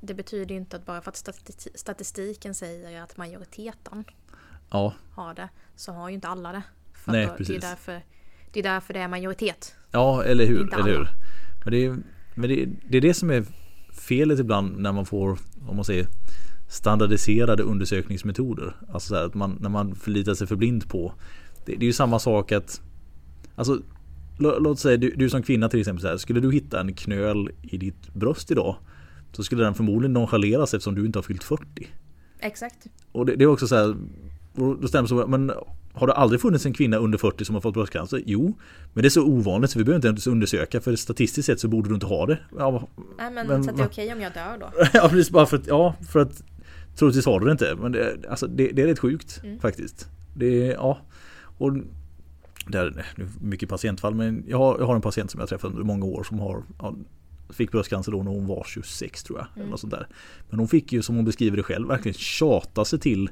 det 0.02 0.13
betyder 0.13 0.56
ju 0.56 0.62
inte 0.62 0.76
att 0.76 0.86
bara 0.86 1.02
för 1.02 1.10
att 1.12 1.15
stati- 1.15 1.69
statistiken 1.76 2.54
säger 2.54 3.02
att 3.02 3.17
majoriteten 3.17 4.04
ja, 4.69 4.93
har 5.12 5.34
det 5.34 5.49
så 5.75 5.91
har 5.91 6.10
ju 6.10 6.15
inte 6.15 6.28
alla 6.28 6.51
det. 6.51 6.63
För 6.93 7.12
Nej, 7.12 7.25
då, 7.25 7.32
det, 7.32 7.38
precis. 7.38 7.63
är 7.63 7.69
därför, 7.69 8.01
det 8.51 8.60
är 8.60 8.63
därför 8.63 8.93
det 8.93 8.99
är 8.99 9.08
majoritet. 9.08 9.75
ja 9.91 10.23
eller 10.23 10.45
hur. 10.45 10.62
Inte 10.62 10.75
Eller 10.75 10.86
hur? 10.86 11.10
Men, 11.63 11.71
det 11.71 11.86
är, 11.86 11.97
men 12.36 12.49
det, 12.49 12.69
det 12.89 12.97
är 12.97 13.01
det 13.01 13.13
som 13.13 13.32
är 13.32 13.45
felet 13.93 14.39
ibland 14.39 14.78
när 14.78 14.91
man 14.91 15.06
får, 15.06 15.38
om 15.67 15.75
man 15.75 15.86
säger 15.86 16.08
standardiserade 16.67 17.63
undersökningsmetoder. 17.63 18.75
Alltså 18.93 19.10
så 19.10 19.15
här, 19.15 19.25
att 19.25 19.34
man, 19.34 19.58
när 19.62 19.69
man 19.69 19.95
förlitar 19.95 20.34
sig 20.34 20.47
för 20.47 20.56
blind 20.56 20.89
på. 20.89 21.13
Det, 21.65 21.75
det 21.75 21.86
är 21.86 21.88
ju 21.88 21.93
samma 21.93 22.19
sak 22.19 22.51
att 22.51 22.82
Alltså 23.56 23.82
lå, 24.38 24.60
Låt 24.60 24.80
säga 24.80 24.97
du, 24.97 25.13
du 25.15 25.30
som 25.30 25.43
kvinna 25.43 25.69
till 25.69 25.80
exempel 25.80 26.01
så 26.01 26.08
här, 26.08 26.17
Skulle 26.17 26.39
du 26.39 26.51
hitta 26.51 26.80
en 26.80 26.93
knöl 26.93 27.51
i 27.62 27.78
ditt 27.78 28.13
bröst 28.13 28.51
idag 28.51 28.75
Så 29.32 29.43
skulle 29.43 29.63
den 29.63 29.73
förmodligen 29.73 30.13
nonchaleras 30.13 30.73
eftersom 30.73 30.95
du 30.95 31.06
inte 31.06 31.17
har 31.19 31.23
fyllt 31.23 31.43
40 31.43 31.88
Exakt. 32.39 32.88
Och 33.12 33.25
det, 33.25 33.36
det 33.36 33.43
är 33.43 33.47
också 33.47 33.67
så 33.67 33.75
här 33.75 33.95
och 34.57 34.79
Då 34.81 34.87
stämmer 34.87 35.07
så 35.07 35.27
men 35.27 35.51
har 35.93 36.07
det 36.07 36.13
aldrig 36.13 36.41
funnits 36.41 36.65
en 36.65 36.73
kvinna 36.73 36.97
under 36.97 37.17
40 37.17 37.45
som 37.45 37.55
har 37.55 37.61
fått 37.61 37.73
bröstcancer? 37.73 38.21
Jo 38.25 38.57
Men 38.93 39.01
det 39.01 39.07
är 39.07 39.09
så 39.09 39.23
ovanligt 39.25 39.71
så 39.71 39.79
vi 39.79 39.85
behöver 39.85 39.97
inte 39.97 40.07
ens 40.07 40.27
undersöka 40.27 40.81
för 40.81 40.95
statistiskt 40.95 41.45
sett 41.45 41.59
så 41.59 41.67
borde 41.67 41.89
du 41.89 41.95
inte 41.95 42.05
ha 42.05 42.25
det 42.25 42.39
ja, 42.57 42.87
Nej 43.17 43.31
men, 43.31 43.47
Men 43.47 43.63
så 43.63 43.69
att 43.69 43.77
det 43.77 43.83
är 43.83 43.87
okej 43.87 44.13
om 44.13 44.21
jag 44.21 44.33
dör 44.33 44.57
då. 44.59 44.69
ja 44.93 45.09
precis 45.09 45.29
bara 45.31 45.45
för 45.45 45.57
att, 45.57 45.67
ja 45.67 45.95
för 46.11 46.19
att 46.19 46.43
Troligtvis 46.95 47.25
har 47.25 47.39
du 47.39 47.45
det 47.45 47.51
inte 47.51 47.75
men 47.75 47.91
det, 47.91 48.15
alltså, 48.29 48.47
det, 48.47 48.67
det 48.71 48.81
är 48.81 48.87
rätt 48.87 48.99
sjukt 48.99 49.41
Mm. 49.43 49.59
faktiskt 49.59 50.07
Det 50.35 50.69
är, 50.69 50.73
ja 50.73 50.97
Och 51.57 51.73
det 52.67 52.77
är 52.77 53.05
nu 53.15 53.27
mycket 53.41 53.69
patientfall 53.69 54.15
men 54.15 54.43
jag 54.47 54.57
har, 54.57 54.79
jag 54.79 54.85
har 54.85 54.95
en 54.95 55.01
patient 55.01 55.31
som 55.31 55.39
jag 55.39 55.49
träffat 55.49 55.71
under 55.71 55.83
många 55.83 56.05
år 56.05 56.23
som 56.23 56.39
har 56.39 56.63
ja, 56.79 56.95
Fick 57.49 57.71
bröstcancer 57.71 58.11
då 58.11 58.23
när 58.23 58.31
hon 58.31 58.47
var 58.47 58.63
26 58.67 59.23
tror 59.23 59.39
jag. 59.39 59.47
Eller 59.53 59.61
Mm. 59.61 59.69
något 59.71 59.79
sånt 59.79 59.91
där. 59.93 60.07
Men 60.49 60.59
hon 60.59 60.67
fick 60.67 60.93
ju 60.93 61.01
som 61.01 61.15
hon 61.15 61.25
beskriver 61.25 61.57
det 61.57 61.63
själv 61.63 61.87
verkligen 61.87 62.13
tjata 62.13 62.85
sig 62.85 62.99
till 62.99 63.29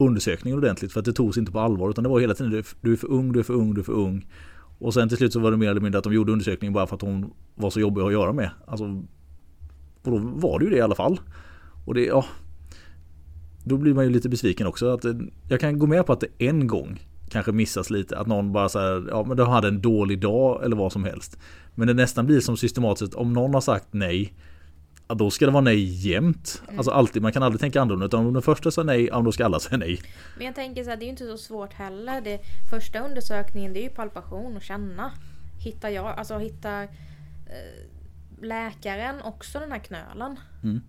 undersökningen 0.00 0.58
ordentligt 0.58 0.92
för 0.92 1.00
att 1.00 1.06
det 1.06 1.12
togs 1.12 1.38
inte 1.38 1.52
på 1.52 1.60
allvar 1.60 1.90
utan 1.90 2.04
det 2.04 2.10
var 2.10 2.20
hela 2.20 2.34
tiden 2.34 2.50
du 2.80 2.92
är, 2.92 2.96
för 2.96 3.10
ung, 3.10 3.32
du 3.32 3.38
är 3.38 3.42
för 3.42 3.54
ung, 3.54 3.74
du 3.74 3.80
är 3.80 3.84
för 3.84 3.92
ung. 3.92 4.26
Och 4.78 4.94
sen 4.94 5.08
till 5.08 5.18
slut 5.18 5.32
så 5.32 5.40
var 5.40 5.50
det 5.50 5.56
mer 5.56 5.70
eller 5.70 5.80
mindre 5.80 5.98
att 5.98 6.04
de 6.04 6.12
gjorde 6.12 6.32
undersökningen 6.32 6.72
bara 6.72 6.86
för 6.86 6.96
att 6.96 7.02
hon 7.02 7.32
var 7.54 7.70
så 7.70 7.80
jobbig 7.80 8.02
att 8.02 8.12
göra 8.12 8.32
med. 8.32 8.50
Alltså, 8.66 8.84
och 10.02 10.10
då 10.10 10.18
var 10.18 10.58
det 10.58 10.64
ju 10.64 10.70
det 10.70 10.76
i 10.76 10.80
alla 10.80 10.94
fall. 10.94 11.20
Och 11.84 11.94
det, 11.94 12.04
ja. 12.04 12.24
Då 13.64 13.76
blir 13.76 13.94
man 13.94 14.04
ju 14.04 14.10
lite 14.10 14.28
besviken 14.28 14.66
också. 14.66 14.94
Att 14.94 15.02
det, 15.02 15.18
jag 15.48 15.60
kan 15.60 15.78
gå 15.78 15.86
med 15.86 16.06
på 16.06 16.12
att 16.12 16.20
det 16.20 16.28
en 16.38 16.66
gång 16.66 16.98
kanske 17.30 17.52
missas 17.52 17.90
lite. 17.90 18.18
Att 18.18 18.26
någon 18.26 18.52
bara 18.52 18.68
så 18.68 18.78
här, 18.78 19.06
ja 19.08 19.24
men 19.28 19.36
de 19.36 19.48
hade 19.48 19.68
en 19.68 19.80
dålig 19.80 20.20
dag 20.20 20.64
eller 20.64 20.76
vad 20.76 20.92
som 20.92 21.04
helst. 21.04 21.38
Men 21.74 21.88
det 21.88 21.94
nästan 21.94 22.26
blir 22.26 22.40
som 22.40 22.56
systematiskt, 22.56 23.14
om 23.14 23.32
någon 23.32 23.54
har 23.54 23.60
sagt 23.60 23.86
nej. 23.90 24.34
Då 25.14 25.30
ska 25.30 25.46
det 25.46 25.52
vara 25.52 25.60
nej 25.64 26.08
jämt. 26.08 26.62
Mm. 26.64 26.78
Alltså 26.78 26.90
alltid, 26.90 27.22
man 27.22 27.32
kan 27.32 27.42
aldrig 27.42 27.60
tänka 27.60 27.80
annorlunda. 27.80 28.06
Utan 28.06 28.26
om 28.26 28.32
den 28.32 28.42
första 28.42 28.70
sa 28.70 28.82
nej, 28.82 29.06
ja 29.06 29.20
då 29.20 29.32
ska 29.32 29.44
alla 29.44 29.60
säga 29.60 29.76
nej. 29.76 30.02
Men 30.36 30.46
jag 30.46 30.54
tänker 30.54 30.84
så 30.84 30.90
här, 30.90 30.96
det 30.96 31.02
är 31.02 31.06
ju 31.06 31.10
inte 31.10 31.26
så 31.26 31.38
svårt 31.38 31.72
heller. 31.72 32.20
Det, 32.20 32.40
första 32.70 32.98
undersökningen 33.00 33.72
det 33.72 33.80
är 33.80 33.82
ju 33.82 33.88
palpation 33.90 34.56
och 34.56 34.62
känna. 34.62 35.12
Hittar 35.64 35.88
jag, 35.88 36.06
alltså 36.06 36.38
hittar 36.38 36.82
eh, 36.82 37.86
läkaren 38.42 39.22
också 39.22 39.58
den 39.58 39.72
här 39.72 39.78
knölen. 39.78 40.36
Mm. 40.62 40.80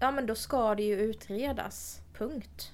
Ja 0.00 0.10
men 0.10 0.26
då 0.26 0.34
ska 0.34 0.74
det 0.74 0.82
ju 0.82 0.96
utredas. 1.00 2.00
Punkt. 2.18 2.72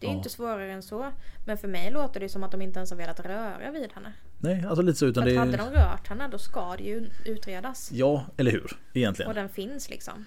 Det 0.00 0.06
är 0.06 0.10
Ja. 0.10 0.16
inte 0.16 0.28
svårare 0.28 0.72
än 0.72 0.82
så. 0.82 1.12
Men 1.46 1.58
för 1.58 1.68
mig 1.68 1.90
låter 1.90 2.20
det 2.20 2.28
som 2.28 2.42
att 2.42 2.50
de 2.52 2.62
inte 2.62 2.78
ens 2.78 2.90
har 2.90 2.96
velat 2.98 3.20
röra 3.20 3.70
vid 3.70 3.92
henne. 3.92 4.12
Nej, 4.40 4.64
alltså 4.66 4.82
lite 4.82 4.98
så 4.98 5.06
utan 5.06 5.22
För 5.24 5.30
det 5.30 5.38
hade 5.38 5.56
de 5.56 5.70
rört 5.70 6.08
henne 6.08 6.28
då 6.28 6.38
ska 6.38 6.76
det 6.76 6.82
ju 6.84 7.10
utredas. 7.24 7.90
Ja, 7.92 8.26
eller 8.36 8.50
hur? 8.50 8.78
Egentligen. 8.94 9.28
Och 9.28 9.34
den 9.34 9.48
finns 9.48 9.90
liksom. 9.90 10.24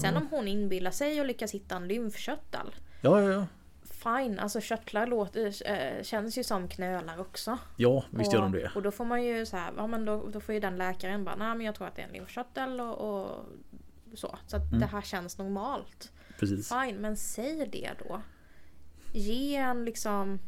Sen 0.00 0.16
om 0.16 0.26
hon 0.30 0.48
inbillar 0.48 0.90
sig 0.90 1.20
och 1.20 1.26
lyckas 1.26 1.54
hitta 1.54 1.76
en 1.76 1.88
lymfkörtel. 1.88 2.74
Ja, 3.00 3.22
ja, 3.22 3.30
ja. 3.30 3.46
fine, 3.82 4.38
alltså 4.38 4.60
körtlar 4.60 5.06
låter, 5.06 5.70
äh, 5.70 6.02
känns 6.02 6.38
ju 6.38 6.44
som 6.44 6.68
knölar 6.68 7.20
också. 7.20 7.58
Ja, 7.76 8.04
visst 8.10 8.28
och, 8.28 8.34
gör 8.34 8.42
de 8.42 8.52
det. 8.52 8.70
Och 8.74 8.82
då 8.82 8.90
får 8.90 9.04
man 9.04 9.24
ju 9.24 9.46
så 9.46 9.56
här, 9.56 9.72
ja 9.76 9.86
men 9.86 10.04
då, 10.04 10.26
då 10.32 10.40
får 10.40 10.54
ju 10.54 10.60
den 10.60 10.76
läkaren 10.76 11.24
bara, 11.24 11.36
nej 11.36 11.54
men 11.56 11.66
jag 11.66 11.74
tror 11.74 11.86
att 11.86 11.96
det 11.96 12.02
är 12.02 12.06
en 12.06 12.12
lymfkörtel 12.12 12.80
och, 12.80 13.24
och 13.28 13.44
så. 14.14 14.38
Så 14.46 14.56
att 14.56 14.68
Mm. 14.68 14.80
det 14.80 14.86
här 14.86 15.02
känns 15.02 15.38
normalt. 15.38 16.12
Precis. 16.38 16.68
Fine, 16.68 16.96
men 16.96 17.16
säg 17.16 17.68
det 17.72 17.90
då. 18.08 18.20
Ge 19.12 19.56
en 19.56 19.84
liksom 19.84 20.38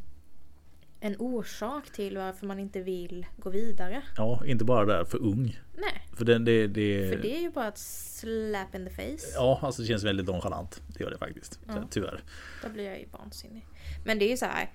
en 1.01 1.17
orsak 1.19 1.91
till 1.91 2.19
varför 2.19 2.47
man 2.47 2.59
inte 2.59 2.81
vill 2.81 3.27
gå 3.37 3.51
vidare. 3.51 4.03
Ja, 4.17 4.43
inte 4.47 4.65
bara 4.65 4.85
där 4.85 5.05
för 5.05 5.19
ung. 5.19 5.61
Nej, 5.75 6.09
För 6.13 6.25
det, 6.25 6.39
det, 6.39 6.67
det, 6.67 7.11
för 7.11 7.23
det 7.23 7.37
är 7.37 7.41
ju 7.41 7.51
bara 7.51 7.69
ett 7.69 7.79
slap 7.79 8.75
in 8.75 8.85
the 8.85 8.91
face. 8.91 9.33
Ja, 9.35 9.59
alltså 9.63 9.83
det 9.83 9.89
känns 9.89 10.05
väldigt 10.05 10.27
nonchalant. 10.27 10.83
Det 10.87 11.05
gör 11.05 11.11
det 11.11 11.19
faktiskt. 11.19 11.61
Ja. 11.67 11.75
Tyvärr. 11.91 12.21
Då 12.63 12.69
blir 12.69 12.85
jag 12.85 12.99
ju 12.99 13.07
vansinnig. 13.07 13.67
Men 14.05 14.19
det 14.19 14.25
är 14.25 14.31
ju 14.31 14.37
så 14.37 14.47
här. 14.47 14.71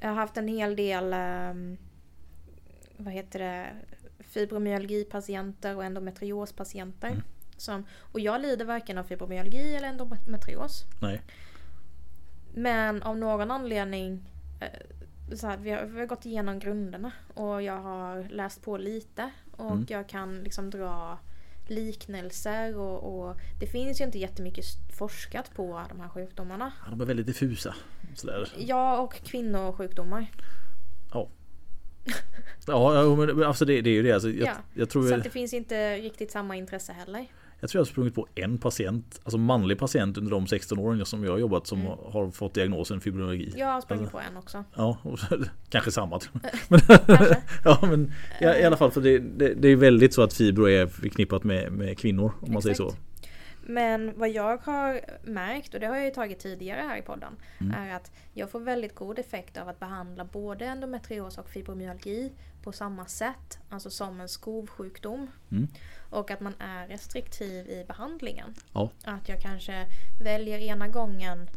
Jag 0.00 0.08
har 0.08 0.14
haft 0.14 0.36
en 0.36 0.48
hel 0.48 0.76
del 0.76 1.12
ehm, 1.12 1.76
vad 2.96 3.12
heter 3.12 3.38
det 3.38 3.66
fibromyalgipatienter 4.18 5.76
och 5.76 5.84
endometriospatienter. 5.84 7.08
Mm. 7.08 7.22
Som, 7.56 7.86
och 8.12 8.20
jag 8.20 8.40
lider 8.40 8.64
varken 8.64 8.98
av 8.98 9.04
fibromyalgi 9.04 9.74
eller 9.74 9.88
endometrios. 9.88 10.84
Nej. 11.02 11.22
Men 12.54 13.02
av 13.02 13.18
någon 13.18 13.50
anledning 13.50 14.22
så 15.36 15.46
här, 15.46 15.56
vi, 15.56 15.70
har, 15.70 15.84
vi 15.84 15.98
har 16.00 16.06
gått 16.06 16.26
igenom 16.26 16.58
grunderna 16.58 17.12
och 17.34 17.62
jag 17.62 17.78
har 17.78 18.22
läst 18.30 18.62
på 18.62 18.76
lite 18.76 19.30
och 19.50 19.70
Mm. 19.70 19.86
jag 19.88 20.08
kan 20.08 20.38
liksom 20.42 20.70
dra 20.70 21.18
liknelser 21.66 22.78
och, 22.78 23.28
och 23.28 23.36
det 23.60 23.66
finns 23.66 24.00
ju 24.00 24.04
inte 24.04 24.18
jättemycket 24.18 24.64
forskat 24.98 25.54
på 25.54 25.82
de 25.88 26.00
här 26.00 26.08
sjukdomarna. 26.08 26.72
Ja, 26.84 26.90
De 26.90 27.00
är 27.00 27.04
väldigt 27.04 27.26
diffusa. 27.26 27.74
Sådär. 28.14 28.52
Ja, 28.58 28.98
och 28.98 29.14
kvinnosjukdomar. 29.14 30.26
Ja. 31.12 31.28
Ja, 32.66 32.94
ja, 32.94 33.16
men 33.16 33.42
alltså 33.42 33.64
det, 33.64 33.80
det 33.80 33.90
är 33.90 33.94
ju 33.94 34.02
det. 34.02 34.12
Alltså, 34.12 34.30
jag, 34.30 34.48
Ja, 34.48 34.54
jag, 34.74 34.90
tror 34.90 35.08
Så 35.08 35.14
att 35.14 35.24
det 35.24 35.30
finns 35.30 35.52
inte 35.54 35.96
riktigt 35.96 36.30
samma 36.30 36.56
intresse 36.56 36.92
heller. 36.92 37.26
Jag 37.60 37.70
tror 37.70 37.78
jag 37.78 37.84
har 37.84 37.90
sprungit 37.90 38.14
på 38.14 38.26
en 38.34 38.58
patient, 38.58 39.20
alltså 39.24 39.38
manlig 39.38 39.78
patient 39.78 40.18
under 40.18 40.30
de 40.30 40.46
16 40.46 40.78
åren 40.78 41.06
som 41.06 41.24
jag 41.24 41.30
har 41.32 41.38
jobbat 41.38 41.66
som 41.66 41.80
Mm. 41.80 41.92
har 42.04 42.30
fått 42.30 42.54
diagnosen 42.54 43.00
fibromyalgi. 43.00 43.52
Jag 43.56 43.66
har 43.66 43.80
sprungit 43.80 44.02
Alltså- 44.14 44.16
på 44.18 44.22
en 44.30 44.36
också. 44.36 44.64
Ja, 44.74 44.98
och 45.02 45.18
kanske 45.68 45.90
samma. 45.92 46.18
tror 46.18 46.40
jag. 46.42 46.52
Men, 46.68 46.80
ja, 47.64 47.78
men 47.82 48.12
ja, 48.40 48.54
i 48.56 48.64
alla 48.64 48.76
fall 48.76 48.90
för 48.90 49.00
det, 49.00 49.18
det, 49.18 49.54
det 49.54 49.68
är 49.68 49.76
väldigt 49.76 50.14
så 50.14 50.22
att 50.22 50.32
fibro 50.34 50.68
är 50.68 50.86
förknippat 50.86 51.44
med, 51.44 51.72
med 51.72 51.98
kvinnor 51.98 52.32
om 52.40 52.52
man 52.52 52.62
säger 52.62 52.74
så. 52.76 52.86
Exakt. 52.88 53.02
Men 53.68 54.12
vad 54.18 54.30
jag 54.30 54.58
har 54.64 55.00
märkt, 55.24 55.74
och 55.74 55.80
det 55.80 55.86
har 55.86 55.96
jag 55.96 56.04
ju 56.04 56.10
tagit 56.10 56.38
tidigare 56.38 56.80
här 56.80 56.98
i 56.98 57.02
podden, 57.02 57.32
Mm. 57.60 57.74
är 57.74 57.94
att 57.96 58.10
jag 58.32 58.50
får 58.50 58.60
väldigt 58.60 58.94
god 58.94 59.18
effekt 59.18 59.56
av 59.56 59.68
att 59.68 59.80
behandla 59.80 60.24
både 60.24 60.64
endometrios 60.66 61.38
och 61.38 61.48
fibromyalgi 61.50 62.32
på 62.62 62.72
samma 62.72 63.06
sätt, 63.06 63.58
alltså 63.70 63.90
som 63.90 64.20
en 64.20 64.28
skovsjukdom. 64.28 65.26
Mm. 65.50 65.68
Och 66.16 66.30
att 66.30 66.40
man 66.40 66.54
är 66.58 66.86
restriktiv 66.88 67.70
i 67.70 67.84
behandlingen. 67.88 68.54
Ja. 68.72 68.90
Att 69.04 69.28
jag 69.28 69.40
kanske 69.42 69.86
väljer 70.22 70.58
ena 70.58 70.88
gången 70.88 71.50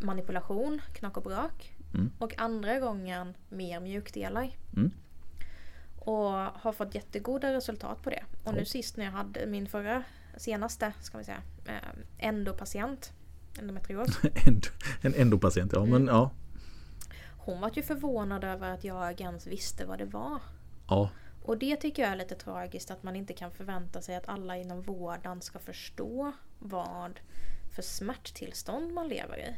manipulation, 0.00 0.82
knack 0.92 1.16
och 1.16 1.22
brak. 1.22 1.74
Mm. 1.94 2.10
Och 2.18 2.38
andra 2.38 2.78
gången 2.80 3.34
mer 3.48 3.80
mjukdelar. 3.80 4.50
Mm. 4.76 4.90
Och 5.98 6.30
har 6.32 6.72
fått 6.72 6.94
jättegoda 6.94 7.52
resultat 7.52 8.02
på 8.02 8.10
det. 8.10 8.24
Och 8.44 8.52
nu 8.54 8.58
Ja. 8.58 8.64
sist 8.64 8.96
när 8.96 9.04
jag 9.04 9.12
hade 9.12 9.46
min 9.46 9.66
förra, 9.68 10.02
senaste, 10.36 10.92
ska 11.00 11.18
vi 11.18 11.24
säga, 11.24 11.42
eh, 11.66 11.74
endopatient, 12.18 13.12
endometrios. 13.58 14.18
En, 14.46 14.60
en 15.02 15.14
endopatient, 15.14 15.72
ja 15.72 15.78
Mm. 15.78 15.90
men 15.90 16.14
ja. 16.14 16.30
Hon 17.36 17.60
var 17.60 17.70
ju 17.74 17.82
förvånad 17.82 18.44
över 18.44 18.70
att 18.74 18.84
jag 18.84 19.20
ens 19.20 19.46
visste 19.46 19.84
vad 19.86 19.98
det 19.98 20.04
var. 20.04 20.38
Ja, 20.88 21.10
Och 21.44 21.58
det 21.58 21.76
tycker 21.76 22.02
jag 22.02 22.12
är 22.12 22.16
lite 22.16 22.34
tragiskt 22.34 22.90
att 22.90 23.02
man 23.02 23.16
inte 23.16 23.32
kan 23.32 23.50
förvänta 23.50 24.02
sig 24.02 24.16
att 24.16 24.28
alla 24.28 24.56
inom 24.56 24.82
vården 24.82 25.40
ska 25.40 25.58
förstå 25.58 26.32
vad 26.58 27.20
för 27.74 27.82
smärttillstånd 27.82 28.92
man 28.92 29.08
lever 29.08 29.36
i. 29.38 29.54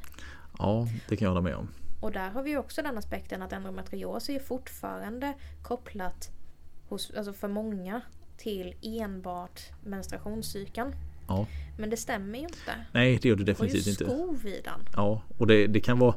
ja 0.58 0.88
det 1.08 1.16
kan 1.16 1.26
jag 1.26 1.30
hålla 1.30 1.40
med 1.40 1.56
om. 1.56 1.68
Och 2.00 2.12
där 2.12 2.30
har 2.30 2.42
vi 2.42 2.56
också 2.56 2.82
den 2.82 2.98
aspekten 2.98 3.42
att 3.42 3.52
endometrios 3.52 4.28
är 4.28 4.38
fortfarande 4.38 5.34
kopplat 5.62 6.30
hos, 6.88 7.10
alltså 7.16 7.32
för 7.32 7.48
många 7.48 8.00
till 8.36 8.74
enbart 8.82 9.60
menstruationscykeln. 9.84 10.92
Ja. 11.28 11.46
Men 11.78 11.90
det 11.90 11.96
stämmer 11.96 12.38
ju 12.38 12.44
inte. 12.44 12.72
Nej 12.92 13.18
det 13.22 13.28
gör 13.28 13.36
det 13.36 13.44
Det 13.44 13.52
definitivt 13.52 13.86
inte. 13.86 14.04
skov 14.04 14.46
i 14.46 14.60
den. 14.64 14.80
Ja, 14.96 15.22
och 15.38 15.46
det, 15.46 15.66
det 15.66 15.80
kan 15.80 15.98
vara 15.98 16.14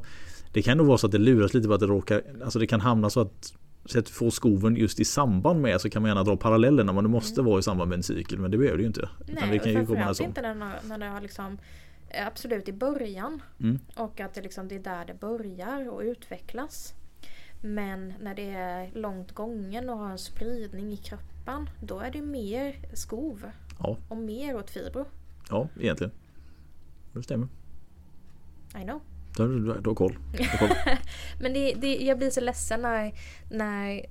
Det 0.53 0.61
kan 0.61 0.77
nog 0.77 0.87
vara 0.87 0.97
så 0.97 1.05
att 1.05 1.11
det 1.11 1.17
luras 1.17 1.53
lite 1.53 1.67
på 1.67 1.73
att 1.73 1.79
det 1.79 1.85
råkar 1.85 2.23
Alltså 2.43 2.59
det 2.59 2.67
kan 2.67 2.81
hamna 2.81 3.09
så 3.09 3.19
att 3.21 3.53
så 3.87 3.99
att 3.99 4.05
du 4.05 4.11
får 4.11 4.29
skoven 4.29 4.75
just 4.75 4.99
i 4.99 5.05
samband 5.05 5.61
med 5.61 5.81
så 5.81 5.89
kan 5.89 6.01
man 6.01 6.09
gärna 6.09 6.23
dra 6.23 6.37
parallellerna 6.37 6.93
men 6.93 7.03
det 7.03 7.09
måste 7.09 7.41
vara 7.41 7.59
i 7.59 7.63
samband 7.63 7.89
med 7.89 7.97
en 7.97 8.03
cykel 8.03 8.39
men 8.39 8.51
det 8.51 8.57
behöver 8.57 8.77
det 8.77 8.81
ju 8.81 8.87
inte. 8.87 9.09
Utan 9.19 9.37
Mm. 9.37 9.49
Nej, 9.49 9.59
det 9.59 9.63
kan 9.63 9.71
ju 9.71 9.77
komma 9.77 9.87
framförallt 9.87 10.17
som. 10.17 10.25
inte 10.25 10.41
när, 10.41 10.79
när 10.83 10.97
det 10.97 11.05
har 11.05 11.21
liksom 11.21 11.57
eh, 12.09 12.27
Absolut 12.27 12.67
i 12.67 12.73
början. 12.73 13.41
Mm. 13.59 13.79
Och 13.95 14.19
att 14.19 14.33
det, 14.33 14.41
liksom, 14.41 14.67
det 14.67 14.75
är 14.75 14.79
där 14.79 15.05
det 15.05 15.19
börjar 15.19 15.89
och 15.89 16.01
utvecklas. 16.01 16.93
Men 17.61 18.13
när 18.21 18.35
det 18.35 18.49
är 18.49 18.91
långt 18.93 19.31
gången 19.31 19.89
och 19.89 19.97
har 19.97 20.11
en 20.11 20.17
spridning 20.17 20.91
i 20.91 20.97
kroppen. 20.97 21.69
Då 21.81 21.99
är 21.99 22.11
det 22.11 22.21
mer 22.21 22.75
skov. 22.93 23.45
Ja. 23.79 23.97
Och 24.09 24.17
mer 24.17 24.55
åt 24.55 24.69
fibro. 24.69 25.05
Ja, 25.49 25.67
egentligen. 25.79 26.11
Det 27.13 27.23
stämmer. 27.23 27.47
I 28.81 28.83
know. 28.83 29.01
Har, 29.43 29.47
du 29.47 29.89
har- 29.89 29.95
koll. 29.95 30.17
Men 31.39 31.53
det, 31.53 31.73
det, 31.73 31.95
jag 31.97 32.17
blir 32.17 32.29
så 32.29 32.41
ledsen 32.41 32.81
när, 32.81 33.13
när 33.51 34.05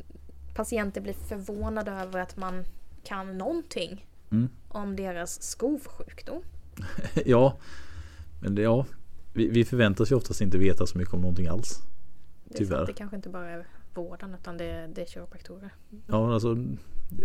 patienter 0.54 1.00
blir 1.00 1.12
förvånade 1.28 1.90
över 1.90 2.20
att 2.20 2.36
man 2.36 2.64
kan 3.04 3.38
någonting 3.38 4.06
Mm. 4.30 4.48
om 4.68 4.96
deras 4.96 5.42
skovsjukdom. 5.42 6.42
ja, 7.26 7.56
men 8.42 8.54
det, 8.54 8.62
ja. 8.62 8.86
Vi, 9.34 9.48
vi 9.48 9.64
förväntas 9.64 10.10
ju 10.10 10.14
oftast 10.14 10.40
inte 10.40 10.58
veta 10.58 10.86
så 10.86 10.98
mycket 10.98 11.14
om 11.14 11.20
någonting 11.20 11.46
alls. 11.46 11.78
Det, 12.44 12.54
Tyvärr. 12.58 12.76
sant, 12.76 12.86
det 12.86 12.92
kanske 12.92 13.16
inte 13.16 13.28
bara 13.28 13.50
är 13.50 13.66
vården 13.94 14.34
utan 14.40 14.56
det, 14.56 14.90
det 14.94 15.00
är 15.02 15.06
kiropraktorer. 15.06 15.70
Ja, 16.06 16.34
alltså 16.34 16.56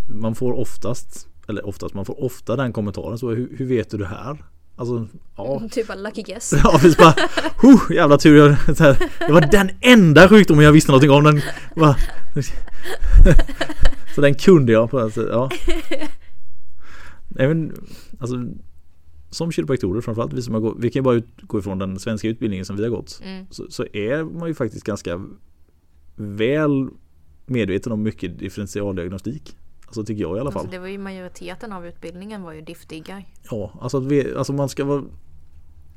man 0.09 0.35
får 0.35 0.53
oftast, 0.53 1.27
eller 1.47 1.65
oftast, 1.67 1.93
man 1.95 2.05
får 2.05 2.23
ofta 2.23 2.55
den 2.55 2.73
kommentaren 2.73 3.17
så 3.17 3.29
hur, 3.29 3.57
hur 3.57 3.65
vet 3.65 3.89
du 3.91 3.97
det 3.97 4.07
här? 4.07 4.43
Alltså, 4.81 5.07
ja. 5.35 5.61
Typ 5.71 5.87
bara 5.87 5.97
lucky 5.97 6.21
guess. 6.21 6.53
Ja, 6.63 6.71
precis 6.71 6.97
bara, 6.97 7.15
huh, 7.61 7.95
jävla 7.95 8.17
tur. 8.17 8.37
Jag, 8.37 8.77
så 8.77 8.83
här, 8.83 9.09
det 9.27 9.33
var 9.33 9.41
den 9.41 9.69
enda 9.81 10.29
sjukdomen 10.29 10.65
jag 10.65 10.71
visste 10.71 10.91
någonting 10.91 11.11
om. 11.11 11.23
Den, 11.23 11.41
bara, 11.75 11.95
så 14.15 14.21
den 14.21 14.35
kunde 14.35 14.71
jag 14.71 15.13
sätt. 15.13 15.27
Ja. 15.29 15.49
Men, 17.29 17.73
alltså, 18.19 18.35
som 19.29 19.51
kiropraktorer 19.51 20.01
framförallt, 20.01 20.33
vi, 20.33 20.41
som 20.41 20.53
har 20.53 20.61
gått, 20.61 20.77
vi 20.79 20.89
kan 20.89 20.99
ju 20.99 21.03
bara 21.03 21.15
utgå 21.15 21.59
ifrån 21.59 21.79
den 21.79 21.99
svenska 21.99 22.27
utbildningen 22.27 22.65
som 22.65 22.75
vi 22.75 22.83
har 22.83 22.89
gått. 22.89 23.19
Mm. 23.23 23.45
Så, 23.49 23.65
så 23.69 23.85
är 23.93 24.23
man 24.23 24.47
ju 24.47 24.53
faktiskt 24.53 24.85
ganska 24.85 25.25
väl 26.15 26.89
medveten 27.45 27.91
om 27.91 28.03
mycket 28.03 28.39
differentialdiagnostik. 28.39 29.57
Alltså 29.91 30.03
tycker 30.03 30.21
jag 30.21 30.37
i 30.37 30.39
alla 30.39 30.51
fall. 30.51 30.59
Alltså, 30.59 30.71
det 30.71 30.79
var 30.79 30.87
ju 30.87 30.97
majoriteten 30.97 31.73
av 31.73 31.87
utbildningen 31.87 32.41
var 32.43 32.53
ju 32.53 32.61
diffdiggar. 32.61 33.25
Ja, 33.51 33.71
alltså, 33.81 33.99
vi, 33.99 34.35
alltså 34.35 34.53
man 34.53 34.69
ska 34.69 34.85
vara 34.85 35.03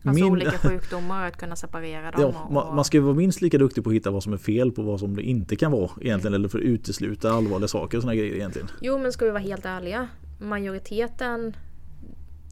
Alltså 0.06 0.24
min- 0.24 0.32
olika 0.32 0.58
sjukdomar 0.58 1.26
att 1.28 1.36
kunna 1.36 1.56
separera 1.56 2.10
dem. 2.10 2.20
Ja, 2.20 2.42
och, 2.46 2.52
man, 2.52 2.76
man 2.76 2.84
ska 2.84 2.96
ju 2.96 3.02
vara 3.02 3.14
minst 3.14 3.40
lika 3.42 3.58
duktig 3.58 3.84
på 3.84 3.90
att 3.90 3.96
hitta 3.96 4.10
vad 4.10 4.22
som 4.22 4.32
är 4.32 4.36
fel 4.36 4.72
på 4.72 4.82
vad 4.82 5.00
som 5.00 5.16
det 5.16 5.22
inte 5.22 5.56
kan 5.56 5.72
vara 5.72 5.90
egentligen. 6.00 6.34
Eller 6.34 6.48
för 6.48 6.58
att 6.58 6.64
utesluta 6.64 7.32
allvarliga 7.32 7.68
saker 7.68 7.98
och 7.98 8.02
sådana 8.02 8.16
grejer 8.16 8.34
egentligen. 8.34 8.68
Jo 8.80 8.98
men 8.98 9.12
ska 9.12 9.24
vi 9.24 9.30
vara 9.30 9.42
helt 9.42 9.64
ärliga. 9.66 10.08
Majoriteten 10.40 11.56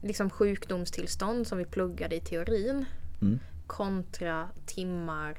liksom 0.03 0.31
sjukdomstillstånd 0.31 1.47
som 1.47 1.59
vi 1.59 1.65
pluggade 1.65 2.17
i 2.17 2.21
teorin 2.21 2.85
Mm. 3.23 3.39
kontra 3.67 4.49
timmar 4.67 5.39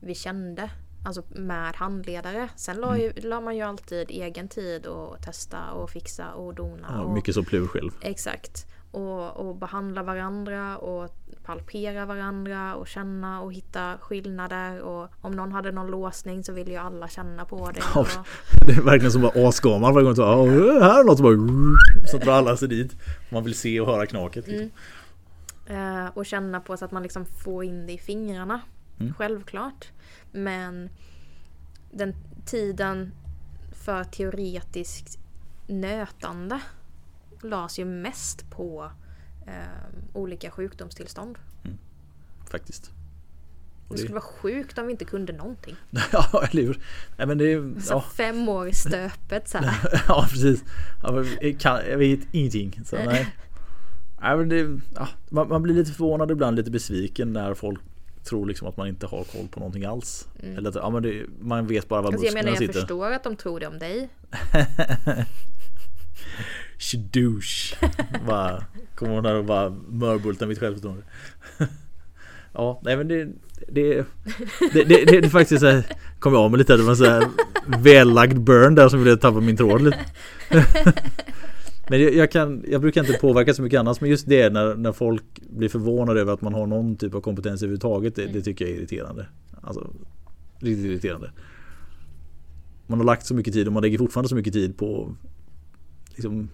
vi 0.00 0.14
kände. 0.14 0.70
Alltså 1.04 1.22
med 1.28 1.76
handledare. 1.76 2.48
Sen 2.56 2.76
la, 2.76 2.88
Mm. 2.88 3.00
ju, 3.00 3.12
la 3.28 3.40
man 3.40 3.56
ju 3.56 3.62
alltid 3.62 4.10
egen 4.10 4.48
tid 4.48 4.86
och 4.86 5.22
testa 5.22 5.70
och 5.72 5.90
fixa 5.90 6.32
och 6.32 6.54
dona. 6.54 6.88
Ja, 6.90 7.00
och, 7.00 7.12
mycket 7.14 7.34
så 7.34 7.42
plur 7.42 7.66
själv. 7.66 7.90
Exakt. 8.00 8.66
Och, 8.90 9.36
och 9.36 9.56
behandla 9.56 10.02
varandra 10.02 10.76
och 10.78 11.10
palpera 11.44 12.06
varandra 12.06 12.74
och 12.74 12.86
känna 12.88 13.40
och 13.40 13.52
hitta 13.52 13.94
skillnader. 14.00 14.80
Och 14.80 15.08
om 15.20 15.32
någon 15.32 15.52
hade 15.52 15.72
någon 15.72 15.86
låsning 15.90 16.44
så 16.44 16.52
ville 16.52 16.70
ju 16.70 16.76
alla 16.76 17.08
känna 17.08 17.44
på 17.44 17.70
det. 17.70 17.80
Ja, 17.94 18.06
Det 18.66 18.72
är 18.72 18.82
verkligen 18.82 19.12
som 19.12 19.22
bara 19.22 19.48
asgammal 19.48 19.94
varje 19.94 20.04
gång. 20.06 20.16
Så, 20.16 20.24
här 20.24 21.00
är 21.00 21.04
något 21.04 21.16
som 21.18 21.24
bara... 21.24 22.08
Så 22.10 22.18
drar 22.18 22.32
alla 22.32 22.56
sig 22.56 22.68
dit. 22.68 22.96
Man 23.32 23.44
vill 23.44 23.54
se 23.54 23.80
och 23.80 23.86
höra 23.86 24.06
knaket. 24.06 24.46
Liksom. 24.48 24.70
Eh, 25.66 26.06
och 26.14 26.26
känna 26.26 26.60
på 26.60 26.76
så 26.76 26.84
att 26.84 26.92
man 26.92 27.02
liksom 27.02 27.24
får 27.24 27.64
in 27.64 27.86
det 27.86 27.92
i 27.92 27.98
fingrarna. 27.98 28.60
Mm. 29.00 29.14
Självklart. 29.14 29.88
Men 30.32 30.90
den 31.90 32.14
tiden 32.46 33.12
för 33.72 34.04
teoretiskt 34.04 35.18
nötande 35.66 36.60
lades 37.42 37.78
ju 37.78 37.84
mest 37.84 38.50
på 38.50 38.90
eh, 39.46 40.12
olika 40.12 40.50
sjukdomstillstånd. 40.50 41.38
Faktiskt. 42.50 42.90
Och 43.88 43.94
Det 43.94 43.98
skulle 43.98 44.14
vara 44.14 44.24
sjukt 44.24 44.78
om 44.78 44.86
vi 44.86 44.92
inte 44.92 45.04
kunde 45.04 45.32
någonting. 45.32 45.76
ja, 46.12 46.44
eller 46.50 46.62
hur? 46.62 46.80
Nej, 47.16 47.26
men 47.26 47.38
det 47.38 47.52
är... 47.52 47.80
Så 47.80 47.92
Ja, 47.92 48.04
fem 48.16 48.48
år 48.48 48.68
i 48.68 48.74
stöpet 48.74 49.48
så 49.48 49.58
här. 49.58 50.02
ja 50.08 50.26
precis. 50.30 50.64
Ja, 51.02 51.24
jag, 51.40 51.60
kan, 51.60 51.80
jag 51.90 51.98
vet 51.98 52.20
ingenting. 52.32 52.80
Så, 52.84 52.96
nej. 52.96 53.34
Nej, 54.20 54.36
men 54.36 54.48
det, 54.48 54.80
ja, 54.94 55.08
man, 55.30 55.48
man 55.48 55.62
blir 55.62 55.74
lite 55.74 55.92
förvånad 55.92 56.30
ibland, 56.30 56.56
lite 56.56 56.70
besviken 56.70 57.32
när 57.32 57.54
folk 57.54 57.80
tror 58.28 58.46
liksom 58.46 58.68
att 58.68 58.76
man 58.76 58.88
inte 58.88 59.06
har 59.06 59.24
koll 59.24 59.48
på 59.48 59.60
någonting 59.60 59.84
alls. 59.84 60.28
Eller 60.42 60.68
att 60.68 60.74
ja, 60.74 60.90
men 60.90 61.02
det, 61.02 61.26
man 61.40 61.66
vet 61.66 61.88
bara 61.88 62.02
var 62.02 62.12
Alltså 62.12 62.26
jag 62.26 62.34
musklerna 62.34 62.44
menar 62.44 62.62
jag 62.62 62.68
sitter. 62.68 62.80
förstår 62.80 63.12
att 63.12 63.24
de 63.24 63.36
tror 63.36 63.60
det 63.60 63.66
om 63.66 63.78
dig. 63.78 64.08
Shadoosh. 66.78 67.74
bara 68.26 68.64
kommer 68.94 69.14
hon 69.14 69.22
där 69.22 69.34
och 69.34 69.44
bara 69.44 69.70
mörbultar 69.88 70.46
mitt 70.46 70.58
självförtroende. 70.58 71.02
ja, 72.52 72.80
nej 72.82 72.96
men 72.96 73.08
det 73.08 73.28
det, 73.66 74.04
det, 74.72 74.84
det, 74.84 75.04
det, 75.04 75.16
är 75.16 75.28
faktiskt 75.28 75.60
så 75.60 75.66
här, 75.66 75.84
kom 76.18 76.32
jag 76.32 76.42
av 76.42 76.50
mig 76.50 76.58
lite, 76.58 76.76
det 76.76 76.82
var 76.82 76.94
så 76.94 77.04
här 77.04 77.28
vällagd 77.66 78.40
burn 78.40 78.74
där 78.74 78.88
som 78.88 79.04
ville 79.04 79.16
tappa 79.16 79.40
min 79.40 79.56
tråd 79.56 79.82
lite. 79.82 80.04
Men 81.88 82.02
jag, 82.02 82.14
jag, 82.14 82.30
kan, 82.30 82.64
jag 82.68 82.80
brukar 82.80 83.00
inte 83.00 83.18
påverka 83.18 83.54
så 83.54 83.62
mycket 83.62 83.80
annars 83.80 84.00
men 84.00 84.10
just 84.10 84.28
det 84.28 84.50
när, 84.50 84.74
när 84.74 84.92
folk 84.92 85.24
blir 85.40 85.68
förvånade 85.68 86.20
över 86.20 86.32
att 86.32 86.42
man 86.42 86.54
har 86.54 86.66
någon 86.66 86.96
typ 86.96 87.14
av 87.14 87.20
kompetens 87.20 87.62
överhuvudtaget 87.62 88.14
det, 88.16 88.26
det 88.26 88.42
tycker 88.42 88.64
jag 88.64 88.74
är 88.74 88.78
irriterande. 88.78 89.26
Alltså 89.62 89.90
riktigt 90.58 90.84
irriterande. 90.84 91.30
Man 92.86 92.98
har 92.98 93.06
lagt 93.06 93.26
så 93.26 93.34
mycket 93.34 93.54
tid 93.54 93.66
och 93.66 93.72
man 93.72 93.82
lägger 93.82 93.98
fortfarande 93.98 94.28
så 94.28 94.34
mycket 94.34 94.52
tid 94.52 94.78
på 94.78 95.14
liksom, 96.14 96.48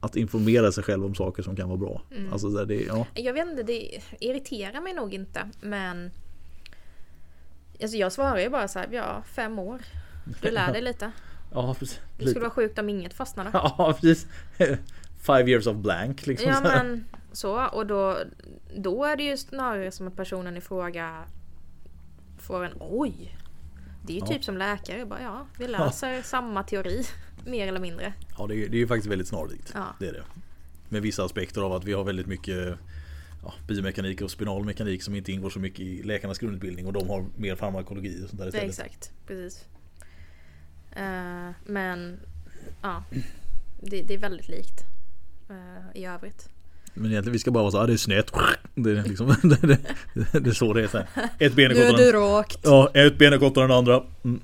att 0.00 0.16
informera 0.16 0.72
sig 0.72 0.84
själv 0.84 1.04
om 1.04 1.14
saker 1.14 1.42
som 1.42 1.56
kan 1.56 1.68
vara 1.68 1.78
bra. 1.78 2.02
Alltså, 2.32 2.50
så 2.50 2.58
här, 2.58 2.66
det, 2.66 2.82
ja. 2.82 3.06
Jag 3.14 3.32
vet 3.32 3.48
inte, 3.48 3.62
det 3.62 4.00
irriterar 4.20 4.80
mig 4.80 4.94
nog 4.94 5.14
inte 5.14 5.50
men 5.60 6.10
Alltså 7.82 7.96
jag 7.96 8.12
svarar 8.12 8.38
ju 8.38 8.48
bara 8.48 8.68
så 8.68 8.78
här, 8.78 8.88
ja 8.92 9.22
fem 9.26 9.58
år. 9.58 9.80
Du 10.42 10.50
lär 10.50 10.72
dig 10.72 10.82
lite. 10.82 11.12
Ja, 11.56 11.74
precis. 11.78 12.00
Det 12.18 12.26
skulle 12.28 12.40
vara 12.40 12.50
sjukt 12.50 12.78
om 12.78 12.88
inget 12.88 13.14
fastnade. 13.14 13.50
Ja, 13.54 13.94
precis. 14.00 14.26
Five 15.20 15.50
years 15.50 15.66
of 15.66 15.76
blank 15.76 16.26
liksom. 16.26 16.48
Ja 16.48 16.60
men 16.60 17.04
så 17.32 17.66
och 17.66 17.86
då, 17.86 18.18
då 18.76 19.04
är 19.04 19.16
det 19.16 19.22
ju 19.22 19.36
snarare 19.36 19.90
som 19.90 20.08
att 20.08 20.16
personen 20.16 20.56
i 20.56 20.60
fråga 20.60 21.24
får 22.38 22.64
en 22.64 22.72
oj. 22.80 23.38
Det 24.06 24.12
är 24.12 24.14
ju 24.14 24.20
Ja. 24.20 24.26
typ 24.26 24.44
som 24.44 24.56
läkare, 24.56 25.06
bara 25.06 25.22
ja 25.22 25.46
vi 25.58 25.68
läser 25.68 26.22
samma 26.22 26.62
teori 26.62 27.02
mer 27.46 27.68
eller 27.68 27.80
mindre. 27.80 28.12
Ja, 28.38 28.46
det 28.46 28.54
är, 28.54 28.68
det 28.68 28.76
är 28.76 28.80
ju 28.80 28.86
faktiskt 28.88 29.10
väldigt 29.10 29.28
snarlikt. 29.28 29.72
Ja. 29.74 29.84
Det 30.00 30.08
är 30.08 30.12
det. 30.12 30.22
Med 30.88 31.02
vissa 31.02 31.24
aspekter 31.24 31.60
av 31.60 31.72
att 31.72 31.84
vi 31.84 31.92
har 31.92 32.04
väldigt 32.04 32.26
mycket 32.26 32.78
ja, 33.44 33.54
biomekanik 33.68 34.20
och 34.20 34.30
spinalmekanik 34.30 35.02
som 35.02 35.14
inte 35.14 35.32
ingår 35.32 35.50
så 35.50 35.58
mycket 35.58 35.80
i 35.80 36.02
läkarnas 36.02 36.38
grundutbildning 36.38 36.86
och 36.86 36.92
de 36.92 37.08
har 37.08 37.24
mer 37.36 37.54
farmakologi 37.56 38.24
och 38.24 38.28
sånt 38.28 38.40
där 38.40 38.46
istället. 38.48 38.68
exakt, 38.68 39.12
precis. 39.26 39.64
Eh, 40.96 41.50
men 41.64 42.20
ja, 42.82 43.04
det, 43.80 44.02
det 44.02 44.14
är 44.14 44.18
väldigt 44.18 44.48
likt 44.48 44.84
eh, 45.50 46.00
i 46.00 46.06
övrigt. 46.06 46.48
Men 46.94 47.10
egentligen 47.10 47.32
vi 47.32 47.38
ska 47.38 47.50
bara 47.50 47.62
vara 47.62 47.70
så 47.70 47.76
här, 47.76 47.84
"Ah, 47.84 47.86
det 47.86 47.92
är 47.92 47.96
snett. 47.96 48.32
Det 48.74 48.90
är, 48.90 49.02
liksom, 49.02 49.26
det, 49.42 49.56
det, 49.66 50.40
det 50.40 50.50
är 50.50 50.54
så 50.54 50.72
det 50.72 50.82
är. 50.82 50.88
Så 50.88 50.98
här. 50.98 51.08
Ett 51.38 51.54
ben 51.54 51.70
är 51.70 51.74
kortare 51.74 52.06
än, 52.08 52.12
rakt. 52.12 52.58
ja, 52.62 52.90
ett 52.94 53.18
ben 53.18 53.32
är 53.32 53.38
kortare 53.38 53.64
än 53.64 53.70
det 53.70 53.76
andra. 53.76 54.02
Mm. 54.24 54.40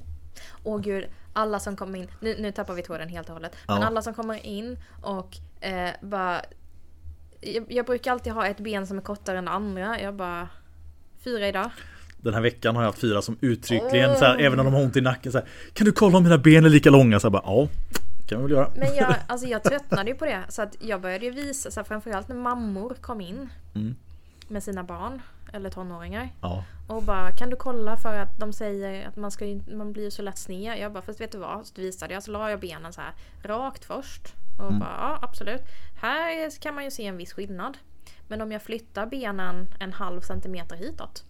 Åh 0.64 0.80
gud, 0.80 1.04
alla 1.32 1.60
som 1.60 1.76
kommer 1.76 1.98
in, 1.98 2.08
nu, 2.20 2.36
nu 2.38 2.52
tappar 2.52 2.74
vi 2.74 2.82
tråden 2.82 3.08
helt 3.08 3.28
och 3.28 3.34
hållet. 3.34 3.52
Men 3.66 3.80
Ja. 3.80 3.86
alla 3.86 4.02
som 4.02 4.14
kommer 4.14 4.46
in 4.46 4.78
och 5.02 5.36
eh, 5.60 5.90
bara... 6.02 6.42
Jag, 7.40 7.64
jag 7.72 7.86
brukar 7.86 8.12
alltid 8.12 8.32
ha 8.32 8.46
ett 8.46 8.60
ben 8.60 8.86
som 8.86 8.98
är 8.98 9.02
kortare 9.02 9.38
än 9.38 9.44
det 9.44 9.50
andra. 9.50 10.00
Jag 10.00 10.14
bara... 10.14 10.48
Fyra 11.24 11.48
idag. 11.48 11.70
Den 12.22 12.34
här 12.34 12.40
veckan 12.40 12.76
har 12.76 12.82
jag 12.82 12.88
haft 12.88 13.00
fyra 13.00 13.22
som 13.22 13.36
uttryckligen, 13.40 14.16
så 14.16 14.24
här, 14.24 14.38
även 14.38 14.60
om 14.60 14.66
de 14.66 14.74
har 14.74 14.82
ont 14.82 14.96
i 14.96 15.00
nacken, 15.00 15.32
så 15.32 15.38
här, 15.38 15.46
Kan 15.72 15.84
du 15.84 15.92
kolla 15.92 16.16
om 16.16 16.24
mina 16.24 16.38
ben 16.38 16.64
är 16.64 16.68
lika 16.68 16.90
långa? 16.90 17.20
Så 17.20 17.26
här, 17.26 17.30
bara, 17.30 17.42
ja, 17.46 17.68
kan 18.28 18.38
vi 18.38 18.42
väl 18.42 18.52
göra. 18.52 18.70
Men 18.76 18.94
jag, 18.96 19.14
alltså 19.26 19.46
jag 19.46 19.62
tröttnade 19.62 20.10
ju 20.10 20.16
på 20.16 20.24
det. 20.24 20.40
Så 20.48 20.62
att 20.62 20.76
jag 20.80 21.00
började 21.00 21.24
ju 21.24 21.30
visa, 21.30 21.70
så 21.70 21.80
här, 21.80 21.84
framförallt 21.84 22.28
när 22.28 22.36
mammor 22.36 22.94
kom 23.00 23.20
in. 23.20 23.48
Mm. 23.74 23.94
Med 24.48 24.62
sina 24.62 24.82
barn. 24.82 25.22
Eller 25.52 25.70
tonåringar. 25.70 26.28
Ja, 26.40 26.64
Och 26.86 27.02
bara 27.02 27.30
kan 27.30 27.50
du 27.50 27.56
kolla 27.56 27.96
för 27.96 28.18
att 28.18 28.38
de 28.38 28.52
säger 28.52 29.08
att 29.08 29.16
man, 29.16 29.30
ska, 29.30 29.60
man 29.72 29.92
blir 29.92 30.10
så 30.10 30.22
lätt 30.22 30.38
sned. 30.38 30.78
Jag 30.78 30.92
bara 30.92 31.02
fast 31.02 31.20
vet 31.20 31.32
du 31.32 31.38
vad? 31.38 31.66
Så 31.66 31.80
visade 31.80 32.14
jag 32.14 32.22
så 32.22 32.30
la 32.30 32.50
jag 32.50 32.60
benen 32.60 32.92
så 32.92 33.00
här 33.00 33.12
rakt 33.42 33.84
först. 33.84 34.34
Och 34.58 34.72
bara 34.74 34.96
ja 34.98 35.18
absolut. 35.22 35.60
Här 36.00 36.60
kan 36.60 36.74
man 36.74 36.84
ju 36.84 36.90
se 36.90 37.06
en 37.06 37.16
viss 37.16 37.32
skillnad. 37.32 37.78
Men 38.28 38.40
om 38.40 38.52
jag 38.52 38.62
flyttar 38.62 39.06
benen 39.06 39.66
en 39.80 39.92
halv 39.92 40.20
centimeter 40.20 40.76
hitåt. 40.76 41.24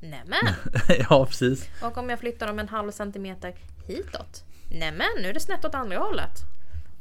Nämen! 0.00 0.54
ja 1.10 1.26
precis. 1.26 1.68
Och 1.82 1.98
om 1.98 2.10
jag 2.10 2.18
flyttar 2.18 2.46
dem 2.46 2.58
en 2.58 2.68
halv 2.68 2.90
centimeter 2.90 3.54
hitåt. 3.86 4.44
Nämen, 4.70 5.06
nu 5.22 5.28
är 5.28 5.34
det 5.34 5.40
snett 5.40 5.64
åt 5.64 5.74
andra 5.74 5.98
hållet. 5.98 6.30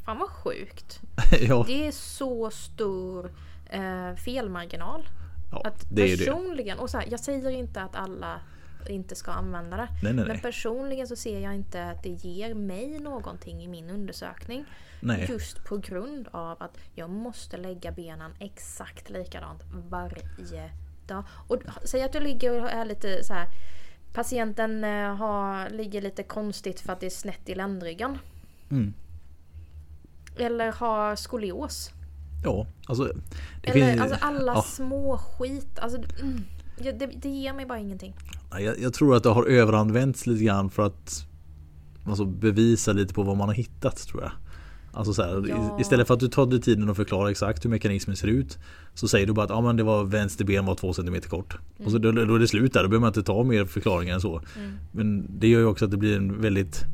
Fan 0.05 0.19
vad 0.19 0.29
sjukt. 0.29 1.01
ja, 1.41 1.63
Det 1.67 1.87
är 1.87 1.91
så 1.91 2.51
stor 2.51 3.31
eh, 3.69 4.15
felmarginal. 4.15 5.09
ja, 5.51 5.61
Att 5.65 5.85
det 5.91 6.01
är 6.01 6.07
ju 6.07 6.15
det. 6.15 6.25
personligen, 6.25 6.79
och 6.79 6.89
så 6.89 6.97
här, 6.97 7.07
jag 7.11 7.19
säger 7.19 7.49
inte 7.49 7.81
att 7.81 7.95
alla 7.95 8.41
inte 8.89 9.15
ska 9.15 9.31
använda 9.31 9.77
det. 9.77 9.87
Nej, 10.03 10.13
nej, 10.13 10.25
Men 10.27 10.39
personligen 10.39 11.07
så 11.07 11.15
ser 11.15 11.39
jag 11.39 11.55
inte 11.55 11.83
att 11.83 12.03
det 12.03 12.09
ger 12.09 12.53
mig 12.53 12.99
någonting 12.99 13.63
i 13.63 13.67
min 13.67 13.89
undersökning. 13.89 14.65
Nej. 14.99 15.25
Just 15.29 15.63
på 15.65 15.77
grund 15.77 16.27
av 16.31 16.63
att 16.63 16.77
jag 16.95 17.09
måste 17.09 17.57
lägga 17.57 17.91
benen 17.91 18.31
exakt 18.39 19.09
likadant 19.09 19.63
varje 19.71 20.71
dag. 21.09 21.23
Och 21.47 21.61
säg 21.83 22.03
att 22.03 22.13
du 22.13 22.19
ligger 22.19 22.63
och 22.63 22.69
är 22.69 22.85
lite 22.85 23.23
så 23.23 23.33
här. 23.33 23.47
Patienten 24.13 24.83
eh, 24.83 25.15
har, 25.15 25.69
ligger 25.69 26.01
lite 26.01 26.23
konstigt 26.23 26.79
för 26.79 26.93
att 26.93 26.99
det 26.99 27.05
är 27.05 27.09
snett 27.09 27.49
i 27.49 27.55
ländryggen. 27.55 28.17
Mm. 28.71 28.93
Eller 30.37 30.71
har 30.71 31.15
skolios. 31.15 31.91
Ja, 32.43 32.67
alltså. 32.85 33.13
Eller 33.63 33.73
finns, 33.73 34.01
alltså 34.01 34.17
alla 34.21 34.53
ja. 34.53 34.61
små 34.61 35.17
skit. 35.17 35.79
Alltså, 35.79 35.97
mm, 36.21 36.45
ja, 36.77 36.91
det, 36.91 37.05
det 37.05 37.29
ger 37.29 37.53
mig 37.53 37.65
bara 37.65 37.79
ingenting. 37.79 38.15
Ja, 38.51 38.59
Jag, 38.59 38.79
jag 38.79 38.93
tror 38.93 39.15
att 39.15 39.23
det 39.23 39.29
har 39.29 39.45
överanvänts 39.45 40.27
lite 40.27 40.43
grann 40.43 40.69
för 40.69 40.85
att 40.85 41.25
alltså, 42.05 42.25
bevisa 42.25 42.93
lite 42.93 43.13
på 43.13 43.23
vad 43.23 43.37
man 43.37 43.47
har 43.47 43.55
hittat 43.55 43.97
tror 43.97 44.23
jag. 44.23 44.31
Alltså 44.93 45.13
så 45.13 45.23
här, 45.23 45.45
Ja. 45.49 45.77
Istället 45.79 46.07
för 46.07 46.13
att 46.13 46.19
du 46.19 46.27
tar 46.27 46.45
dig 46.45 46.61
tiden 46.61 46.89
att 46.89 46.95
förklara 46.95 47.31
exakt 47.31 47.65
hur 47.65 47.69
mekanismen 47.69 48.15
ser 48.15 48.27
ut 48.27 48.57
Så 48.93 49.07
säger 49.07 49.27
du 49.27 49.33
bara 49.33 49.45
att 49.45 49.51
ah, 49.51 49.61
men 49.61 49.75
det 49.75 49.83
var 49.83 50.03
vänster 50.03 50.45
ben 50.45 50.65
var 50.65 50.75
två 50.75 50.93
centimeter 50.93 51.29
kort. 51.29 51.57
Och 51.85 51.91
så 51.91 51.97
då, 51.97 52.11
då 52.11 52.35
är 52.35 52.39
det 52.39 52.47
slut 52.47 52.73
där, 52.73 52.83
då 52.83 52.89
behöver 52.89 53.01
man 53.01 53.09
inte 53.09 53.23
ta 53.23 53.43
mer 53.43 53.65
förklaringar 53.65 54.15
än 54.15 54.21
så. 54.21 54.41
Men 54.91 55.39
det 55.39 55.47
gör 55.47 55.59
ju 55.59 55.65
också 55.65 55.85
att 55.85 55.91
det 55.91 55.97
blir 55.97 56.17
en 56.17 56.41
väldigt 56.41 56.85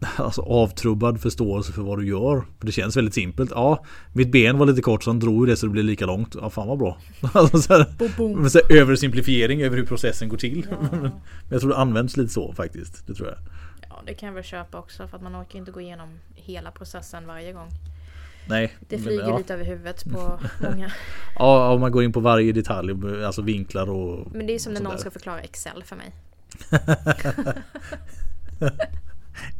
Alltså 0.16 0.42
avtrubbad 0.42 1.20
förståelse 1.20 1.72
för 1.72 1.82
vad 1.82 1.98
du 1.98 2.06
gör. 2.06 2.44
För 2.58 2.66
det 2.66 2.72
känns 2.72 2.96
väldigt 2.96 3.14
simpelt. 3.14 3.50
Ja, 3.54 3.84
mitt 4.12 4.32
ben 4.32 4.58
var 4.58 4.66
lite 4.66 4.82
kort 4.82 5.04
så 5.04 5.10
han 5.10 5.18
drog 5.18 5.46
det 5.46 5.56
så 5.56 5.66
det 5.66 5.72
blev 5.72 5.84
lika 5.84 6.06
långt. 6.06 6.36
Ja 6.40 6.50
fan 6.50 6.68
vad 6.68 6.78
bra. 6.78 6.98
Alltså, 7.32 7.58
så 7.58 7.72
här, 7.72 8.48
så 8.48 8.58
här, 8.58 8.76
Översimplifiering 8.80 9.62
över 9.62 9.76
hur 9.76 9.86
processen 9.86 10.28
går 10.28 10.36
till. 10.36 10.66
Men 10.90 11.12
jag 11.48 11.60
tror 11.60 11.70
det 11.70 11.76
används 11.76 12.16
lite 12.16 12.32
så 12.32 12.52
faktiskt. 12.52 13.06
Det 13.06 13.14
tror 13.14 13.28
jag. 13.28 13.36
Ja, 13.38 13.44
det 14.06 14.14
kan 14.14 14.26
jag 14.26 14.34
väl 14.34 14.44
köpa 14.44 14.78
också 14.78 15.08
för 15.08 15.16
att 15.16 15.22
man 15.22 15.36
orkar 15.42 15.58
inte 15.58 15.70
gå 15.72 15.80
igenom 15.80 16.08
hela 16.34 16.70
processen 16.70 17.26
varje 17.26 17.52
gång. 17.52 17.68
Nej 18.48 18.76
Det 18.88 18.96
men, 18.96 19.04
flyger 19.04 19.28
ja. 19.28 19.38
lite 19.38 19.54
över 19.54 19.64
huvudet 19.64 20.04
på 20.04 20.40
många. 20.70 20.92
Ja, 21.38 21.72
om 21.72 21.80
man 21.80 21.92
går 21.92 22.02
in 22.04 22.12
på 22.12 22.20
varje 22.20 22.52
detalj, 22.52 22.92
alltså 23.24 23.42
vinklar 23.42 23.90
och 23.90 24.32
Men 24.32 24.46
det 24.46 24.52
är 24.54 24.58
som 24.58 24.72
när 24.72 24.80
någon 24.80 24.92
där. 24.92 24.98
ska 24.98 25.10
förklara 25.10 25.40
Excel 25.40 25.82
för 25.84 25.96
mig. 25.96 26.12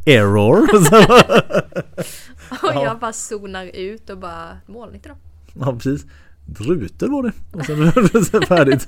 Error! 0.07 0.63
Och 2.63 2.75
Ja. 2.75 2.85
jag 2.85 2.99
bara 2.99 3.13
zonar 3.13 3.65
ut 3.65 4.11
och 4.11 4.19
bara 4.19 4.59
inte 4.95 5.09
då. 5.09 5.15
ja 5.55 5.73
precis 5.73 6.07
Rutor 6.59 7.09
var 7.09 7.23
det 7.23 7.33
och 7.53 7.65
sen 8.27 8.43
färdigt 8.43 8.87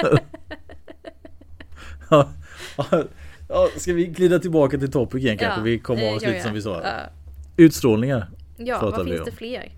ja, 2.10 2.28
ja, 3.52 3.68
ja, 3.74 3.80
Ska 3.80 3.92
vi 3.92 4.06
glida 4.06 4.38
tillbaka 4.38 4.78
till 4.78 4.90
topic 4.90 5.24
igen 5.24 5.38
kanske? 5.38 5.60
vi 5.60 5.78
kommer 5.78 6.02
det 6.02 6.08
av 6.10 6.16
oss 6.16 6.22
lite 6.22 6.34
jag. 6.34 6.42
som 6.44 6.54
vi 6.54 6.62
sa 6.62 6.80
Ja. 6.82 6.90
Utstrålningar 7.56 8.30
Ja, 8.56 8.78
vad 8.82 9.06
finns 9.06 9.18
om. 9.20 9.24
det 9.24 9.32
fler? 9.32 9.72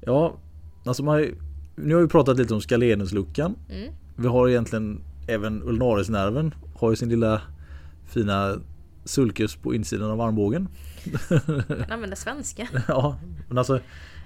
Ja, 0.00 0.36
alltså 0.84 1.02
man, 1.02 1.26
nu 1.76 1.94
har 1.94 2.02
vi 2.02 2.08
pratat 2.08 2.36
lite 2.38 2.54
om 2.54 2.60
skalenusluckan 2.60 3.54
Mm. 3.70 3.92
Vi 4.16 4.28
har 4.28 4.48
egentligen 4.48 5.00
även 5.28 5.62
ulnarisnerven 5.62 6.54
har 6.76 6.90
ju 6.90 6.96
sin 6.96 7.08
lilla 7.08 7.40
fina 8.08 8.56
sulcus 9.04 9.56
på 9.56 9.74
insidan 9.74 10.10
av 10.10 10.20
armbågen 10.20 10.68
Man 11.68 11.84
använder 11.90 12.16
svenska. 12.16 12.68
Ja, 12.88 13.18
men 13.48 13.58
alltså 13.58 13.80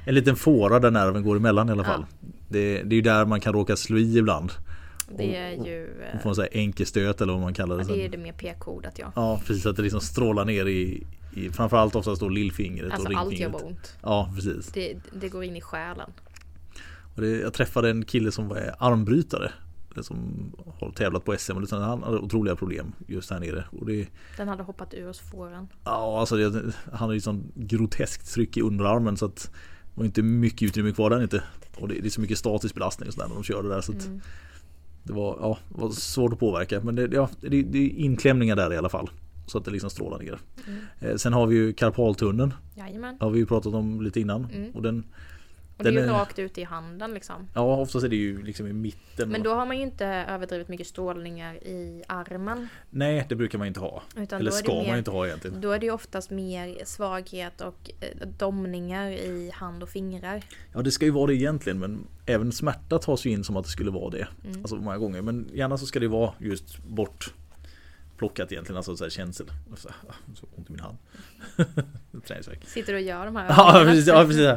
en 0.05 0.15
liten 0.15 0.37
fåra 0.37 0.79
där 0.79 0.91
nerven 0.91 1.23
går 1.23 1.37
emellan 1.37 1.69
i 1.69 1.73
alla 1.73 1.83
Ja. 1.83 1.87
fall. 1.89 2.05
Det, 2.49 2.83
det 2.83 2.95
är 2.95 2.97
ju 2.97 3.03
där 3.03 3.25
man 3.27 3.41
kan 3.41 3.53
råka 3.53 3.77
slå 3.77 3.99
i 3.99 4.19
ibland. 4.19 4.53
Det 5.19 5.37
är 5.37 5.51
ju... 5.51 5.95
Man 6.01 6.09
eh, 6.17 6.21
får 6.23 6.35
sån 6.35 6.43
här 6.43 6.51
enkelstöt 6.53 7.21
eller 7.21 7.33
vad 7.33 7.43
man 7.43 7.55
kallar 7.55 7.77
det. 7.77 7.83
Ja, 7.89 7.95
det 7.95 8.05
är 8.05 8.09
det 8.09 8.17
mer 8.19 8.33
p-kodat 8.33 8.99
ja. 8.99 9.13
Ja, 9.17 9.41
precis 9.47 9.67
att 9.67 9.77
det 9.77 9.83
liksom 9.83 10.01
strålar 10.01 10.45
ner 10.45 10.67
i, 10.67 11.07
i 11.35 11.51
framförallt 11.51 11.95
oftast 11.95 12.21
då 12.21 12.29
lillfingret 12.29 12.93
Alltså 12.93 13.09
och 13.09 13.15
allt 13.19 13.33
gör 13.33 13.49
ringfingret. 13.49 13.53
bara 13.53 13.63
ont. 13.69 13.97
Ja, 14.03 14.33
precis. 14.35 14.67
Det, 14.73 14.97
det 15.13 15.29
går 15.29 15.45
in 15.45 15.57
i 15.57 15.61
själen. 15.61 16.11
Och 17.15 17.23
det, 17.23 17.29
jag 17.31 17.53
träffade 17.53 17.91
en 17.91 18.05
kille 18.05 18.33
som 18.33 18.49
var 18.49 18.75
armbrytare. 18.79 19.53
som 20.01 20.53
har 20.81 20.91
tävlat 20.91 21.25
på 21.25 21.37
SM. 21.39 21.63
Utan 21.63 21.83
han 21.83 22.03
hade 22.03 22.19
otroliga 22.19 22.57
problem 22.57 22.93
just 23.07 23.31
här 23.31 23.41
nere. 23.41 23.65
Och 23.71 23.87
det, 23.87 24.07
Den 24.37 24.49
hade 24.49 24.63
hoppat 24.63 24.95
ur 24.95 25.09
oss 25.09 25.19
fåren. 25.21 25.69
ja, 25.85 26.21
alltså 26.21 26.37
det, 26.37 26.73
han 26.93 27.09
har 27.09 27.13
ju 27.15 27.21
sån 27.21 27.53
groteskt 27.55 28.35
tryck 28.35 28.57
i 28.57 28.61
underarmen 28.61 29.17
så 29.17 29.27
att 29.27 29.51
det 29.95 30.01
var 30.01 30.05
inte 30.05 30.23
mycket 30.23 30.63
utrymme 30.63 30.93
kvar 30.93 31.11
där 31.11 31.23
inte. 31.23 31.43
Och 31.77 31.89
det, 31.89 31.95
det 31.95 32.07
är 32.09 32.11
så 32.11 32.21
mycket 32.21 32.39
statisk 32.39 32.75
belastning 32.75 33.09
och 33.09 33.15
sådär 33.15 33.29
när 33.29 33.35
de 33.35 33.45
kör 33.45 33.63
det 33.63 33.69
där. 33.69 33.81
Så 33.81 33.93
att 33.93 34.07
Mm. 34.07 34.21
Det 35.07 35.13
var, 35.13 35.39
ja, 35.41 35.59
var 35.69 35.91
svårt 35.91 36.33
att 36.33 36.39
påverka. 36.39 36.81
Men 36.81 36.95
det, 36.95 37.09
ja, 37.13 37.29
det, 37.41 37.63
det 37.63 37.79
är 37.79 37.89
inklämningar 37.89 38.57
där 38.57 38.73
i 38.73 38.77
alla 38.77 38.89
fall. 38.89 39.11
Så 39.47 39.59
att 39.59 39.65
det 39.65 39.71
liksom 39.71 39.91
strålar 39.91 40.19
ner. 40.19 40.39
Mm. 40.67 40.81
Eh, 41.01 41.17
sen 41.17 41.33
har 41.33 41.47
vi 41.47 41.57
ju 41.57 41.73
karpaltunneln. 41.73 42.55
Jajamän. 42.75 43.17
Har 43.21 43.31
vi 43.31 43.39
ju 43.39 43.47
pratat 43.47 43.75
om 43.75 44.03
lite 44.03 44.21
innan. 44.21 44.45
Mm. 44.45 44.71
Och 44.71 44.83
den, 44.83 45.05
Och 45.77 45.85
det 45.85 45.91
är 45.91 45.93
ju 45.93 46.07
rakt 46.07 46.39
ut 46.39 46.59
i 46.59 46.65
handen 46.65 47.15
liksom. 47.15 47.49
ja 47.55 47.77
oftast 47.77 48.05
är 48.05 48.09
det 48.09 48.17
ju 48.17 48.43
liksom 48.43 48.67
i 48.67 48.73
mitten. 48.73 49.29
Men 49.29 49.43
då 49.43 49.55
har 49.55 49.67
man 49.67 49.77
ju 49.77 49.83
inte 49.83 50.07
överdrivet 50.07 50.69
mycket 50.69 50.87
strålningar 50.87 51.55
i 51.55 52.03
armen. 52.09 52.69
Nej 52.91 53.27
det 53.29 53.35
brukar 53.35 53.59
man 53.59 53.67
inte 53.67 53.81
ha. 53.81 54.03
Utan 54.17 54.41
Eller 54.41 54.51
ska 54.51 54.75
mer- 54.75 54.89
man 54.89 54.99
inte 54.99 55.11
ha 55.11 55.27
egentligen. 55.27 55.61
Då 55.61 55.71
är 55.71 55.79
det 55.79 55.87
ju 55.87 55.93
oftast 55.93 56.31
mer 56.31 56.85
svaghet 56.85 57.61
och 57.61 57.91
eh, 58.01 58.29
domningar 58.39 59.11
i 59.11 59.51
hand 59.55 59.83
och 59.83 59.89
fingrar. 59.89 60.43
Ja 60.73 60.83
det 60.83 60.91
ska 60.91 61.05
ju 61.05 61.11
vara 61.11 61.27
det 61.27 61.35
egentligen 61.35 61.79
men 61.79 62.07
även 62.27 62.53
smärta 62.53 62.99
tas 62.99 63.27
ju 63.27 63.31
in 63.31 63.45
som 63.45 63.57
att 63.57 63.65
det 63.65 63.71
skulle 63.71 63.91
vara 63.91 64.11
det. 64.11 64.29
Mm. 64.45 64.61
Alltså 64.61 64.77
många 64.77 64.99
gånger. 64.99 65.23
Men 65.23 65.51
gärna 65.55 65.79
så 65.79 65.87
ska 65.87 66.01
det 66.01 66.09
vara 66.09 66.33
just 66.39 66.79
bort 66.79 67.33
plockat 68.17 68.53
egentligen, 68.53 68.77
alltså 68.77 68.97
så 68.97 69.05
här 69.05 69.11
känsel. 69.11 69.47
Så, 69.77 69.89
ah, 69.89 70.15
så 70.35 70.47
ont 70.57 70.69
i 70.71 70.73
min 70.73 70.81
hand. 70.81 70.99
Träningsvärk. 72.27 72.65
Sitter 72.67 72.93
du 72.93 72.99
och 72.99 73.05
gör 73.05 73.27
de 73.27 73.37
här 73.37 73.47
Ja 73.49 73.85
precis, 73.85 74.07
ja, 74.07 74.25
precis. 74.25 74.51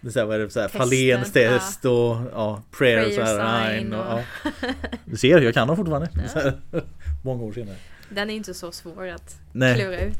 Ja. 0.00 0.10
Det 0.14 0.20
är 0.20 0.24
vad 0.24 0.34
är 0.36 0.38
det, 0.44 0.50
så 0.50 0.60
här, 0.60 0.68
Faléns 0.68 1.32
test 1.32 1.84
och 1.84 2.16
ja, 2.32 2.62
prayer, 2.70 3.02
Prayer 3.04 3.14
så 3.16 3.22
här, 3.22 3.78
sign 3.78 3.92
och, 3.92 4.12
och- 4.14 4.20
ja. 4.42 4.68
Du 5.04 5.16
ser, 5.16 5.40
jag 5.40 5.54
kan 5.54 5.68
dem 5.68 5.76
fortfarande. 5.76 6.08
Här, 6.34 6.60
många 7.24 7.42
år 7.42 7.52
senare. 7.52 7.76
Den 8.08 8.30
är 8.30 8.34
inte 8.34 8.54
så 8.54 8.72
svår 8.72 9.06
att 9.08 9.40
Nej, 9.52 9.74
klura 9.74 10.00
ut. 10.00 10.18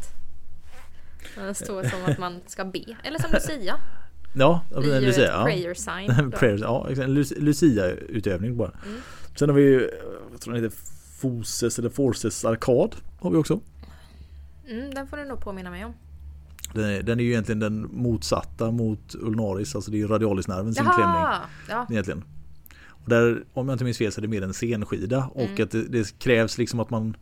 Den 1.37 1.55
står 1.55 1.83
som 1.85 2.05
att 2.05 2.19
man 2.19 2.41
ska 2.47 2.65
be. 2.65 2.85
Eller 3.05 3.19
som 3.19 3.31
Lucia. 3.33 3.77
ja, 4.35 4.65
Lucia. 4.77 5.25
ett 5.25 5.31
Ja. 5.33 5.45
prayer 5.45 5.75
sign. 5.75 6.31
Prayer, 6.39 6.59
ja, 6.63 6.87
Lucia-utövning 7.37 8.57
bara. 8.57 8.73
Mm. 8.87 9.01
Sen 9.37 9.49
har 9.49 9.57
vi 9.57 9.63
ju, 9.63 9.91
jag 10.33 10.41
tror 10.41 10.55
den 10.55 10.65
heter 10.65 10.77
Foses 11.21 11.79
eller 11.79 11.91
Forces 11.91 12.45
arkad. 12.45 12.97
Har 13.21 13.31
vi 13.31 13.37
också. 13.37 13.61
Mm, 14.69 14.95
den 14.95 15.07
får 15.07 15.17
du 15.17 15.25
nog 15.25 15.41
påminna 15.41 15.71
mig 15.71 15.85
om. 15.85 15.95
Den 16.75 16.85
är, 16.85 17.03
den 17.03 17.21
är 17.21 17.25
ju 17.25 17.31
egentligen 17.31 17.59
den 17.59 17.89
motsatta 17.93 18.71
mot 18.71 19.15
ulnaris, 19.15 19.75
alltså 19.75 19.91
det 19.91 19.97
är 19.97 19.99
ju 19.99 20.07
radialisnervens 20.07 20.79
inklämning. 20.79 21.05
Jaha! 21.05 21.39
Ja. 21.69 21.87
Egentligen. 21.91 22.25
Och 22.89 23.11
där, 23.11 23.45
om 23.53 23.69
jag 23.69 23.75
inte 23.75 23.85
minns 23.85 23.99
fel 23.99 24.13
så 24.13 24.21
är 24.21 24.23
det 24.23 24.29
mer 24.29 24.43
en 24.43 24.55
senskida 24.55 25.31
och 25.35 25.41
Mm. 25.41 25.63
att 25.63 25.71
det, 25.71 25.83
det 25.83 26.19
krävs 26.19 26.59
liksom 26.59 26.81
att 26.81 26.91
man 26.91 27.17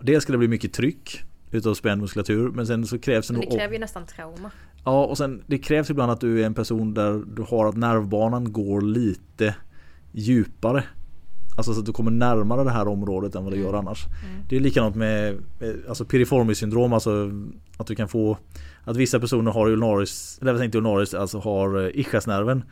Dels 0.00 0.22
ska 0.22 0.32
det 0.32 0.38
bli 0.38 0.48
mycket 0.48 0.72
tryck 0.72 1.22
utav 1.50 1.74
spänd 1.74 2.00
muskulatur 2.00 2.50
men 2.50 2.66
sen 2.66 2.86
så 2.86 2.98
krävs 2.98 3.26
det 3.28 3.32
Men 3.32 3.40
nog 3.40 3.50
det 3.50 3.56
kräver 3.56 3.74
ju 3.74 3.80
nästan 3.80 4.06
trauma. 4.06 4.50
Ja 4.84 5.04
och 5.04 5.18
sen 5.18 5.42
det 5.46 5.58
krävs 5.58 5.90
ibland 5.90 6.12
att 6.12 6.20
du 6.20 6.42
är 6.42 6.46
en 6.46 6.54
person 6.54 6.94
där 6.94 7.22
du 7.36 7.42
har 7.42 7.68
att 7.68 7.76
nervbanan 7.76 8.52
går 8.52 8.80
lite 8.80 9.54
djupare. 10.12 10.84
Alltså 11.56 11.74
så 11.74 11.80
att 11.80 11.86
du 11.86 11.92
kommer 11.92 12.10
närmare 12.10 12.64
det 12.64 12.70
här 12.70 12.88
området 12.88 13.34
än 13.34 13.44
vad 13.44 13.52
det 13.52 13.56
Mm. 13.56 13.66
gör 13.66 13.78
annars. 13.78 14.04
Mm. 14.06 14.42
Det 14.48 14.56
är 14.56 14.60
likadant 14.60 14.96
med 14.96 15.34
med, 15.60 15.76
alltså 15.88 16.04
piriformis 16.04 16.58
syndrom, 16.58 16.92
alltså 16.92 17.30
att 17.76 17.86
du 17.86 17.94
kan 17.94 18.08
få 18.08 18.38
att 18.84 18.96
vissa 18.96 19.20
personer 19.20 19.50
har 19.52 19.68
ulnaris, 19.68 20.38
eller 20.42 20.62
inte 20.62 20.78
ulnaris, 20.78 21.14
alltså 21.14 21.38
har 21.38 21.84
eh, 21.84 21.90
ischiasnerven 22.00 22.64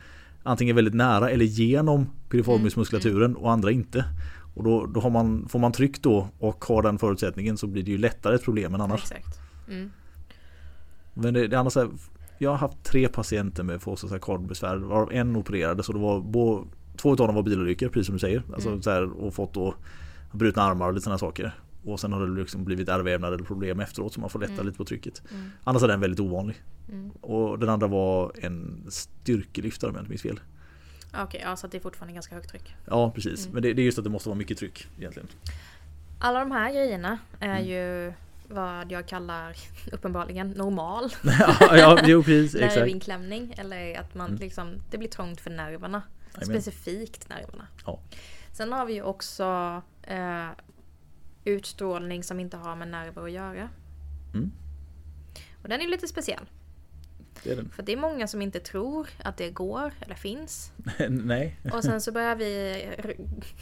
antingen 0.43 0.75
väldigt 0.75 0.93
nära 0.93 1.29
eller 1.29 1.45
genom 1.45 2.09
piriformismuskulaturen 2.29 3.35
och 3.35 3.51
andra 3.51 3.71
inte. 3.71 4.05
Och 4.55 4.63
då, 4.63 4.85
då 4.85 5.09
man, 5.09 5.47
får 5.49 5.59
man 5.59 5.71
tryck 5.71 6.01
då 6.01 6.27
och 6.39 6.65
har 6.65 6.81
den 6.81 6.97
förutsättningen 6.99 7.57
så 7.57 7.67
blir 7.67 7.83
det 7.83 7.91
ju 7.91 7.97
lättare 7.97 8.35
ett 8.35 8.43
problem 8.43 8.75
än 8.75 8.81
annars. 8.81 9.01
Exakt. 9.01 9.39
Mm. 9.67 9.91
Men 11.13 11.33
det, 11.33 11.47
det 11.47 11.59
annars 11.59 11.75
här, 11.75 11.89
jag 12.37 12.49
har 12.49 12.57
haft 12.57 12.83
tre 12.83 13.07
patienter 13.07 13.63
med 13.63 13.81
fostersackardbesvär 13.81 14.77
varav 14.77 15.11
en 15.13 15.35
opererade 15.35 15.83
så 15.83 15.93
det 15.93 15.99
var 15.99 16.21
bo, 16.21 16.65
två 16.95 17.13
utav 17.13 17.27
dem 17.27 17.35
var 17.35 17.43
bilolyckor 17.43 17.89
precis 17.89 18.05
som 18.05 18.15
du 18.15 18.19
säger. 18.19 18.43
Alltså 18.53 18.69
Mm. 18.69 18.81
så 18.81 18.89
här, 18.91 19.03
och 19.23 19.33
fått 19.33 19.53
då 19.53 19.75
brutna 20.31 20.63
armar 20.63 20.87
och 20.87 20.93
lite 20.93 21.03
sådana 21.03 21.17
saker. 21.17 21.51
Och 21.83 21.99
sen 21.99 22.13
har 22.13 22.27
det 22.27 22.41
liksom 22.41 22.65
blivit 22.65 22.89
ärrvävnad 22.89 23.33
eller 23.33 23.43
problem 23.43 23.79
efteråt 23.79 24.13
så 24.13 24.19
man 24.19 24.29
får 24.29 24.39
lätta 24.39 24.53
Mm. 24.53 24.65
lite 24.65 24.77
på 24.77 24.85
trycket. 24.85 25.21
Mm. 25.31 25.51
Annars 25.63 25.83
är 25.83 25.87
den 25.87 25.99
väldigt 25.99 26.19
ovanlig. 26.19 26.55
Mm. 26.91 27.11
Och 27.11 27.59
den 27.59 27.69
andra 27.69 27.87
var 27.87 28.31
en 28.41 28.85
styrkelyftare 28.89 29.89
om 29.89 29.95
jag 29.95 30.01
inte 30.01 30.09
minns 30.09 30.21
fel. 30.21 30.39
Okej, 31.23 31.41
ja 31.45 31.55
så 31.55 31.67
det 31.67 31.77
är 31.77 31.81
fortfarande 31.81 32.13
ganska 32.13 32.35
högt 32.35 32.49
tryck. 32.49 32.75
Ja 32.85 33.11
precis. 33.15 33.41
Mm. 33.45 33.53
Men 33.53 33.63
det, 33.63 33.73
det 33.73 33.81
är 33.81 33.83
just 33.83 33.97
att 33.97 34.03
det 34.03 34.09
måste 34.09 34.29
vara 34.29 34.37
mycket 34.37 34.57
tryck 34.57 34.87
egentligen. 34.99 35.27
Alla 36.19 36.39
de 36.39 36.51
här 36.51 36.71
grejerna 36.73 37.17
är 37.39 37.49
Mm. 37.59 37.65
ju 37.67 38.13
vad 38.49 38.91
jag 38.91 39.07
kallar 39.07 39.55
uppenbarligen 39.91 40.49
normal 40.51 41.09
ja, 41.39 41.77
ja 41.77 41.99
jo, 42.05 42.23
precis. 42.23 42.55
Exakt. 42.61 42.75
nervinklämning. 42.75 43.53
Eller 43.57 43.99
att 43.99 44.15
man 44.15 44.27
Mm. 44.27 44.39
liksom, 44.39 44.67
det 44.91 44.97
blir 44.97 45.09
trångt 45.09 45.41
för 45.41 45.49
nerverna. 45.49 46.01
Specifikt 46.41 47.29
nerverna. 47.29 47.67
Ja. 47.85 47.99
Sen 48.51 48.71
har 48.71 48.85
vi 48.85 48.93
ju 48.93 49.01
också 49.01 49.81
eh, 50.03 50.47
utstrålning 51.45 52.23
som 52.23 52.39
inte 52.39 52.57
har 52.57 52.75
med 52.75 52.87
nerver 52.87 53.23
att 53.23 53.31
göra. 53.31 53.69
Mm. 54.33 54.51
Och 55.63 55.69
den 55.69 55.81
är 55.81 55.87
lite 55.87 56.07
speciell. 56.07 56.49
Det. 57.43 57.71
För 57.71 57.83
det 57.83 57.93
är 57.93 57.97
många 57.97 58.27
som 58.27 58.41
inte 58.41 58.59
tror 58.59 59.09
att 59.23 59.37
det 59.37 59.49
går 59.49 59.93
eller 59.99 60.15
finns. 60.15 60.71
Nej. 61.09 61.59
Och 61.73 61.83
sen 61.83 62.01
så 62.01 62.11
börjar 62.11 62.35
vi 62.35 62.85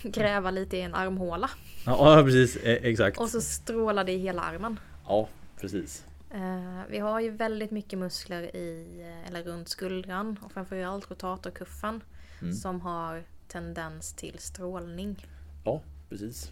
gräva 0.03 0.51
lite 0.51 0.77
i 0.77 0.81
en 0.81 0.95
armhåla. 0.95 1.49
Ja 1.85 2.21
precis. 2.23 2.55
Eh, 2.55 2.83
Exakt. 2.83 3.19
Och 3.19 3.29
så 3.29 3.41
strålar 3.41 4.03
det 4.03 4.11
i 4.11 4.17
hela 4.17 4.41
armen. 4.41 4.79
Ja 5.07 5.29
precis. 5.61 6.05
Eh, 6.33 6.81
vi 6.89 6.99
har 6.99 7.19
ju 7.19 7.29
väldigt 7.29 7.71
mycket 7.71 7.99
muskler 7.99 8.55
i, 8.55 8.87
eller 9.27 9.43
runt 9.43 9.69
skuldran 9.69 10.39
och 10.41 10.51
framförallt 10.51 11.11
rotatorkuffen 11.11 12.01
Mm. 12.43 12.55
som 12.55 12.81
har 12.81 13.23
tendens 13.47 14.13
till 14.13 14.39
strålning. 14.39 15.27
Ja 15.65 15.81
precis. 16.09 16.51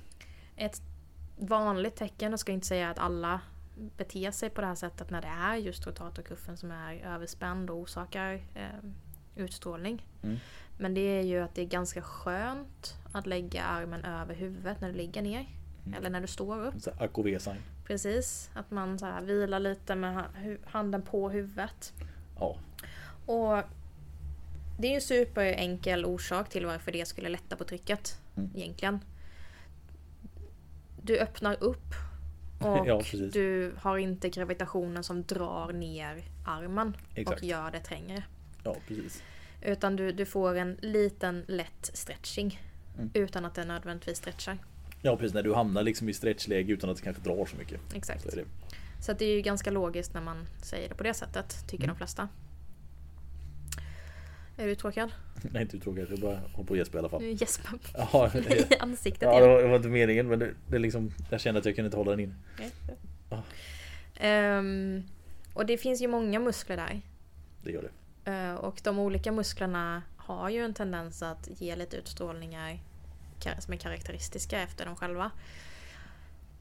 Ett 0.55 0.81
vanligt 1.37 1.95
tecken, 1.95 2.31
jag 2.31 2.39
ska 2.39 2.51
inte 2.51 2.67
säga 2.67 2.89
att 2.89 2.99
alla 2.99 3.41
beter 3.97 4.31
sig 4.31 4.49
på 4.49 4.61
det 4.61 4.67
här 4.67 4.75
sättet 4.75 5.09
när 5.09 5.21
det 5.21 5.27
är 5.27 5.55
just 5.55 5.87
rotatorkuffen 5.87 6.57
som 6.57 6.71
är 6.71 6.93
överspänd 6.93 7.69
och 7.69 7.77
orsakar 7.77 8.33
eh, 8.33 8.89
utstrålning. 9.35 10.05
Mm. 10.23 10.37
Men 10.77 10.93
det 10.93 11.01
är 11.01 11.21
ju 11.21 11.39
att 11.39 11.55
det 11.55 11.61
är 11.61 11.65
ganska 11.65 12.01
skönt 12.01 12.95
att 13.11 13.27
lägga 13.27 13.63
armen 13.63 14.05
över 14.05 14.35
huvudet 14.35 14.81
när 14.81 14.87
du 14.89 14.95
ligger 14.95 15.21
ner. 15.21 15.49
Mm. 15.85 15.93
Eller 15.97 16.09
när 16.09 16.21
du 16.21 16.27
står 16.27 16.65
upp. 16.65 16.73
AKV-sign. 16.97 17.57
Precis. 17.85 18.49
Att 18.53 18.71
man 18.71 18.99
så 18.99 19.05
här 19.05 19.21
vilar 19.21 19.59
lite 19.59 19.95
med 19.95 20.23
handen 20.65 21.01
på 21.01 21.29
huvudet. 21.29 21.93
Ja. 22.39 22.57
Och 23.25 23.63
det 24.81 24.87
är 24.87 24.89
ju 24.89 24.95
en 24.95 25.01
superenkel 25.01 26.05
orsak 26.05 26.49
till 26.49 26.65
varför 26.65 26.91
det 26.91 27.05
skulle 27.07 27.29
lätta 27.29 27.55
på 27.55 27.63
trycket. 27.63 28.17
Mm. 28.37 28.49
Egentligen. 28.55 28.99
Du 31.01 31.19
öppnar 31.19 31.63
upp 31.63 31.85
och 32.59 32.87
Ja, 32.87 33.01
du 33.33 33.73
har 33.77 33.97
inte 33.97 34.29
gravitationen 34.29 35.03
som 35.03 35.23
drar 35.23 35.73
ner 35.73 36.23
armen 36.45 36.97
Exakt. 37.15 37.41
och 37.41 37.47
gör 37.47 37.71
det 37.71 37.79
trängre. 37.79 38.23
Ja 38.63 38.75
precis. 38.87 39.23
Utan 39.61 39.95
du, 39.95 40.11
du 40.11 40.25
får 40.25 40.55
en 40.55 40.77
liten 40.81 41.45
lätt 41.47 41.91
stretching. 41.93 42.59
Mm. 42.97 43.09
Utan 43.13 43.45
att 43.45 43.55
det 43.55 43.65
nödvändigtvis 43.65 44.17
stretchar. 44.17 44.57
Ja 45.01 45.17
precis 45.17 45.33
när 45.33 45.43
du 45.43 45.53
hamnar 45.53 45.83
liksom 45.83 46.09
i 46.09 46.13
stretchläge 46.13 46.73
utan 46.73 46.89
att 46.89 46.97
det 46.97 47.03
kanske 47.03 47.23
drar 47.23 47.45
så 47.45 47.57
mycket. 47.57 47.79
Exakt. 47.95 48.29
Så 48.29 48.35
det. 48.35 48.45
Så 49.01 49.13
det 49.13 49.25
är 49.25 49.35
ju 49.35 49.41
ganska 49.41 49.71
logiskt 49.71 50.13
när 50.13 50.21
man 50.21 50.47
säger 50.63 50.89
det 50.89 50.95
på 50.95 51.03
det 51.03 51.13
sättet, 51.13 51.67
tycker 51.67 51.83
Mm. 51.83 51.93
de 51.95 51.97
flesta. 51.97 52.29
Är 54.57 54.65
du 54.65 54.71
uttråkad? 54.71 55.11
Nej 55.51 55.61
inte 55.61 55.77
uttråkad, 55.77 56.07
jag 56.11 56.19
bara 56.19 56.35
håller 56.35 56.67
på 56.67 56.73
att 56.73 56.79
gäspa 56.79 56.97
i 56.97 56.99
alla 56.99 57.09
fall. 57.09 57.21
Nu 57.21 57.31
gäspar 57.31 57.79
Jaha, 57.93 58.31
i 58.69 58.77
ansiktet 58.79 59.21
ja, 59.21 59.39
det 59.39 59.45
igen. 59.45 59.49
var, 59.49 59.61
det 59.61 59.67
var 59.67 59.75
inte 59.75 59.87
meningen 59.87 60.27
men 60.27 60.39
det, 60.39 60.53
det 60.67 60.75
är 60.75 60.79
liksom, 60.79 61.11
jag 61.29 61.41
kände 61.41 61.59
att 61.59 61.65
jag 61.65 61.75
kunde 61.75 61.87
inte 61.87 61.97
hålla 61.97 62.11
den 62.11 62.19
in. 62.19 62.35
Ja. 63.29 63.43
Ehm, 64.15 65.03
och 65.53 65.65
det 65.65 65.77
finns 65.77 66.01
ju 66.01 66.07
många 66.07 66.39
muskler 66.39 66.77
där. 66.77 67.01
Det 67.63 67.71
gör 67.71 67.81
det. 67.81 68.31
Eh, 68.31 68.55
och 68.55 68.81
de 68.83 68.99
olika 68.99 69.31
musklerna 69.31 70.01
har 70.17 70.49
ju 70.49 70.65
en 70.65 70.73
tendens 70.73 71.23
att 71.23 71.49
ge 71.61 71.75
lite 71.75 71.97
utstrålningar 71.97 72.79
som 73.59 73.73
är 73.73 73.77
karaktäristiska 73.77 74.61
efter 74.61 74.85
dem 74.85 74.95
själva. 74.95 75.31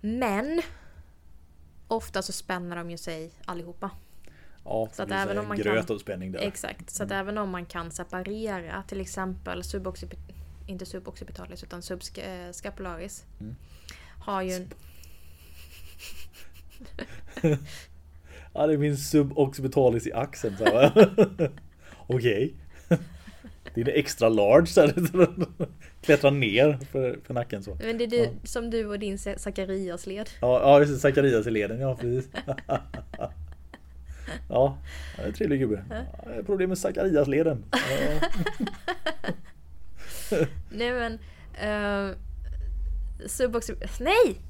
Men 0.00 0.62
ofta 1.88 2.22
så 2.22 2.32
spänner 2.32 2.76
de 2.76 2.90
ju 2.90 2.96
sig 2.96 3.30
allihopa. 3.44 3.90
Ja, 4.64 4.88
Så 4.92 5.02
att 5.02 5.10
även 5.10 5.38
om 5.38 5.48
man 5.48 5.56
gröt 5.56 5.86
kan- 5.86 5.94
av 5.96 5.98
spänning 5.98 6.32
där. 6.32 6.40
Exakt, 6.40 6.90
så 6.90 7.02
att 7.02 7.10
Mm. 7.10 7.20
även 7.20 7.38
om 7.38 7.50
man 7.50 7.66
kan 7.66 7.90
separera 7.90 8.82
till 8.88 9.00
exempel 9.00 9.62
suboccipit- 9.62 10.18
inte 10.66 10.86
suboccipitalis 10.86 11.64
utan 11.64 11.82
subscapularis. 11.82 13.24
Mm. 13.40 13.56
Har 14.18 14.42
ju 14.42 14.52
en, 14.52 14.68
Ja 18.54 18.66
det 18.66 18.72
är 18.72 18.78
min 18.78 18.96
suboccipitalis 18.96 20.06
i 20.06 20.12
axeln. 20.12 20.56
Okej. 22.06 22.54
Det 23.74 23.80
är 23.80 23.88
extra 23.88 24.28
large 24.28 24.66
så 24.66 24.80
här. 24.80 24.94
Klättrar 26.02 26.30
ner 26.30 26.78
för, 26.92 27.18
för 27.24 27.34
nacken 27.34 27.62
så. 27.62 27.74
Men 27.80 27.98
det 27.98 28.04
är 28.04 28.08
du, 28.08 28.28
som 28.44 28.70
du 28.70 28.86
och 28.86 28.98
din 28.98 29.18
Zacharias-led. 29.18 30.30
Ja, 30.40 30.60
ja 30.60 30.80
just 30.80 30.92
det, 30.92 30.98
Zacharias 30.98 31.46
i 31.46 31.50
leden, 31.50 31.80
ja 31.80 31.96
precis. 31.96 32.30
Ja, 34.48 34.78
det 35.16 35.22
är 35.22 35.26
en 35.26 35.32
trevlig 35.32 35.60
gubbe. 35.60 35.84
Ja, 35.90 36.42
problem 36.46 36.68
med 36.68 36.78
Zacharias-leden. 36.78 37.64
Ja. 37.72 37.78
Nej 40.70 40.92
men... 40.92 41.18
Uh, 41.68 42.16
subox... 43.26 43.70
Nej! 44.00 44.40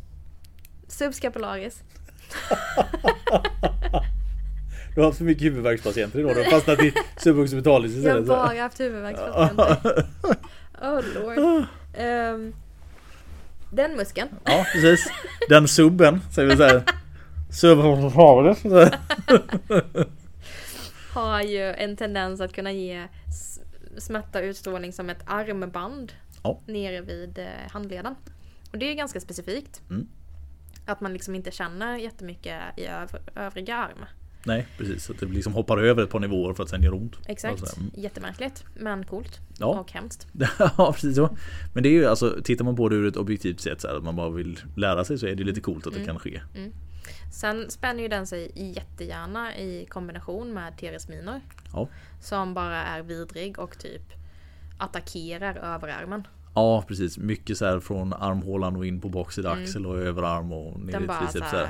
Subscapularis. 0.89 1.83
Du 4.95 5.01
har 5.01 5.07
haft 5.09 5.19
för 5.19 5.25
mycket 5.25 5.45
huvudvärkspatienter 5.45 6.19
idag. 6.19 6.35
Du 6.37 6.43
har 6.45 6.51
fastnat 6.51 6.83
i 6.83 6.93
suboccipitalis 7.17 7.93
Jag 7.93 7.99
har 8.03 8.09
istället. 8.21 8.27
bara 8.29 8.63
haft 8.63 8.81
huvudvärkspatienter. 8.81 10.07
Oh 10.83 11.01
lord. 11.15 11.65
Ehm, 11.95 12.55
den 13.73 13.97
muskeln. 13.97 14.29
Ja, 14.45 14.67
precis. 14.73 15.11
Den 15.49 15.69
subben, 15.69 16.21
säger 16.33 16.49
vi 16.49 16.57
så 16.57 16.63
här. 16.63 16.83
Subcapitalis. 17.51 18.63
har 21.15 21.43
ju 21.43 21.73
en 21.73 21.97
tendens 21.97 22.41
att 22.41 22.53
kunna 22.53 22.73
ge 22.73 23.07
smärta 23.99 24.39
och 24.39 24.45
utstrålning 24.45 24.93
som 24.93 25.11
ett 25.11 25.23
armband 25.27 26.13
Ja. 26.43 26.61
nere 26.67 27.01
vid 27.01 27.39
eh, 27.39 27.45
handleden. 27.71 28.15
Och 28.73 28.79
det 28.79 28.91
är 28.91 28.95
ganska 28.95 29.21
specifikt. 29.21 29.83
Mm. 29.91 30.07
Att 30.87 31.01
man 31.01 31.13
liksom 31.13 31.35
inte 31.35 31.51
känner 31.51 31.97
jättemycket 31.97 32.61
i 32.77 32.87
öv- 32.87 33.19
övriga 33.37 33.77
arm. 33.77 34.05
Nej, 34.45 34.67
precis. 34.79 35.11
Att 35.11 35.21
det 35.21 35.27
liksom 35.27 35.53
hoppar 35.55 35.79
över 35.79 36.03
ett 36.03 36.11
par 36.11 36.21
nivåer 36.21 36.55
för 36.55 36.63
att 36.63 36.69
sen 36.69 36.83
göra 36.83 36.95
ont. 36.95 37.17
Exakt. 37.27 37.61
Alltså, 37.61 37.81
mm. 37.81 37.91
Jättemärkligt. 37.95 38.65
Men 38.77 39.05
coolt. 39.07 39.39
Ja. 39.59 39.67
Och 39.67 39.93
hemskt. 39.93 40.27
Ja, 40.59 40.93
precis 40.95 41.17
så. 41.17 41.37
Men 41.75 41.83
det 41.83 41.89
är 41.89 41.93
ju 41.93 42.07
alltså, 42.07 42.37
tittar 42.45 42.65
man 42.65 42.77
på 42.77 42.89
det 42.89 42.97
ur 42.97 43.07
ett 43.07 43.17
objektivt 43.17 43.61
sätt 43.61 43.81
så 43.81 43.89
här, 43.89 43.97
att 43.97 44.05
man 44.05 44.17
bara 44.17 44.31
vill 44.31 44.59
lära 44.77 45.05
sig 45.05 45.19
så 45.19 45.27
är 45.27 45.35
det 45.35 45.45
lite 45.45 45.61
coolt 45.61 45.87
att 45.87 45.95
det 45.95 46.05
kan 46.05 46.19
ske. 46.19 46.41
Sen 47.33 47.71
spänner 47.71 48.03
ju 48.03 48.09
den 48.09 48.27
sig 48.27 48.53
jättegärna 48.55 49.57
i 49.57 49.87
kombination 49.89 50.55
med 50.55 50.77
Teres 50.79 51.09
minor. 51.09 51.41
Ja. 51.73 51.89
Som 52.21 52.55
bara 52.55 52.83
är 52.83 53.03
vidrig 53.03 53.59
och 53.59 53.79
typ 53.79 54.03
attackerar 54.79 55.75
överarmen. 55.75 56.27
Ja, 56.55 56.85
precis. 56.89 57.19
Mycket 57.19 57.59
så 57.59 57.65
här 57.67 57.81
från 57.81 58.13
armhålan 58.13 58.77
och 58.77 58.87
in 58.87 59.01
på 59.01 59.09
baksida 59.09 59.51
axel 59.51 59.87
och 59.87 59.99
överarm 59.99 60.53
och 60.53 60.81
ner 60.81 60.97
Mm. 60.97 61.07
Den 61.07 61.17
i 61.17 61.27
triceps. 61.27 61.51
så 61.51 61.57
här. 61.57 61.69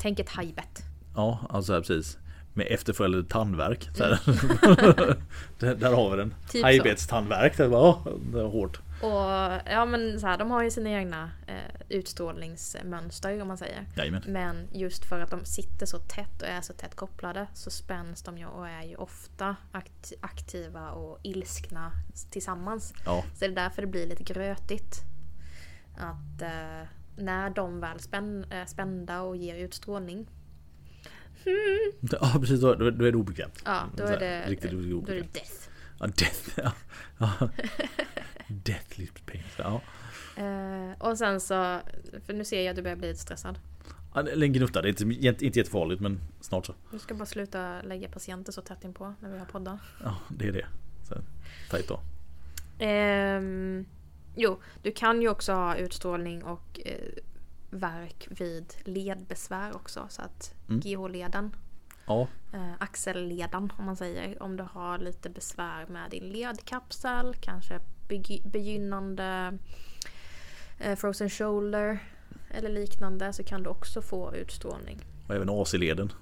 Tänk 0.00 0.18
ett 0.18 0.28
hajbett. 0.28 0.82
Ja, 1.16 1.38
alltså 1.48 1.72
här, 1.72 1.80
precis. 1.80 2.18
Med 2.52 2.66
efterföljande 2.70 3.28
tandvärk. 3.28 3.88
Här. 3.98 4.20
där, 5.58 5.74
där 5.74 5.92
har 5.94 6.10
vi 6.10 6.16
den. 6.16 6.26
Mm. 6.26 6.34
Typ. 6.50 6.62
Hajbettstandvärk. 6.62 7.56
Det 7.56 7.68
var 7.68 7.92
hårt. 8.50 8.80
Och 9.02 9.60
ja 9.72 9.84
men 9.84 10.20
så 10.20 10.26
här, 10.26 10.38
de 10.38 10.50
har 10.50 10.62
ju 10.62 10.70
sina 10.70 10.90
egna 10.90 11.30
eh, 11.46 11.80
utstrålningsmönster 11.88 13.42
om 13.42 13.48
man 13.48 13.58
säger. 13.58 13.86
Jajamän. 13.96 14.22
Men 14.26 14.68
just 14.72 15.04
för 15.04 15.20
att 15.20 15.30
de 15.30 15.44
sitter 15.44 15.86
så 15.86 15.98
tätt 15.98 16.42
och 16.42 16.48
är 16.48 16.60
så 16.60 16.72
tätt 16.72 16.94
kopplade 16.94 17.46
så 17.54 17.70
spänns 17.70 18.22
de 18.22 18.38
ju 18.38 18.46
och 18.46 18.68
är 18.68 18.82
ju 18.82 18.96
ofta 18.96 19.56
akt- 19.72 20.12
aktiva 20.20 20.90
och 20.90 21.18
ilskna 21.22 21.92
tillsammans. 22.30 22.94
Ja, 23.06 23.24
Så 23.34 23.38
det 23.40 23.46
är 23.46 23.50
därför 23.54 23.82
det 23.82 23.88
blir 23.88 24.06
lite 24.06 24.22
grötigt. 24.22 25.00
Att 25.96 26.42
eh, 26.42 26.86
när 27.16 27.50
de 27.50 27.80
väl 27.80 28.00
spänn, 28.00 28.46
är 28.50 28.66
spända 28.66 29.20
och 29.20 29.36
ger 29.36 29.54
utstrålning. 29.56 30.26
ja 32.00 32.32
precis. 32.40 32.60
Då, 32.60 32.74
då 32.74 33.04
är 33.04 33.12
det 33.12 33.18
obekvämt. 33.18 33.62
Ja, 33.64 33.82
då 33.96 34.04
är 34.04 34.08
här, 34.08 34.18
det, 34.20 34.44
riktigt 34.46 34.70
då 34.70 35.12
är 35.12 35.14
det 35.14 35.32
death. 35.32 35.52
Ja, 36.00 36.06
death. 36.06 36.72
Ja. 37.18 37.48
ja. 38.50 38.56
Deathly 38.64 39.06
pain. 39.26 39.42
Ja. 39.58 39.80
Eh, 40.36 40.92
och 40.98 41.18
sen 41.18 41.40
så, 41.40 41.80
för 42.26 42.32
nu 42.32 42.44
ser 42.44 42.62
jag 42.62 42.70
att 42.70 42.76
du 42.76 42.82
börjar 42.82 42.96
bli 42.96 43.08
lite 43.08 43.20
stressad. 43.20 43.58
Ja, 44.14 44.20
är 44.20 44.42
en 44.42 44.52
gnutta. 44.52 44.82
Det 44.82 44.88
är 44.88 45.02
inte, 45.02 45.44
inte 45.44 45.58
jättefarligt 45.58 46.00
men 46.02 46.20
snart 46.40 46.66
så. 46.66 46.74
Du 46.92 46.98
ska 46.98 47.14
bara 47.14 47.26
sluta 47.26 47.82
lägga 47.82 48.08
patienter 48.08 48.52
så 48.52 48.62
tätt 48.62 48.84
inpå 48.84 49.14
när 49.20 49.32
vi 49.32 49.38
har 49.38 49.46
poddar. 49.46 49.78
Ja, 50.04 50.16
det 50.28 50.48
är 50.48 50.52
det. 50.52 50.66
Så, 51.08 51.14
tajt 51.70 51.88
då. 51.88 52.00
Ehm, 52.78 53.86
jo, 54.36 54.60
du 54.82 54.92
kan 54.92 55.22
ju 55.22 55.28
också 55.28 55.52
ha 55.52 55.76
utstrålning 55.76 56.44
och 56.44 56.80
eh, 56.84 56.94
värk 57.70 58.28
vid 58.30 58.74
ledbesvär 58.84 59.76
också. 59.76 60.06
Så 60.08 60.22
att 60.22 60.54
Mm. 60.68 60.80
GH-leden, 60.80 61.56
Ja, 62.10 62.26
eh, 62.52 62.72
axelleden 62.78 63.72
om 63.78 63.84
man 63.84 63.96
säger. 63.96 64.42
Om 64.42 64.56
du 64.56 64.66
har 64.72 64.98
lite 64.98 65.30
besvär 65.30 65.86
med 65.86 66.10
din 66.10 66.24
ledkapsel, 66.24 67.34
kanske 67.40 67.80
begy- 68.08 68.48
begynnande 68.50 69.58
eh, 70.78 70.96
frozen 70.96 71.30
shoulder 71.30 71.98
eller 72.50 72.68
liknande 72.70 73.32
så 73.32 73.44
kan 73.44 73.62
du 73.62 73.70
också 73.70 74.02
få 74.02 74.34
utstrålning. 74.34 74.98
och 75.28 75.34
även 75.34 75.48
AC-leden. 75.50 76.12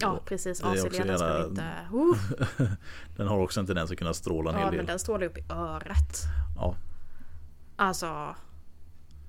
Ja 0.00 0.20
precis, 0.24 0.62
AC-leden 0.62 1.18
ska 1.18 1.44
inte... 1.46 1.62
Uh, 1.92 2.16
Den 3.16 3.26
har 3.28 3.38
också 3.38 3.60
en 3.60 3.66
tendens 3.66 3.90
att 3.90 3.98
kunna 3.98 4.14
stråla 4.14 4.50
en 4.50 4.56
ja 4.58 4.64
hel 4.64 4.70
men 4.70 4.76
del. 4.78 4.86
den 4.86 4.98
strålar 4.98 5.26
upp 5.26 5.38
i 5.38 5.44
örat. 5.50 6.22
Ja. 6.56 6.76
Alltså, 7.76 8.34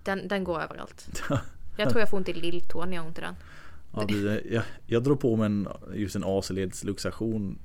den, 0.03 0.27
den 0.27 0.43
går 0.43 0.61
överallt. 0.61 1.21
Jag 1.77 1.89
tror 1.89 1.99
jag 1.99 2.09
får 2.09 2.17
ont 2.17 2.29
i 2.29 2.33
lilltån 2.33 2.89
när 2.89 2.95
jag 2.95 3.01
har 3.03 3.07
ont 3.07 3.17
i 3.17 3.21
den. 3.21 3.35
Ja, 3.95 4.07
jag, 4.51 4.63
jag 4.85 5.03
drog 5.03 5.19
på 5.19 5.35
mig 5.35 5.45
en, 5.45 5.67
just 5.93 6.15
en 6.15 6.23
AC-ledsluxation 6.23 7.57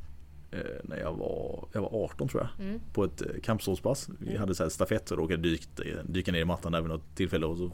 eh, 0.50 0.58
när 0.84 0.96
jag 0.96 1.12
var, 1.12 1.68
jag 1.72 1.80
var 1.80 2.04
18 2.04 2.28
tror 2.28 2.42
jag. 2.42 2.66
Mm. 2.66 2.80
På 2.92 3.04
ett 3.04 3.22
eh, 3.22 3.28
kampsportspass. 3.42 4.08
Vi 4.18 4.36
hade 4.36 4.54
så 4.54 4.62
här 4.62 4.70
stafett 4.70 5.10
och 5.10 5.18
råkade 5.18 5.42
dykt, 5.42 5.80
dyka 6.04 6.32
ner 6.32 6.40
i 6.40 6.44
mattan 6.44 6.72
där 6.72 6.80
vid 6.80 6.90
något 6.90 7.16
tillfälle 7.16 7.46
och 7.46 7.58
så 7.58 7.70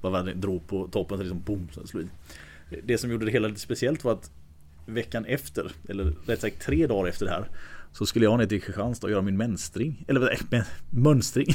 bara 0.00 0.22
väl 0.22 0.40
drog 0.40 0.66
på 0.66 0.88
toppen 0.88 1.18
så 1.18 1.22
liksom 1.22 1.42
boom 1.42 1.68
så 1.72 1.86
slog 1.86 2.02
i. 2.02 2.08
Det 2.84 2.98
som 2.98 3.10
gjorde 3.10 3.24
det 3.24 3.32
hela 3.32 3.48
lite 3.48 3.60
speciellt 3.60 4.04
var 4.04 4.12
att 4.12 4.30
veckan 4.86 5.24
efter, 5.24 5.72
eller 5.88 6.14
rätt 6.26 6.40
sagt 6.40 6.62
tre 6.62 6.86
dagar 6.86 7.08
efter 7.08 7.26
det 7.26 7.32
här 7.32 7.48
så 7.92 8.06
skulle 8.06 8.24
jag 8.24 8.38
ner 8.38 8.46
till 8.46 8.62
Kristianstad 8.62 9.06
och 9.06 9.10
göra 9.10 9.22
min 9.22 9.36
mönstring. 9.36 10.04
Eller 10.08 10.38
men, 10.50 10.62
mönstring. 10.90 11.46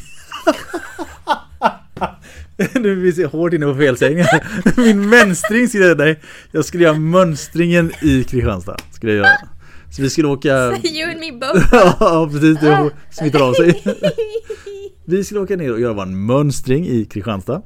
nu 2.74 2.92
är 2.92 2.96
vi 3.12 3.24
hårt 3.24 3.54
inne 3.54 3.66
på 3.66 3.76
felsägningar. 3.76 4.48
Min 4.78 5.10
mönstring 5.10 5.68
skulle 5.68 5.86
jag 5.86 5.98
nej. 5.98 6.20
Jag 6.52 6.66
skulle 6.66 6.84
göra 6.84 7.00
mönstringen 7.00 7.92
i 8.02 8.24
Kristianstad. 8.24 8.78
Skulle 8.92 9.12
jag 9.12 9.18
göra. 9.18 9.38
Så 9.92 10.02
vi 10.02 10.10
skulle 10.10 10.28
åka... 10.28 10.50
You 10.84 11.12
and 11.12 11.20
me 11.20 11.32
both! 11.32 11.74
ja 12.00 12.30
precis, 12.32 12.60
det 12.60 12.90
smittar 13.12 13.40
av 13.40 13.54
sig. 13.54 13.84
Vi 15.06 15.24
skulle 15.24 15.40
åka 15.40 15.56
ner 15.56 15.74
och 15.74 15.80
göra 15.80 15.94
vår 15.94 16.06
mönstring 16.06 16.88
i 16.88 17.06
Kristianstad. 17.06 17.62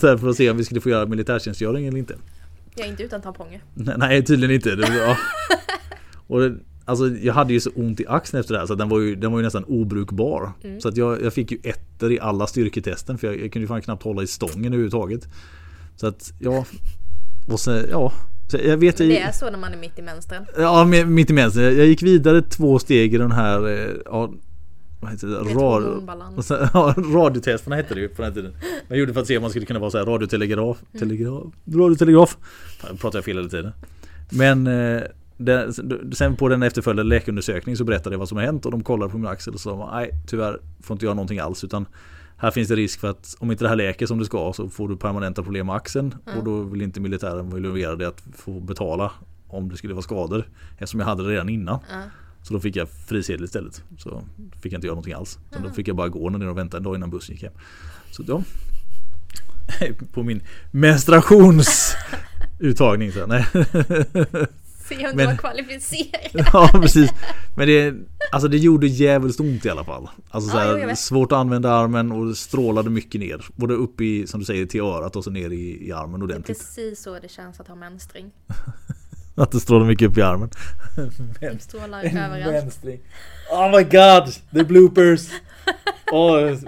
Så 0.00 0.08
här 0.08 0.16
för 0.16 0.28
att 0.28 0.36
se 0.36 0.50
om 0.50 0.56
vi 0.56 0.64
skulle 0.64 0.80
få 0.80 0.90
göra 0.90 1.06
militärtjänstgöring 1.06 1.86
eller 1.86 1.98
inte. 1.98 2.14
Jag 2.74 2.86
är 2.86 2.90
inte 2.90 3.02
utan 3.02 3.22
tamponger. 3.22 3.62
Nej, 3.74 3.94
Nej 3.98 4.24
tydligen 4.24 4.54
inte. 4.54 4.76
Det, 4.76 4.96
ja. 4.96 5.16
Och 6.26 6.40
alltså, 6.90 7.08
jag 7.08 7.34
hade 7.34 7.52
ju 7.52 7.60
så 7.60 7.70
ont 7.74 8.00
i 8.00 8.06
axeln 8.06 8.40
efter 8.40 8.54
det 8.54 8.60
här 8.60 8.66
så 8.66 8.74
den 8.74 8.88
var 8.88 9.00
ju, 9.00 9.14
den 9.14 9.32
var 9.32 9.38
ju 9.38 9.44
nästan 9.44 9.64
obrukbar. 9.64 10.52
Så 10.80 10.88
att 10.88 10.96
jag, 10.96 11.22
jag 11.22 11.32
fick 11.34 11.52
ju 11.52 11.58
ettor 11.62 12.12
i 12.12 12.20
alla 12.20 12.46
styrketesten 12.46 13.18
för 13.18 13.26
jag, 13.26 13.34
jag 13.40 13.52
kunde 13.52 13.60
ju 13.64 13.66
fan 13.68 13.82
knappt 13.82 14.02
hålla 14.02 14.22
i 14.22 14.26
stången 14.26 14.66
överhuvudtaget. 14.66 15.28
Så 15.96 16.06
att 16.06 16.32
ja. 16.38 16.64
Och 17.48 17.60
sen, 17.60 17.84
ja. 17.90 18.12
Så 18.50 18.56
jag 18.64 18.76
vet 18.76 19.00
jag, 19.00 19.08
det 19.08 19.18
är 19.20 19.32
så 19.32 19.50
när 19.50 19.58
man 19.58 19.72
är 19.72 19.76
mitt 19.78 19.98
i 19.98 20.02
mönstren. 20.02 20.44
Ja, 20.58 20.84
mi- 20.84 21.04
mitt 21.04 21.30
i 21.30 21.32
mänsen. 21.32 21.62
Jag 21.62 21.86
gick 21.86 22.02
vidare 22.02 22.42
två 22.42 22.78
steg 22.78 23.14
i 23.14 23.18
den 23.18 23.32
här 23.32 23.68
eh, 23.68 23.90
ja, 24.04 24.32
vad 25.00 25.10
heter 25.10 25.26
det? 25.28 26.42
Sen- 26.42 26.68
ja, 26.74 26.94
radiotesterna 27.14 27.76
hette 27.76 27.94
det 27.94 28.00
ju 28.00 28.08
på 28.08 28.22
den 28.22 28.34
tiden. 28.34 28.52
Jag 28.88 28.98
gjorde 28.98 29.12
för 29.12 29.20
att 29.20 29.26
se 29.26 29.36
om 29.36 29.40
man 29.42 29.50
skulle 29.50 29.66
kunna 29.66 29.78
vara 29.80 29.90
så 29.90 29.98
här 29.98 30.04
radiotelegraf. 30.04 30.78
Mm. 30.94 30.98
Telegraf, 31.08 31.42
radiotelegraf. 31.74 32.36
Fan, 32.80 32.96
pratar 32.96 33.18
jag 33.18 33.24
fel 33.24 33.36
hela 33.36 33.48
tiden. 33.48 33.72
Men 34.30 34.66
det, 35.44 35.72
sen 36.12 36.36
på 36.36 36.48
den 36.48 36.62
efterföljande 36.62 37.08
läkarundersökning 37.08 37.76
så 37.76 37.84
berättade 37.84 38.14
jag 38.14 38.18
vad 38.18 38.28
som 38.28 38.38
har 38.38 38.44
hänt 38.44 38.66
och 38.66 38.72
de 38.72 38.82
kollade 38.82 39.12
på 39.12 39.18
min 39.18 39.26
axel 39.26 39.54
och 39.54 39.60
sa 39.60 39.90
nej 39.92 40.10
tyvärr 40.26 40.60
får 40.82 40.94
inte 40.94 41.04
göra 41.04 41.14
någonting 41.14 41.38
alls 41.38 41.64
utan 41.64 41.86
här 42.36 42.50
finns 42.50 42.68
det 42.68 42.76
risk 42.76 43.00
för 43.00 43.10
att 43.10 43.34
om 43.38 43.50
inte 43.50 43.64
det 43.64 43.68
här 43.68 43.76
läker 43.76 44.06
som 44.06 44.18
det 44.18 44.24
ska 44.24 44.52
så 44.52 44.68
får 44.68 44.88
du 44.88 44.96
permanenta 44.96 45.42
problem 45.42 45.66
med 45.66 45.76
axeln 45.76 46.14
och 46.36 46.44
då 46.44 46.62
vill 46.62 46.82
inte 46.82 47.00
militären 47.00 47.50
vara 47.50 47.58
involverade 47.58 48.04
i 48.04 48.06
att 48.06 48.22
få 48.32 48.60
betala 48.60 49.12
om 49.46 49.68
det 49.68 49.76
skulle 49.76 49.94
vara 49.94 50.02
skador 50.02 50.48
eftersom 50.72 51.00
jag 51.00 51.06
hade 51.06 51.22
det 51.22 51.30
redan 51.30 51.48
innan. 51.48 51.78
Ja. 51.90 52.02
Så 52.42 52.54
då 52.54 52.60
fick 52.60 52.76
jag 52.76 52.88
frisedel 52.88 53.44
istället. 53.44 53.84
Så 53.98 54.22
fick 54.62 54.72
jag 54.72 54.78
inte 54.78 54.86
göra 54.86 54.94
någonting 54.94 55.14
alls. 55.14 55.38
Så 55.50 55.58
då 55.62 55.70
fick 55.70 55.88
jag 55.88 55.96
bara 55.96 56.08
gå 56.08 56.30
ner 56.30 56.48
och 56.48 56.58
vänta 56.58 56.76
en 56.76 56.82
dag 56.82 56.96
innan 56.96 57.10
bussen 57.10 57.34
gick 57.34 57.44
hem. 57.44 57.52
Så 58.10 58.24
ja. 58.26 58.42
På 60.12 60.22
min 60.22 60.42
menstruationsuttagning. 60.70 63.12
Så, 63.12 63.26
nej. 63.26 63.46
Se 64.90 65.04
om 65.04 65.10
du 65.10 65.16
Men- 65.16 65.26
var 65.26 65.36
kvalificerad. 65.36 66.30
ja 66.52 66.70
precis. 66.72 67.10
Men 67.56 67.66
det, 67.68 67.94
alltså 68.32 68.48
det 68.48 68.56
gjorde 68.58 68.86
jävligt 68.86 69.40
ont 69.40 69.64
i 69.66 69.70
alla 69.70 69.84
fall. 69.84 70.08
Alltså 70.30 70.50
så 70.50 70.56
Ja, 70.56 70.62
här, 70.76 70.94
svårt 70.94 71.32
att 71.32 71.38
använda 71.38 71.70
armen 71.72 72.12
och 72.12 72.26
det 72.26 72.34
strålade 72.34 72.90
mycket 72.90 73.20
ner. 73.20 73.44
Både 73.56 73.74
upp 73.74 74.00
i, 74.00 74.26
som 74.26 74.40
du 74.40 74.46
säger, 74.46 74.66
till 74.66 74.80
örat 74.80 75.16
och 75.16 75.24
så 75.24 75.30
ner 75.30 75.50
i, 75.50 75.86
i 75.88 75.92
armen 75.92 76.20
Det 76.20 76.24
är 76.24 76.24
ordentligt. 76.24 76.58
precis 76.58 77.02
så 77.02 77.18
det 77.18 77.30
känns 77.30 77.60
att 77.60 77.68
ha 77.68 77.74
mönstring. 77.74 78.30
Att 79.34 79.52
det 79.52 79.60
strålar 79.60 79.86
mycket 79.86 80.08
upp 80.10 80.18
i 80.18 80.22
armen. 80.22 80.50
Typ 81.40 81.62
strålar 81.62 82.04
överallt. 82.04 82.46
vänstring. 82.54 83.00
Oh 83.52 83.70
my 83.76 83.82
god! 83.82 84.32
The 84.52 84.64
bloopers! 84.64 85.28
Oh, 86.12 86.58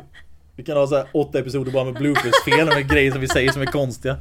vi 0.56 0.64
kan 0.64 0.76
ha 0.76 0.86
så 0.86 1.04
åtta 1.14 1.38
episoder 1.38 1.72
bara 1.72 1.84
med 1.84 1.94
bloopers-fel 1.94 2.66
med 2.66 2.90
grejer 2.90 3.12
som 3.12 3.20
vi 3.20 3.28
säger 3.28 3.52
som 3.52 3.62
är 3.62 3.66
konstiga. 3.66 4.16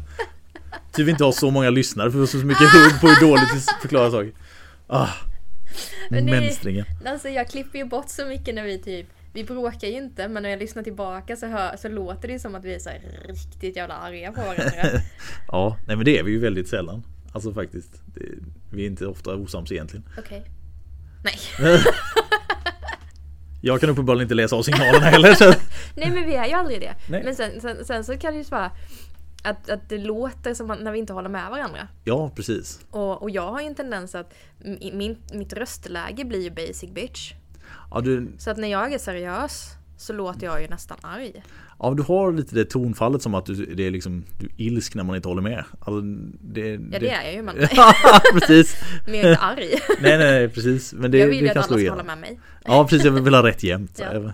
Typ 0.94 1.08
inte 1.08 1.24
har 1.24 1.32
så 1.32 1.52
många 1.52 1.70
lyssnare 1.70 2.12
för 2.12 2.18
vi 2.18 2.22
har 2.22 2.28
så 2.28 2.38
mycket 2.38 2.74
hugg 2.74 3.02
på 3.02 3.08
hur 3.08 3.28
dåligt 3.28 3.56
vi 3.56 3.60
förklarar 3.82 4.10
saker. 4.10 4.32
Ah, 4.88 5.10
mänstringen. 6.10 6.86
Alltså 7.06 7.30
jag 7.30 7.48
klipper 7.48 7.80
ju 7.80 7.86
bort 7.86 8.10
så 8.10 8.26
mycket 8.26 8.56
när 8.56 8.64
vi 8.64 8.80
typ 8.80 9.08
vi 9.34 9.44
bråkar 9.44 9.88
ju 9.88 9.98
inte 9.98 10.28
men 10.28 10.44
när 10.44 10.50
jag 10.50 10.60
lyssnar 10.60 10.84
tillbaka 10.84 11.36
så, 11.36 11.48
hör, 11.48 11.78
så 11.78 11.90
låter 11.90 12.28
det 12.28 12.40
som 12.40 12.56
att 12.56 12.66
vi 12.66 12.76
är 12.76 12.80
så 12.80 12.90
riktigt 13.26 13.76
jävla 13.76 13.96
arga 13.96 14.32
på 14.32 14.42
varandra. 14.42 14.64
Ja, 15.48 15.78
nej 15.88 15.96
men 15.96 16.06
det 16.06 16.20
är 16.20 16.24
vi 16.24 16.32
ju 16.32 16.40
väldigt 16.40 16.68
sällan. 16.68 17.04
Alltså 17.34 17.54
faktiskt. 17.54 18.02
Det, 18.06 18.22
vi 18.72 18.84
är 18.84 18.88
inte 18.88 19.06
ofta 19.08 19.36
osams 19.36 19.72
egentligen. 19.72 20.06
Okej. 20.18 20.46
Nej. 21.24 21.40
Jag 23.62 23.80
kan 23.80 23.90
uppenbarligen 23.90 24.26
inte 24.26 24.36
läsa 24.36 24.56
av 24.56 24.64
signalerna 24.64 25.06
heller. 25.06 25.34
Så. 25.34 25.54
Nej 25.96 26.12
men 26.12 26.26
vi 26.26 26.36
är 26.36 26.46
ju 26.46 26.54
aldrig 26.54 26.82
det. 26.82 26.96
Nej. 27.08 27.24
Men 27.24 27.36
sen, 27.36 27.62
sen, 27.62 27.86
sen 27.86 28.04
så 28.04 28.18
kan 28.18 28.34
det 28.34 28.38
ju 28.38 28.44
vara 28.44 28.72
att, 29.44 29.70
att 29.70 29.90
det 29.90 29.98
låter 29.98 30.54
som 30.54 30.68
när 30.68 30.92
vi 30.92 31.00
inte 31.00 31.14
håller 31.14 31.30
med 31.30 31.50
varandra. 31.50 31.88
Ja, 32.04 32.32
precis. 32.36 32.80
Och, 32.90 33.22
och 33.22 33.30
jag 33.30 33.52
har 33.52 33.62
ju 33.62 33.68
en 33.68 33.76
tendens 33.76 34.16
att 34.16 34.34
mi- 34.64 34.96
min, 34.96 35.18
mitt 35.34 35.54
röstläge 35.54 36.26
blir 36.26 36.40
ju 36.44 36.50
basic 36.50 36.90
bitch. 36.92 37.34
Ja 37.92 38.02
du, 38.02 38.32
Så 38.38 38.52
att 38.52 38.58
när 38.58 38.68
jag 38.68 38.94
är 38.94 38.98
seriös 38.98 39.70
så 39.98 40.14
låter 40.14 40.46
jag 40.46 40.62
ju 40.62 40.68
nästan 40.68 40.98
arg. 41.02 41.44
ja, 41.80 41.94
du 41.98 42.04
har 42.04 42.32
lite 42.34 42.56
det 42.56 42.66
tonfallet 42.66 43.22
som 43.22 43.36
att 43.36 43.46
du, 43.46 43.54
det 43.66 43.88
är 43.88 43.92
liksom, 43.92 44.24
du 44.40 44.46
är 44.46 44.52
ilsk 44.68 44.96
när 44.96 45.04
man 45.04 45.16
inte 45.16 45.28
håller 45.28 45.42
med. 45.42 45.64
Alltså, 45.80 46.02
det, 46.42 46.70
Ja 46.72 47.00
det 47.00 47.10
är 47.10 47.24
jag 47.24 47.34
ju 47.34 47.42
men 47.42 47.56
Ja, 47.76 47.94
precis. 48.34 48.76
men 49.06 49.16
jag 49.16 49.24
är 49.26 49.30
inte 49.32 49.42
arg. 49.42 49.70
Nej, 50.02 50.18
nej, 50.18 50.50
precis. 50.50 50.94
Men 50.94 51.12
det, 51.12 51.18
jag 51.18 51.28
vill 51.28 51.40
ju 51.42 51.46
det 51.48 51.52
att 51.52 51.72
alla 51.72 51.80
ska 51.80 51.90
hålla 51.92 52.04
med 52.04 52.18
mig. 52.18 52.40
Ja, 52.66 52.88
precis. 52.88 53.06
Jag 53.06 53.12
vill 53.12 53.34
ha 53.34 53.48
rätt 53.48 53.64
jämt. 53.64 54.02
Ja. 54.14 54.32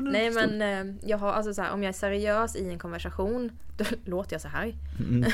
Nej 0.00 0.30
men 0.30 0.62
eh, 0.62 0.94
jag 1.08 1.18
har 1.18 1.32
alltså 1.32 1.54
så 1.54 1.62
här, 1.62 1.72
om 1.72 1.82
jag 1.82 1.88
är 1.88 1.92
seriös 1.92 2.56
i 2.56 2.70
en 2.70 2.78
konversation 2.78 3.50
då 3.76 3.84
låter 4.04 4.34
jag 4.34 4.40
så 4.40 4.48
här. 4.48 4.74
Mm. 4.98 5.30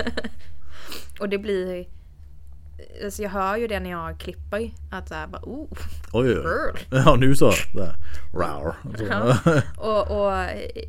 och 1.20 1.28
det 1.28 1.38
blir 1.38 1.86
Alltså 3.04 3.22
jag 3.22 3.30
hör 3.30 3.56
ju 3.56 3.66
det 3.66 3.80
när 3.80 3.90
jag 3.90 4.20
klipper 4.20 4.70
att 4.90 5.08
så 5.08 5.14
här 5.14 5.26
bara 5.26 5.42
oh, 5.42 5.68
Oj, 6.12 6.38
oj. 6.38 6.86
Ja, 6.90 7.16
nu 7.16 7.34
så. 7.34 7.52
Där. 7.74 7.94
Rar. 8.34 8.76
Så. 8.96 9.04
Ja. 9.04 9.38
Och, 9.76 10.20
och 10.20 10.34
eh, 10.34 10.88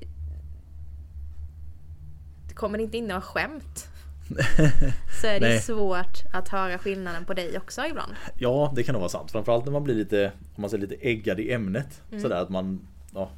det 2.47 2.54
kommer 2.54 2.80
inte 2.80 2.97
in 2.97 3.08
några 3.08 3.22
skämt 3.22 3.89
så 5.21 5.27
är 5.27 5.39
det 5.39 5.59
svårt 5.59 6.23
att 6.34 6.49
höra 6.49 6.77
skillnaden 6.77 7.25
på 7.25 7.34
dig 7.34 7.57
också 7.57 7.82
ibland. 7.89 8.13
Ja, 8.38 8.73
det 8.75 8.84
kan 8.84 8.93
nog 8.93 8.99
vara 8.99 9.09
sant. 9.09 9.32
Framförallt 9.32 9.65
när 9.65 9.71
man 9.71 9.84
blir 9.84 9.95
lite, 9.95 10.32
om 10.55 10.61
man 10.61 10.69
säger 10.69 10.88
lite 10.88 11.07
äggad 11.07 11.39
i 11.39 11.51
ämnet. 11.51 12.01
Mm. 12.11 12.21
Sådär 12.21 12.36
att 12.41 12.49
man, 12.49 12.88
ja, 13.13 13.32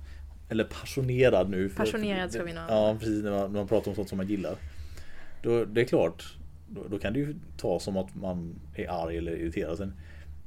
eller 0.49 0.63
passionerad 0.63 1.49
nu. 1.49 1.69
för- 1.69 1.77
Passionerad 1.77 2.31
ska 2.31 2.43
vi 2.43 2.53
nog 2.53 2.63
Ja, 2.69 2.95
precis. 2.99 3.23
När 3.23 3.31
man, 3.31 3.39
när 3.53 3.59
man 3.59 3.67
pratar 3.67 3.91
om 3.91 3.95
sånt 3.95 4.09
som 4.09 4.17
man 4.17 4.27
gillar. 4.27 4.55
Då, 5.43 5.65
det 5.65 5.81
är 5.81 5.85
klart, 5.85 6.37
då, 6.69 6.87
då 6.87 6.99
kan 6.99 7.13
det 7.13 7.19
ju 7.19 7.35
ta 7.57 7.79
som 7.79 7.97
att 7.97 8.15
man 8.15 8.59
är 8.75 9.03
arg 9.05 9.17
eller 9.17 9.31
irriterad. 9.31 9.77
Sen, 9.77 9.93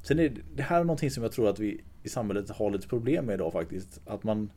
sen 0.03 0.19
är 0.19 0.29
det- 0.29 0.41
det 0.55 0.63
här 0.63 0.81
är 0.81 0.85
någonting 0.85 1.11
som 1.11 1.23
jag 1.23 1.33
tror 1.33 1.49
att 1.51 1.59
vi 1.59 1.81
i 2.03 2.09
samhället 2.09 2.51
har 2.51 2.71
lite 2.71 2.89
problem 2.89 3.25
med 3.27 3.35
idag 3.35 3.53
faktiskt. 3.53 4.01
Att 4.07 4.25
man, 4.25 4.51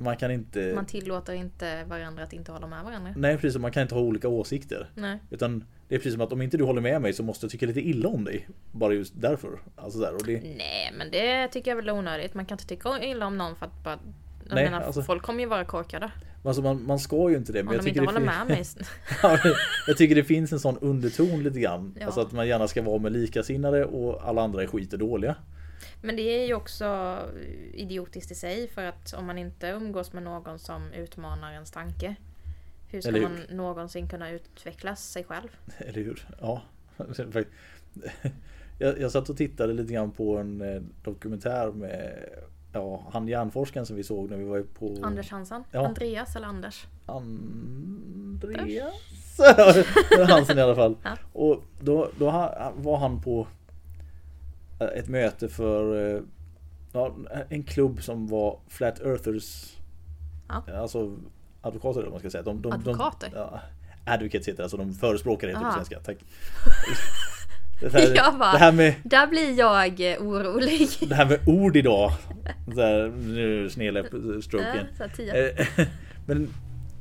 man 0.00 0.16
kan 0.16 0.30
inte... 0.30 0.72
Man 0.74 0.86
tillåter 0.86 1.32
inte 1.32 1.84
varandra 1.84 2.22
att 2.22 2.32
inte 2.32 2.52
hålla 2.52 2.66
med 2.66 2.84
varandra. 2.84 3.14
Nej 3.16 3.36
precis, 3.38 3.58
man 3.60 3.70
kan 3.72 3.82
inte 3.82 3.94
ha 3.94 4.02
olika 4.02 4.28
åsikter. 4.28 4.90
Nej. 4.94 5.18
Utan 5.30 5.64
det 5.88 5.94
är 5.94 5.98
precis 5.98 6.12
som 6.12 6.20
att 6.20 6.32
om 6.32 6.42
inte 6.42 6.56
du 6.56 6.64
håller 6.64 6.80
med 6.80 7.02
mig 7.02 7.12
så 7.12 7.22
måste 7.22 7.44
jag 7.46 7.50
tycka 7.50 7.66
lite 7.66 7.80
illa 7.80 8.08
om 8.08 8.24
dig. 8.24 8.48
Bara 8.72 8.92
just 8.92 9.12
därför. 9.20 9.50
Alltså 9.76 9.98
där, 9.98 10.14
och 10.14 10.26
det, 10.26 10.40
Nej 10.40 10.92
men 10.98 11.10
det 11.10 11.48
tycker 11.48 11.70
jag 11.70 11.76
väl 11.76 11.88
är 11.88 11.92
onödigt. 11.92 12.34
Man 12.34 12.44
kan 12.46 12.54
inte 12.54 12.66
tycka 12.66 13.02
illa 13.02 13.26
om 13.26 13.38
någon 13.38 13.56
för 13.56 13.66
att 13.66 13.84
bara 13.84 13.98
jag 14.46 14.54
Nej, 14.54 14.64
menar, 14.64 14.80
alltså- 14.80 15.02
folk 15.02 15.22
kommer 15.22 15.40
ju 15.40 15.46
vara 15.46 15.64
korkade. 15.64 16.10
alltså 16.44 16.62
man, 16.62 16.86
man 16.86 16.98
ska 16.98 17.30
ju 17.30 17.36
inte 17.36 17.52
det. 17.52 17.62
Men 17.62 17.68
Om 17.68 17.74
jag 17.74 17.84
de 17.84 17.88
inte 17.88 18.00
tycker, 18.00 18.06
håller 18.12 18.20
det 18.20 18.26
med 18.26 18.46
mig. 18.46 18.64
Jag 19.86 19.96
tycker 19.96 20.14
det 20.14 20.24
finns 20.24 20.52
en 20.52 20.60
sån 20.60 20.78
underton 20.78 21.42
lite 21.42 21.60
grann. 21.60 21.94
Ja. 22.00 22.06
Alltså 22.06 22.20
att 22.20 22.32
man 22.32 22.48
gärna 22.48 22.68
ska 22.68 22.82
vara 22.82 22.98
med 22.98 23.12
likasinnade 23.12 23.84
och 23.84 24.28
alla 24.28 24.42
andra 24.42 24.62
är 24.62 24.66
skit 24.66 24.92
och 24.92 24.98
dåliga. 24.98 25.36
Men 26.02 26.16
det 26.16 26.22
är 26.22 26.46
ju 26.46 26.54
också 26.54 27.18
idiotiskt 27.72 28.30
i 28.30 28.34
sig 28.34 28.68
för 28.68 28.84
att 28.84 29.12
om 29.12 29.26
man 29.26 29.38
inte 29.38 29.68
umgås 29.68 30.12
med 30.12 30.22
någon 30.22 30.58
som 30.58 30.92
utmanar 30.92 31.52
ens 31.52 31.70
tanke. 31.70 32.16
Hur 32.88 33.00
ska 33.00 33.10
hur? 33.10 33.22
man 33.22 33.40
någonsin 33.50 34.08
kunna 34.08 34.30
utveckla 34.30 34.96
sig 34.96 35.24
själv? 35.24 35.48
Eller 35.78 36.02
hur? 36.02 36.28
Ja. 36.40 36.62
Jag, 38.82 39.00
jag 39.00 39.10
satt 39.12 39.28
och 39.28 39.36
tittade 39.36 39.72
lite 39.72 39.92
grann 39.92 40.10
på 40.10 40.36
en 40.36 40.60
eh, 40.60 40.82
dokumentär 41.02 41.72
med 41.72 42.28
ja, 42.72 43.02
han 43.12 43.28
hjärnforskaren 43.28 43.86
som 43.86 43.96
vi 43.96 44.02
såg 44.02 44.30
när 44.30 44.36
vi 44.36 44.44
var 44.44 44.62
på 44.62 44.98
Anders 45.02 45.30
Hansson? 45.30 45.64
Ja. 45.70 45.86
Andreas 45.86 46.36
eller 46.36 46.46
Anders? 46.46 46.86
Andreas? 47.06 48.94
Hansen 50.28 50.58
i 50.58 50.60
alla 50.60 50.74
fall. 50.74 50.96
Ja. 51.02 51.16
Och 51.32 51.62
då, 51.80 52.10
då 52.18 52.24
var 52.74 52.96
han 52.98 53.22
på 53.22 53.46
ett 54.86 55.08
möte 55.08 55.48
för 55.48 56.14
eh, 56.16 56.22
ja, 56.92 57.16
en 57.48 57.62
klubb 57.62 58.02
som 58.02 58.26
var 58.26 58.58
Flat 58.68 59.00
Earthers. 59.00 59.76
Ja. 60.48 60.64
Alltså 60.74 61.16
advokater 61.60 62.00
eller 62.00 62.10
vad 62.10 62.12
man 62.12 62.20
ska 62.20 62.30
säga. 62.30 62.42
De, 62.42 62.62
de, 62.62 62.72
Advokater? 62.72 63.30
De, 63.30 63.36
ja, 63.36 63.60
advocates 64.04 64.48
heter 64.48 64.56
det, 64.56 64.62
alltså 64.62 64.76
de 64.76 64.92
förespråkare 64.94 65.50
heter 65.50 65.64
det 65.64 65.68
på 65.68 65.74
svenska. 65.74 66.00
Tack. 66.00 66.16
Det 67.80 67.92
här, 67.92 68.14
Jag 68.14 68.38
bara- 68.38 68.52
det, 68.52 68.58
här 68.58 68.72
med, 68.72 68.94
Där 69.04 69.26
blir 69.26 69.58
jag 69.58 70.00
eh, 70.12 70.22
orolig. 70.22 70.88
det 71.08 71.14
här 71.14 71.26
med 71.26 71.38
ord 71.46 71.76
idag. 71.76 72.12
Så 72.74 72.80
här, 72.80 73.08
nu 73.08 73.70
tio. 75.16 75.48
Eh, 75.48 75.66
Men 76.26 76.48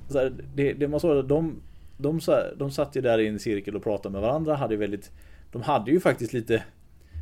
så 0.09 0.17
här, 0.19 0.34
det, 0.55 0.73
det 0.73 0.88
man 0.88 0.99
såg, 0.99 1.27
de, 1.27 1.61
de, 1.97 2.19
de 2.57 2.71
satt 2.71 2.95
ju 2.95 3.01
där 3.01 3.19
i 3.19 3.27
en 3.27 3.39
cirkel 3.39 3.75
och 3.75 3.84
pratade 3.84 4.13
med 4.13 4.21
varandra. 4.21 4.55
Hade 4.55 4.75
väldigt, 4.77 5.11
de 5.51 5.61
hade 5.61 5.91
ju 5.91 5.99
faktiskt 5.99 6.34
lite 6.34 6.63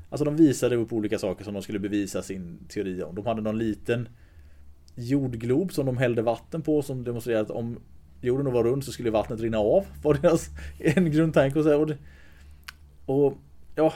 Alltså 0.10 0.26
de 0.26 0.36
visade 0.36 0.76
upp 0.76 0.94
olika 0.94 1.20
saker 1.20 1.44
som 1.44 1.54
de 1.54 1.62
skulle 1.64 1.80
bevisa 1.80 2.22
sin 2.22 2.60
teori 2.70 3.04
om. 3.04 3.16
De 3.16 3.26
hade 3.26 3.42
någon 3.42 3.58
liten 3.58 4.10
jordglob 4.96 5.74
som 5.74 5.86
de 5.86 5.98
hällde 5.98 6.22
vatten 6.22 6.62
på 6.62 6.82
som 6.82 7.04
demonstrerade 7.04 7.44
att 7.44 7.52
om 7.52 7.80
jorden 8.22 8.54
var 8.54 8.64
rund 8.64 8.84
så 8.84 8.92
skulle 8.92 9.10
vattnet 9.10 9.40
rinna 9.40 9.58
av. 9.58 9.86
Var 10.04 10.14
deras 10.14 10.50
en 10.80 11.12
grundtanke 11.12 11.60
och 11.60 11.66
så 11.66 11.82
och, 11.82 11.92
och 13.06 13.38
ja 13.76 13.94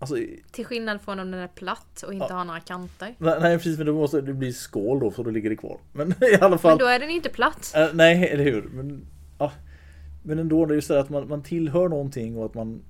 Alltså 0.00 0.16
Till 0.50 0.66
skillnad 0.66 1.00
från 1.00 1.18
om 1.20 1.30
den 1.30 1.40
är 1.40 1.48
platt 1.48 2.02
och 2.06 2.12
inte 2.14 2.26
Ja. 2.28 2.34
har 2.36 2.44
några 2.44 2.60
kanter. 2.60 3.14
nej, 3.18 3.38
nej 3.40 3.56
precis 3.56 3.78
men 3.78 3.86
då 3.86 3.94
måste 3.94 4.20
det 4.20 4.34
bli 4.34 4.52
skål 4.52 5.00
då 5.00 5.10
så 5.10 5.22
då 5.22 5.30
ligger 5.30 5.50
det 5.50 5.56
kvar. 5.56 5.78
Men 5.92 6.10
i 6.32 6.36
alla 6.40 6.58
fall 6.58 6.70
Men 6.70 6.78
då 6.78 6.86
är 6.86 6.98
den 6.98 7.10
inte 7.10 7.28
platt. 7.28 7.72
Eh, 7.76 7.88
nej, 7.94 8.28
eller 8.28 8.44
hur? 8.44 8.62
Men, 8.62 9.06
ja. 9.38 9.52
Men 10.22 10.38
ändå, 10.38 10.66
det 10.66 10.72
är 10.72 10.74
just 10.74 10.88
det 10.88 11.00
att 11.00 11.10
man, 11.10 11.28
man 11.28 11.42
tillhör 11.42 11.88
någonting 11.88 12.36
och 12.36 12.44
att 12.46 12.54
man... 12.54 12.82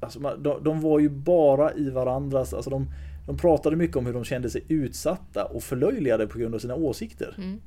Alltså 0.00 0.20
de, 0.20 0.64
de 0.64 0.80
var 0.80 0.98
ju 0.98 1.08
bara 1.08 1.74
i 1.74 1.90
varandras... 1.90 2.40
Alltså, 2.40 2.56
alltså 2.56 2.70
de, 2.70 2.86
de 3.26 3.36
pratade 3.36 3.76
mycket 3.76 3.96
om 3.96 4.06
hur 4.06 4.12
de 4.12 4.24
kände 4.24 4.50
sig 4.50 4.64
utsatta 4.68 5.44
och 5.44 5.62
förlöjligade 5.62 6.26
på 6.26 6.38
grund 6.38 6.54
av 6.54 6.58
sina 6.58 6.74
åsikter. 6.74 7.34
Mm. 7.38 7.60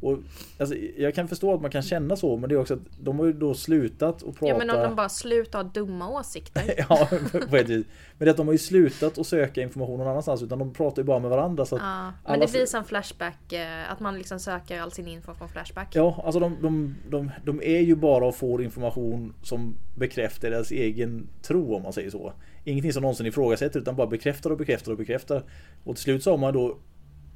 Och, 0.00 0.18
alltså, 0.58 0.76
jag 0.96 1.14
kan 1.14 1.28
förstå 1.28 1.54
att 1.54 1.60
man 1.60 1.70
kan 1.70 1.82
känna 1.82 2.16
så, 2.16 2.36
men 2.36 2.48
det 2.48 2.54
är 2.54 2.58
också 2.58 2.74
att 2.74 2.80
de 3.00 3.18
har 3.18 3.26
ju 3.26 3.32
då 3.32 3.54
slutat 3.54 4.14
att 4.22 4.34
prata... 4.34 4.46
Ja 4.46 4.58
men 4.58 4.70
om 4.70 4.82
de 4.82 4.96
bara 4.96 5.08
slutar 5.08 5.62
ha 5.62 5.70
dumma 5.70 6.08
åsikter. 6.08 6.74
ja, 6.88 7.08
på 7.50 7.56
ett 7.56 7.68
vis. 7.68 7.86
Men 8.18 8.24
det 8.24 8.26
är 8.26 8.30
att 8.30 8.36
de 8.36 8.46
har 8.46 8.52
ju 8.52 8.58
slutat 8.58 9.18
att 9.18 9.26
söka 9.26 9.62
information 9.62 9.98
någon 9.98 10.08
annanstans, 10.08 10.42
utan 10.42 10.58
de 10.58 10.72
pratar 10.72 11.02
ju 11.02 11.06
bara 11.06 11.18
med 11.18 11.30
varandra. 11.30 11.66
Så 11.66 11.76
att, 11.76 11.82
Ja, 11.82 12.12
men 12.26 12.40
det 12.40 12.52
blir 12.52 12.66
som 12.66 12.84
Flashback, 12.84 13.52
eh, 13.52 13.92
att 13.92 14.00
man 14.00 14.18
liksom 14.18 14.40
söker 14.40 14.80
all 14.80 14.92
sin 14.92 15.08
info 15.08 15.34
från 15.34 15.48
Flashback. 15.48 15.88
Ja, 15.96 16.22
alltså 16.24 16.40
de, 16.40 16.56
de, 16.62 16.94
de, 17.10 17.30
de 17.44 17.62
är 17.62 17.80
ju 17.80 17.96
bara 17.96 18.26
och 18.26 18.36
får 18.36 18.62
information 18.62 19.34
som 19.42 19.76
bekräftar 19.94 20.50
deras 20.50 20.70
egen 20.70 21.28
tro 21.42 21.74
om 21.74 21.82
man 21.82 21.92
säger 21.92 22.10
så. 22.10 22.32
Ingenting 22.64 22.92
som 22.92 23.02
någonsin 23.02 23.26
ifrågasätter 23.26 23.80
utan 23.80 23.96
bara 23.96 24.06
bekräftar 24.06 24.50
och 24.50 24.56
bekräftar 24.56 24.92
och 24.92 24.98
bekräftar. 24.98 25.42
Och 25.84 25.96
till 25.96 26.02
slut 26.02 26.22
så 26.22 26.30
har 26.30 26.38
man 26.38 26.54
då 26.54 26.78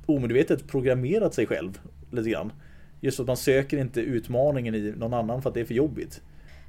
omedvetet 0.06 0.68
programmerat 0.68 1.34
sig 1.34 1.46
själv 1.46 1.80
lite 2.10 2.30
grann. 2.30 2.52
Just 3.00 3.20
att 3.20 3.26
man 3.26 3.36
söker 3.36 3.76
inte 3.78 4.00
utmaningen 4.00 4.74
i 4.74 4.94
någon 4.96 5.14
annan 5.14 5.42
för 5.42 5.48
att 5.48 5.54
det 5.54 5.60
är 5.60 5.64
för 5.64 5.74
jobbigt. 5.74 6.22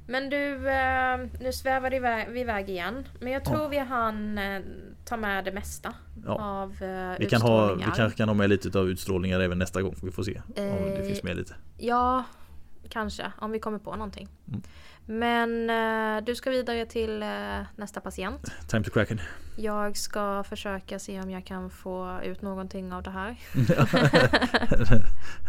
Men 0.06 0.30
du, 0.30 0.54
eh, 0.70 1.18
nu 1.40 1.52
iväg- 1.96 2.28
vi 2.30 2.40
iväg 2.40 2.70
igen. 2.70 3.04
Men 3.20 3.32
jag 3.32 3.44
tror 3.44 3.60
Ja. 3.62 3.68
vi 3.68 3.78
hann 3.78 4.38
eh, 4.38 4.60
ta 5.04 5.16
med 5.16 5.44
det 5.44 5.52
mesta 5.52 5.94
Ja. 6.26 6.32
av 6.62 6.82
eh, 6.82 7.18
Vi, 7.18 7.26
kan 7.26 7.42
ha, 7.42 7.74
vi 7.74 7.82
kanske 7.96 8.16
kan 8.16 8.28
ha 8.28 8.34
med 8.34 8.50
lite 8.50 8.78
av 8.78 8.88
utstrålningar 8.88 9.40
även 9.40 9.58
nästa 9.58 9.82
gång. 9.82 9.94
Vi 10.02 10.10
får 10.10 10.22
se 10.22 10.40
om 10.46 10.52
det 10.56 10.98
Eh, 10.98 11.06
finns 11.06 11.22
med 11.22 11.36
lite. 11.36 11.54
Ja, 11.78 12.24
kanske. 12.88 13.32
Om 13.38 13.50
vi 13.50 13.58
kommer 13.58 13.78
på 13.78 13.92
någonting. 13.96 14.28
Mm. 14.48 14.62
Men 15.06 15.70
eh, 15.70 16.24
du 16.24 16.34
ska 16.34 16.50
vidare 16.50 16.86
till 16.86 17.22
eh, 17.22 17.28
nästa 17.76 18.00
patient. 18.00 18.52
Time 18.68 18.84
to 18.84 18.90
cracken. 18.90 19.20
Jag 19.56 19.96
ska 19.96 20.44
försöka 20.48 20.98
se 20.98 21.20
om 21.20 21.30
jag 21.30 21.44
kan 21.44 21.70
få 21.70 22.20
ut 22.24 22.42
någonting 22.42 22.92
av 22.92 23.02
det 23.02 23.10
här. 23.10 23.36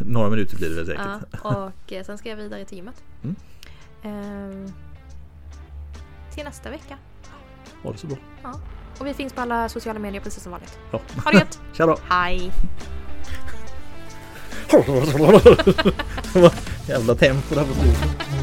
Några 0.00 0.30
minuter 0.30 0.56
blir 0.56 0.68
det 0.68 0.74
väl 0.74 0.86
säkert. 0.86 1.06
Ja, 1.42 1.50
och 1.50 1.92
eh, 1.92 2.04
sen 2.04 2.18
ska 2.18 2.28
jag 2.28 2.36
vidare 2.36 2.64
till 2.64 2.76
gymmet. 2.76 3.02
Mm. 3.22 3.36
Ehm, 4.02 4.72
till 6.34 6.44
nästa 6.44 6.70
vecka. 6.70 6.98
Ha 7.82 7.92
det 7.92 7.98
så 7.98 8.06
bra. 8.06 8.16
Och 8.98 9.06
vi 9.06 9.14
finns 9.14 9.32
på 9.32 9.40
alla 9.40 9.68
sociala 9.68 9.98
medier 9.98 10.22
precis 10.22 10.42
som 10.42 10.52
vanligt. 10.52 10.78
Ja. 10.90 11.00
Ha 11.24 11.30
det 11.30 11.38
gött! 11.38 11.60
Tja 11.72 11.86
då! 11.86 11.98
Hej! 12.08 12.52
Jävla 16.88 17.14
tempo 17.14 17.54
där 17.54 17.64
på 17.64 17.74
slutet. 17.74 18.33